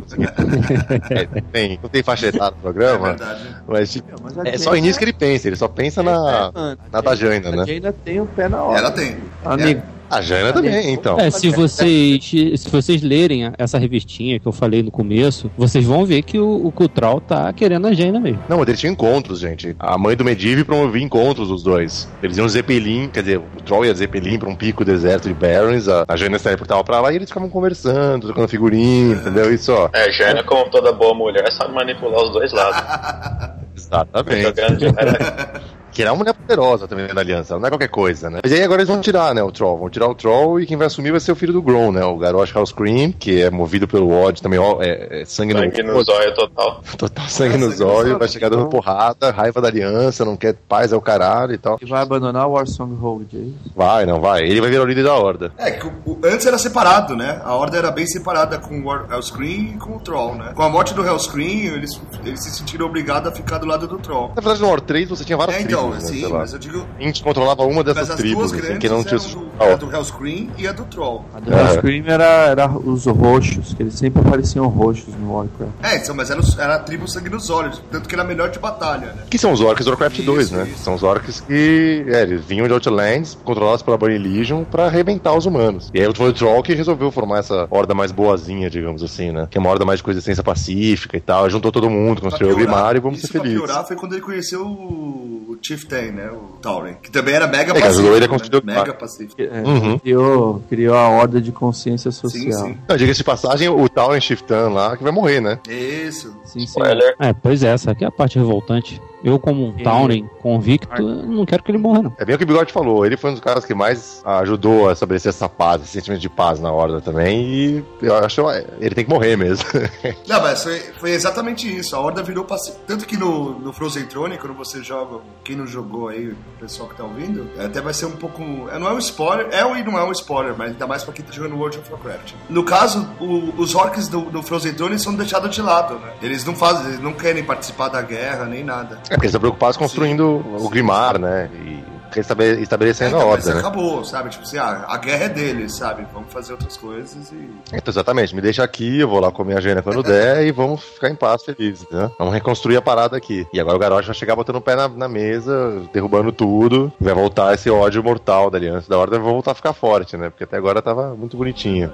[1.11, 3.09] É, tem, não tem faixa etária no É programa.
[3.09, 3.57] verdade.
[3.67, 6.77] mas tipo, Mas a é só nisso que ele pensa, ele só pensa na, É,
[6.93, 7.65] na da Jaina, A né?
[7.67, 8.79] Jaina tem o pé na hora.
[8.79, 9.17] Ela tem.
[9.45, 9.83] Amigo,
[10.13, 11.19] A Jaina também, então.
[11.19, 16.05] É, se vocês, se vocês lerem essa revistinha que eu falei no começo, vocês vão
[16.05, 18.43] ver que o, o Cutral tá querendo a Jaina mesmo.
[18.47, 19.75] Não, mas ele tinha encontros, gente.
[19.79, 22.07] A mãe do Medivh promovia encontros dos dois.
[22.23, 25.89] Eles iam Zeppelin, quer dizer, o Troll ia Zeppelin pra um pico deserto de Barrens,
[25.89, 29.53] a, a Jaina se teleportava pra lá e eles ficavam conversando, trocando figurinha, entendeu?
[29.53, 29.89] Isso, ó.
[29.95, 32.83] É, Jaina, como toda boa mulher, sabe manipular os dois lados.
[33.75, 34.43] Exatamente.
[34.43, 34.87] Jogando de.
[35.93, 38.41] Que era uma mulher poderosa também da aliança, não é qualquer coisa, né?
[38.43, 39.79] Mas aí agora eles vão tirar, né, o Troll.
[39.79, 42.05] Vão tirar o Troll e quem vai assumir vai ser o filho do Grom, né?
[42.05, 45.93] O Garrosh Hellscream, que é movido pelo ódio também, ó, é, é sangue, Sangue no
[45.95, 46.83] no zóio total.
[46.97, 50.93] Total sangue É, nos olhos, vai chegar dando porrada, raiva da aliança, não quer paz,
[50.93, 51.79] é o caralho e tal.
[51.81, 53.55] e vai abandonar o Warsong Hold, é isso?
[53.77, 54.43] Vai, não vai.
[54.43, 55.53] Ele vai virar o líder da horda.
[55.59, 57.41] É, que o- o- antes era separado, né?
[57.45, 60.53] A Horda era bem separada com o War- Hellscream e com o Troll, né?
[60.55, 63.99] Com a morte do Hellscream, eles, eles se sentiram obrigados a ficar do lado do
[63.99, 64.29] Troll.
[64.29, 66.39] Na verdade, no War 3 você tinha várias É, então, tribos, né, sim, sei lá.
[66.39, 66.87] mas eu digo...
[66.99, 69.21] A gente controlava uma Mas dessas as tribos, duas assim, grandes que não tinha...
[69.21, 71.25] eram do, Ah, era do Hellscream e a do Troll.
[71.35, 71.61] A do É.
[71.61, 75.73] Hellscream era, era os roxos, que eles sempre apareciam roxos no Warcraft.
[75.83, 78.51] É, então, mas era, era a tribo sangue nos olhos, tanto que era a melhor
[78.51, 79.23] de batalha, né?
[79.31, 80.69] Que são os orcs do Warcraft Isso, 2, né?
[80.69, 80.85] isso.
[80.85, 85.35] São os orcs que é, eles vinham de Outlands, controlados pela Burning Legion, pra arrebentar
[85.35, 85.91] os humanos.
[85.93, 89.47] E aí foi o Troll que resolveu formar essa horda mais boazinha, digamos assim, né?
[89.51, 91.49] Que é uma horda mais de coexistência pacífica e tal.
[91.49, 93.59] Juntou todo mundo, construiu o Grimário e vamos isso ser felizes.
[93.59, 96.31] piorar foi quando ele conheceu o, Chieftain, né?
[96.31, 96.95] O Tauren.
[97.03, 98.15] Que também era mega É, que pacífico.
[98.15, 98.29] ele
[98.65, 98.75] né?
[98.75, 99.41] Mega pacífico.
[99.41, 99.99] É, Uhum.
[99.99, 102.67] criou, criou a horda de consciência Sim, social.
[102.67, 102.79] sim.
[102.89, 105.59] Não, diga-se de passagem, o Town Shiftan lá que vai morrer, né?
[105.69, 106.29] Isso.
[106.45, 106.65] Sim, sim.
[106.65, 107.15] Spoiler.
[107.21, 109.01] É, pois é, essa aqui é a parte revoltante.
[109.25, 109.73] Eu, como um.
[109.83, 112.13] Tauren convicto, não quero que ele morra, não.
[112.19, 114.89] É bem o que o Bigode falou, ele foi um dos caras que mais ajudou
[114.89, 118.67] a estabelecer essa paz, esse sentimento de paz na Horda também, e eu acho que
[118.85, 119.65] ele tem que morrer mesmo.
[120.27, 121.95] Não, mas foi, foi exatamente isso.
[121.95, 122.83] A Horda virou pacífica.
[122.87, 126.89] Tanto que no, no Frozen Throne, quando você joga, quem não jogou aí, o pessoal
[126.89, 128.43] que tá ouvindo, até vai ser um pouco.
[128.73, 131.13] é, Não é um spoiler, é e não é um spoiler, mas ainda mais pra
[131.15, 132.33] quem tá jogando World of Warcraft.
[132.51, 136.13] No caso, o- os orcs do, do Frozen Throne são deixados de lado, né?
[136.21, 138.99] Eles não fazem, eles não querem participar da guerra nem nada.
[139.13, 141.51] É porque eles estão preocupados construindo o Grimar, né?
[141.55, 141.83] E
[142.21, 143.61] estabe- estabelecendo a então, mas Horda, né?
[143.61, 144.31] acabou, sabe?
[144.31, 146.07] Tipo assim, ah, a guerra é deles, sabe?
[146.13, 147.51] Vamos fazer outras coisas e.
[147.73, 150.83] Então, exatamente, me deixa aqui, eu vou lá comer a agenda quando der e vamos
[150.83, 152.11] ficar em paz, felizes, né?
[152.19, 153.47] Vamos reconstruir a parada aqui.
[153.53, 157.15] E agora o Garrosh vai chegar botando o pé na, na mesa, derrubando tudo, vai
[157.15, 160.29] voltar esse ódio mortal da Aliança da Horda, vai voltar a ficar forte, né?
[160.31, 161.93] Porque até agora tava muito bonitinho.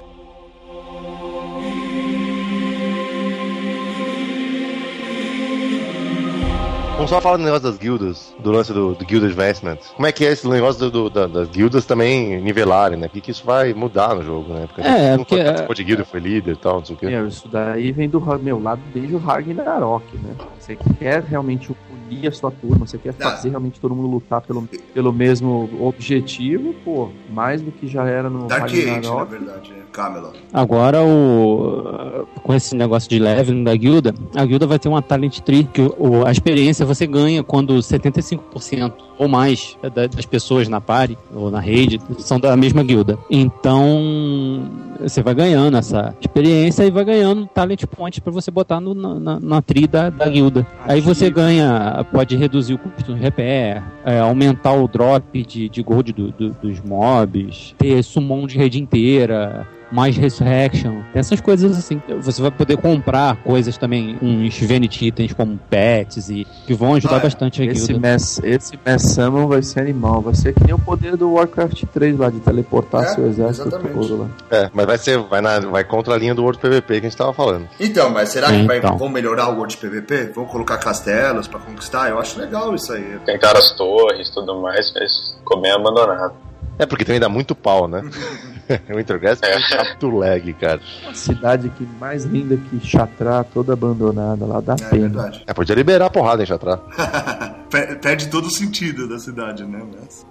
[6.99, 9.77] Vamos só falar do negócio das guildas, do lance do, do Guild Advancement.
[9.95, 13.07] Como é que é esse negócio do- do- da- das guildas também nivelarem, né?
[13.07, 14.67] O que, que isso vai mudar no jogo, né?
[14.67, 16.99] Porque É, não porque- foi participou de guilda, foi líder e tal, não sei o
[16.99, 17.05] quê.
[17.05, 20.35] Meu, isso daí vem do meu lado desde o Ragnarok, né?
[20.59, 23.31] Você quer realmente unir a sua turma, você quer Ah.
[23.31, 28.29] fazer realmente todo mundo lutar pelo, pelo mesmo objetivo, pô, mais do que já era
[28.29, 29.31] no Dark Age, na Ragnarok.
[29.31, 30.37] verdade, é Camelot.
[30.53, 35.37] Agora, o com esse negócio de leveling da guilda, a guilda vai ter uma talent
[35.41, 40.81] tree, que o- a experiência você ganha quando 75% ou mais da- das pessoas na
[40.81, 43.19] party ou na rede são da mesma guilda.
[43.29, 44.63] Então,
[44.99, 49.39] você vai ganhando essa experiência e vai ganhando talent points pra você botar no- na,
[49.39, 50.65] na, tree da, da guilda.
[50.85, 55.83] Aí você ganha, pode reduzir o custo de repair, é, aumentar o drop de, de
[55.83, 62.01] gold do- do- dos mobs, ter summon de rede inteira, mais Resurrection, essas coisas assim.
[62.21, 67.15] Você vai poder comprar coisas também, uns Vanity itens como pets e que vão ajudar
[67.15, 67.21] Ah, é.
[67.21, 68.11] bastante a Esse guilda.
[68.11, 71.83] Mass, esse Mass Summon vai ser animal, vai ser que nem o poder do Warcraft
[71.93, 74.29] 3 lá, de teleportar É, seu exército todo lá.
[74.51, 77.09] É, mas vai ser, vai, na, vai contra a linha do World PVP que a
[77.09, 77.67] gente tava falando.
[77.79, 78.97] Então, mas será que vai, Então.
[78.97, 80.31] vão melhorar o World PVP?
[80.35, 82.09] Vão colocar castelos pra conquistar?
[82.09, 83.17] Eu acho legal isso aí.
[83.25, 86.33] Tentar as torres e tudo mais, mas ficou bem abandonado.
[86.77, 88.01] É, porque também dá muito pau, né?
[88.93, 90.79] o Intergrass é muito lag, cara.
[91.03, 95.09] Uma cidade que mais linda que Chatra, toda abandonada lá, dá É pena.
[95.09, 95.43] verdade.
[95.47, 96.77] É, podia liberar a porrada em Chatra.
[97.69, 99.81] Per- Perde todo o sentido da cidade, né?
[99.99, 100.25] Mas...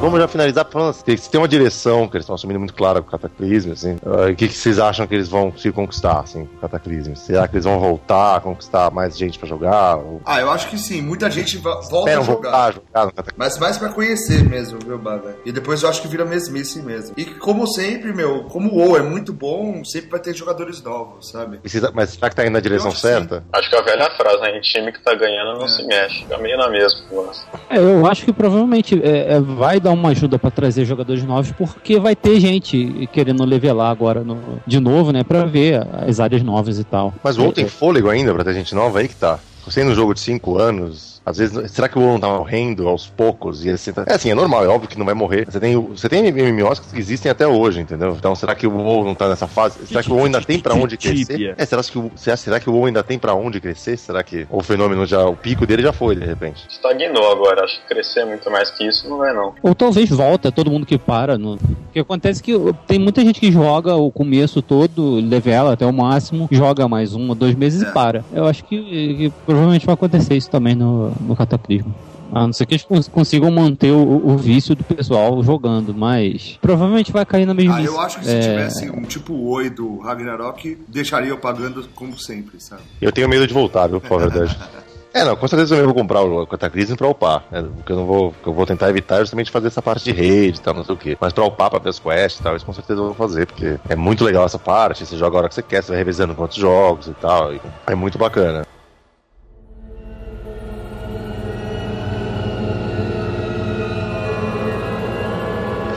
[0.00, 3.00] Vamos já finalizar falando assim, se tem uma direção que eles estão assumindo muito clara
[3.02, 6.44] com o Cataclismo, assim, o que, que vocês acham que eles vão se conquistar, assim,
[6.46, 7.16] com o Cataclismo?
[7.16, 9.96] Será que eles vão voltar a conquistar mais gente pra jogar?
[9.96, 11.02] Ou Ah, eu acho que sim.
[11.02, 12.74] Muita gente volta a jogar.
[12.94, 13.12] a?
[13.36, 15.36] Mas mais pra conhecer mesmo, viu, Baga?
[15.44, 17.14] E depois eu acho que vira mesmice mesmo.
[17.16, 21.28] E como sempre, meu, como o WoW é muito bom, sempre vai ter jogadores novos,
[21.30, 21.58] sabe?
[21.64, 23.42] Vocês- Mas será que tá indo na direção acho que certa?
[23.52, 24.60] Acho que a velha frase, né?
[24.60, 25.68] Time que tá ganhando não É.
[25.68, 26.18] se mexe.
[26.22, 27.00] Fica meio na mesma.
[27.12, 27.44] nossa.
[27.68, 31.52] É, eu acho que provavelmente é, é, vai dar uma ajuda pra trazer jogadores novos,
[31.52, 36.42] porque vai ter gente querendo levelar agora no- de novo, né, Pra ver as áreas
[36.42, 37.14] novas e tal.
[37.22, 39.38] Mas o WoW tem fôlego ainda pra ter gente nova aí que tá.
[39.64, 42.88] Você no jogo de 5 anos, às vezes, será que o WoW não tá morrendo
[42.88, 43.64] aos poucos?
[43.64, 45.46] E assim, tá- é assim, é normal, é óbvio que não vai morrer.
[45.50, 48.14] Você tem, o- você tem MMOs que existem até hoje, entendeu?
[48.18, 49.86] Então será que o WoW não tá nessa fase?
[49.86, 51.54] Será que o WoW ainda tem pra onde crescer?
[51.56, 53.96] É, será que, o, será, será que o WoW ainda tem pra onde crescer?
[53.96, 56.64] Será que o fenômeno já, o pico dele já foi, de repente?
[56.68, 57.64] Estagnou agora.
[57.64, 59.54] Acho que crescer muito mais que isso não vai, não.
[59.62, 61.36] Ou talvez volta todo mundo que para.
[61.36, 61.54] No...
[61.54, 61.58] O
[61.92, 65.92] que acontece é que tem muita gente que joga o começo todo, levela até o
[65.92, 67.88] máximo, joga mais um ou dois meses É.
[67.88, 68.24] e para.
[68.32, 68.76] Eu acho que,
[69.16, 71.94] que provavelmente vai acontecer isso também no, no Cataclismo.
[72.30, 76.58] A não ser que eles cons- consigam manter o, o vício do pessoal jogando, mas
[76.60, 78.40] provavelmente vai cair na mesma Ah, eu acho que se É.
[78.40, 82.82] tivesse um tipo Oi do Ragnarok, deixaria eu pagando como sempre, sabe?
[83.00, 84.56] Eu tenho medo de voltar, viu, pra verdade.
[85.14, 87.42] É, não, com certeza eu vou comprar o Cataclismo pra upar.
[87.50, 87.60] Né?
[87.62, 88.30] O que eu não vou.
[88.42, 90.84] que eu vou tentar evitar é justamente fazer essa parte de rede e tal, não
[90.84, 91.16] sei o quê.
[91.18, 93.46] Mas pra upar, pra ver as quests e tal, isso com certeza eu vou fazer,
[93.46, 95.06] porque é muito legal essa parte.
[95.06, 97.54] Você joga a hora que você quer, você vai revezando com outros jogos e tal.
[97.54, 98.66] e é muito bacana.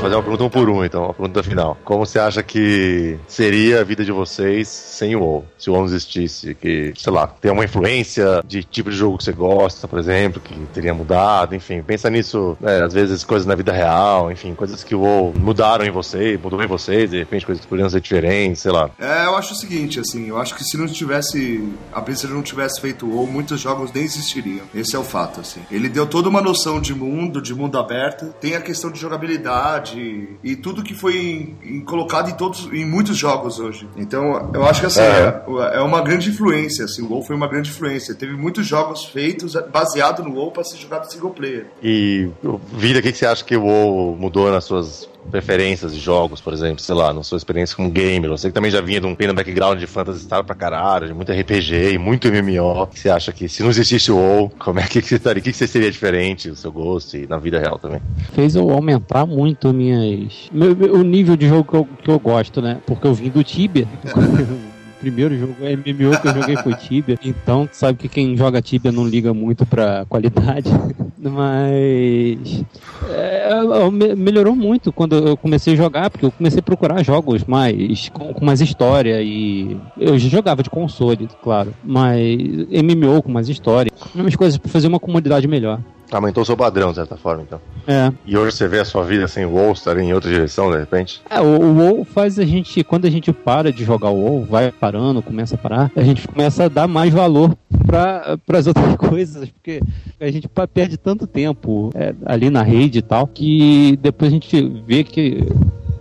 [0.01, 1.77] Fazer uma pergunta um por um, então, a pergunta final.
[1.85, 5.45] Como você acha que seria a vida de vocês sem o WoW?
[5.57, 9.17] Se o WoW não existisse, que, sei lá, tem uma influência de tipo de jogo
[9.17, 13.45] que você gosta, por exemplo, que teria mudado, enfim, pensa nisso, né, às vezes coisas
[13.45, 17.19] na vida real, enfim, coisas que o WoW mudaram em você, mudou em vocês, de
[17.19, 18.89] repente coisas que poderiam ser diferentes, sei lá.
[18.99, 22.41] É, eu acho o seguinte, assim, eu acho que se não tivesse, a Blizzard não
[22.41, 24.65] tivesse feito o WoW, muitos jogos nem existiriam.
[24.73, 25.61] Esse é o fato, assim.
[25.69, 29.90] Ele deu toda uma noção de mundo, de mundo aberto, tem a questão de jogabilidade
[29.99, 33.87] e tudo que foi em- em- colocado em todos, em muitos jogos hoje.
[33.97, 35.43] Então, eu acho que assim, É.
[35.73, 38.13] é, é uma grande influência, assim, o WoW foi uma grande influência.
[38.15, 41.65] Teve muitos jogos feitos baseado no WoW para ser jogado single player.
[41.83, 42.29] E,
[42.73, 46.41] Vida, o que que você acha que o WoW mudou nas suas preferências de jogos,
[46.41, 48.29] por exemplo, sei lá, na sua experiência como gamer?
[48.29, 51.13] Você que também já vinha de um pequeno background de Phantasy Star pra caralho, de
[51.13, 52.83] muito RPG e muito MMO.
[52.83, 55.15] O que Você acha que se não existisse o WoW, como é que, que você
[55.15, 55.39] estaria?
[55.39, 58.01] O que, que você seria diferente, o seu gosto e na vida real também?
[58.33, 60.49] Fez eu aumentar muito minhas.
[60.51, 62.79] meu- meu- o nível de jogo que eu, que eu gosto, né?
[62.85, 63.87] Porque eu vim do Tibia.
[65.01, 67.17] Primeiro jogo MMO que eu joguei foi Tibia.
[67.23, 70.69] Então, sabe que quem joga Tibia não liga muito pra qualidade.
[71.17, 72.63] Mas.
[73.09, 78.09] é, melhorou muito quando eu comecei a jogar, porque eu comecei a procurar jogos mais.
[78.09, 79.21] com, com mais história.
[79.23, 79.75] E.
[79.97, 81.73] Eu já jogava de console, claro.
[81.83, 82.37] Mas
[82.69, 83.91] MMO com mais história.
[84.13, 85.79] Umas coisas pra fazer uma comunidade melhor.
[86.11, 87.61] Aumentou o seu padrão, de certa forma, então.
[87.87, 88.11] É.
[88.25, 90.77] E hoje você vê a sua vida sem o WoW, estaria em outra direção, de
[90.77, 91.21] repente?
[91.29, 94.45] É, o, o WoW faz a gente, quando a gente para de jogar o WoW,
[94.45, 97.55] vai parando, começa a parar, a gente começa a dar mais valor
[97.85, 99.81] para as outras coisas, porque
[100.19, 104.61] a gente perde tanto tempo é, ali na rede e tal, que depois a gente
[104.85, 105.47] vê que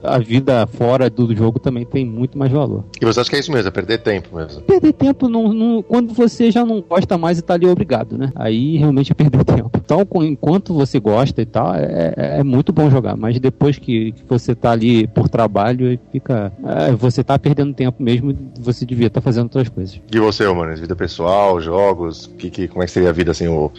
[0.02, 2.84] a vida fora do jogo também tem muito mais valor.
[3.00, 4.62] E você acha que é isso mesmo, é perder tempo mesmo?
[4.62, 8.32] Perder tempo não, não- quando você já não gosta mais e tá ali obrigado, né?
[8.34, 9.70] Aí realmente é perder tempo.
[9.84, 13.16] Então, com- enquanto você gosta e tal, é, é- é muito bom jogar.
[13.16, 16.52] Mas depois que, que você tá ali por trabalho, fica.
[16.64, 20.00] é, você tá perdendo tempo mesmo, você devia estar fazendo outras coisas.
[20.12, 20.74] E você, mano?
[20.76, 23.70] Vida pessoal, jogos, que, que, como é que seria a vida sem o?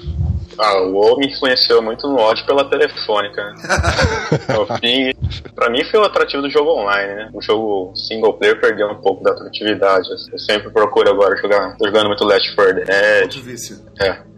[0.58, 3.56] Ah, o WoW me influenciou muito no ódio pela telefônica, né?
[4.52, 5.14] No fim,
[5.56, 7.30] pra mim foi o atrativo do jogo online, né?
[7.34, 10.08] O jogo single player perdeu um pouco da atratividade.
[10.32, 13.78] Eu sempre procuro agora jogar, tô jogando muito Last 4 Dead, Outro vício.
[14.00, 14.32] é.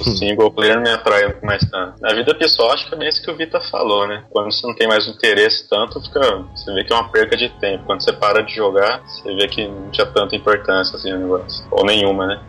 [0.00, 2.00] o single player não me atrai mais tanto.
[2.00, 4.24] Na vida pessoal, acho que é bem isso que o Vita falou, né?
[4.30, 6.20] Quando você não tem mais interesse tanto, fica,
[6.54, 7.84] você vê que é uma perca de tempo.
[7.84, 11.66] Quando você para de jogar, você vê que não tinha tanta importância assim o negócio.
[11.70, 12.40] Ou nenhuma, né?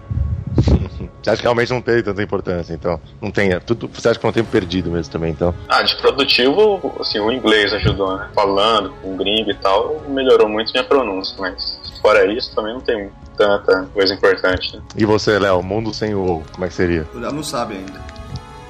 [1.22, 3.00] Você acha que realmente não teve tanta importância, então?
[3.22, 5.54] Não tem, é tudo, você acha que é um tempo perdido mesmo também, então?
[5.68, 8.30] Ah, de produtivo, assim, o inglês ajudou, né?
[8.34, 13.10] Falando com gringo e tal, melhorou muito minha pronúncia, mas fora isso também não tem
[13.38, 14.82] tanta coisa importante, né?
[14.96, 17.08] E você, Léo, mundo sem o WoW, como é que seria?
[17.14, 18.00] Ela não sabe ainda.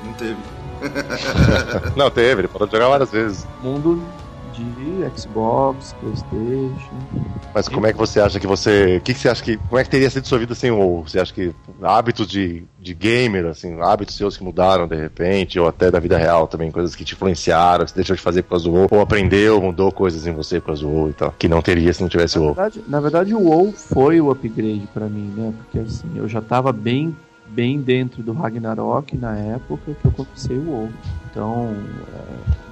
[0.03, 0.37] Não teve.
[1.95, 3.47] não, teve, ele parou de jogar várias vezes.
[3.61, 4.01] Mundo
[4.63, 6.95] de Xbox, Playstation.
[7.53, 8.97] Mas como é que você acha que você.
[8.97, 9.57] O que, que você acha que.
[9.57, 11.07] Como é que teria sido sua vida sem o WoW?
[11.07, 15.67] Você acha que hábitos de, de gamer, assim, hábitos seus que mudaram de repente, ou
[15.67, 18.49] até da vida real também, coisas que te influenciaram, que você deixou de fazer por
[18.51, 21.33] causa do WoW, ou aprendeu, mudou coisas em você por causa do WoW e tal,
[21.37, 22.55] que não teria se não tivesse o Na WoW.
[22.55, 25.53] verdade, na verdade, o WoW foi o upgrade pra mim, né?
[25.57, 27.15] Porque assim, eu já tava bem,
[27.47, 30.89] bem dentro do Ragnarok na época que eu comecei o WoW.
[31.31, 31.73] Então,
[32.13, 32.68] é,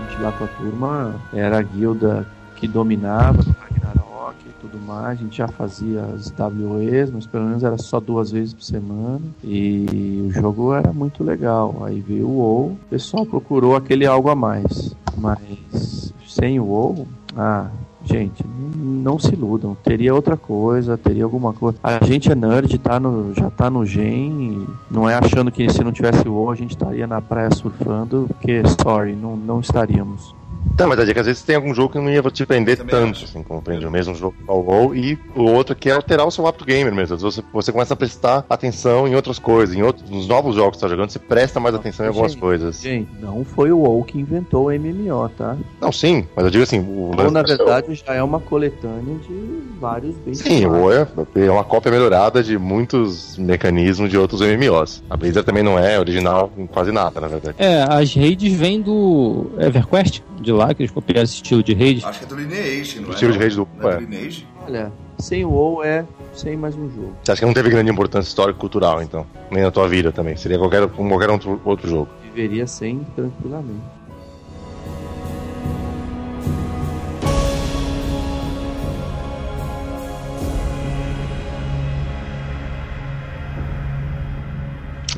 [0.00, 5.18] gente lá com a turma era a guilda que dominava no Ragnarok e tudo mais.
[5.18, 9.22] A gente já fazia as WEs, mas pelo menos era só duas vezes por semana.
[9.42, 11.82] E o jogo era muito legal.
[11.84, 14.94] Aí veio o WoW, o pessoal procurou aquele algo a mais.
[15.16, 17.68] Mas sem o WoW, ah,
[18.04, 18.44] Gente,
[18.76, 19.76] não se iludam.
[19.82, 21.78] Teria outra coisa, teria alguma coisa.
[21.82, 24.66] A gente é nerd, tá no, já tá no gen.
[24.90, 28.26] Não é achando que se não tivesse o WoW a gente estaria na praia surfando,
[28.28, 30.34] porque, sorry, não, não estaríamos.
[30.80, 32.46] Tá, mas a dica é que às vezes tem algum jogo que não ia te
[32.46, 33.24] prender Também tanto, acho.
[33.26, 36.30] assim, como prende o mesmo jogo ao WoW, e o outro que é alterar o
[36.30, 37.16] seu hábito gamer mesmo.
[37.16, 40.54] Às vezes Você, você começa a prestar atenção em outras coisas, em outros, nos novos
[40.56, 42.80] jogos que você tá jogando, você presta mais atenção em algumas Gente, coisas.
[42.80, 45.54] Gente, não foi o WoW que inventou o MMO, tá?
[45.78, 49.62] Não, sim, mas eu digo assim, o WoW, na verdade, já é uma coletânea de
[49.78, 55.02] vários Sim, o WoW é, é uma cópia melhorada de muitos mecanismos de outros MMOs.
[55.10, 57.56] A Blizzard também não é original em quase nada, na verdade.
[57.58, 62.04] É, as raids vêm do EverQuest, de lá, que eles copiaram esse estilo de raid.
[62.04, 63.14] Acho que é do Lineage, não O é?
[63.14, 63.96] estilo de rede do- Não é é.
[63.96, 64.46] do Lineage?
[64.66, 67.14] Olha, sem o WoW é sem mais um jogo.
[67.22, 69.26] Você acha que não teve grande importância histórica e cultural, então?
[69.50, 70.36] Nem na tua vida também.
[70.36, 72.08] Seria qualquer, como qualquer outro, outro jogo.
[72.32, 73.80] Viveria sem tranquilamente.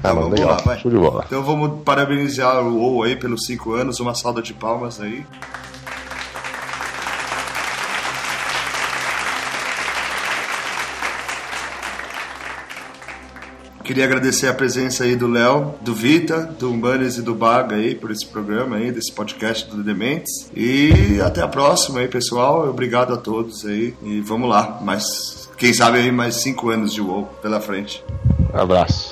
[0.02, 0.60] Ah, mano, legal.
[0.64, 0.78] vai.
[0.78, 1.24] Show de bola.
[1.26, 5.24] Então vamos parabenizar o WoW aí pelos cinco anos, uma salda de palmas aí.
[13.84, 17.96] Queria agradecer a presença aí do Léo, do Vita, do Humbanes e do Baga aí
[17.96, 20.48] por esse programa aí, desse podcast do Dementes.
[20.54, 22.68] E até a próxima aí, pessoal.
[22.68, 23.92] Obrigado a todos aí.
[24.04, 28.02] E vamos lá, mais, quem sabe aí mais cinco anos de WoW pela frente.
[28.54, 29.11] Abraço.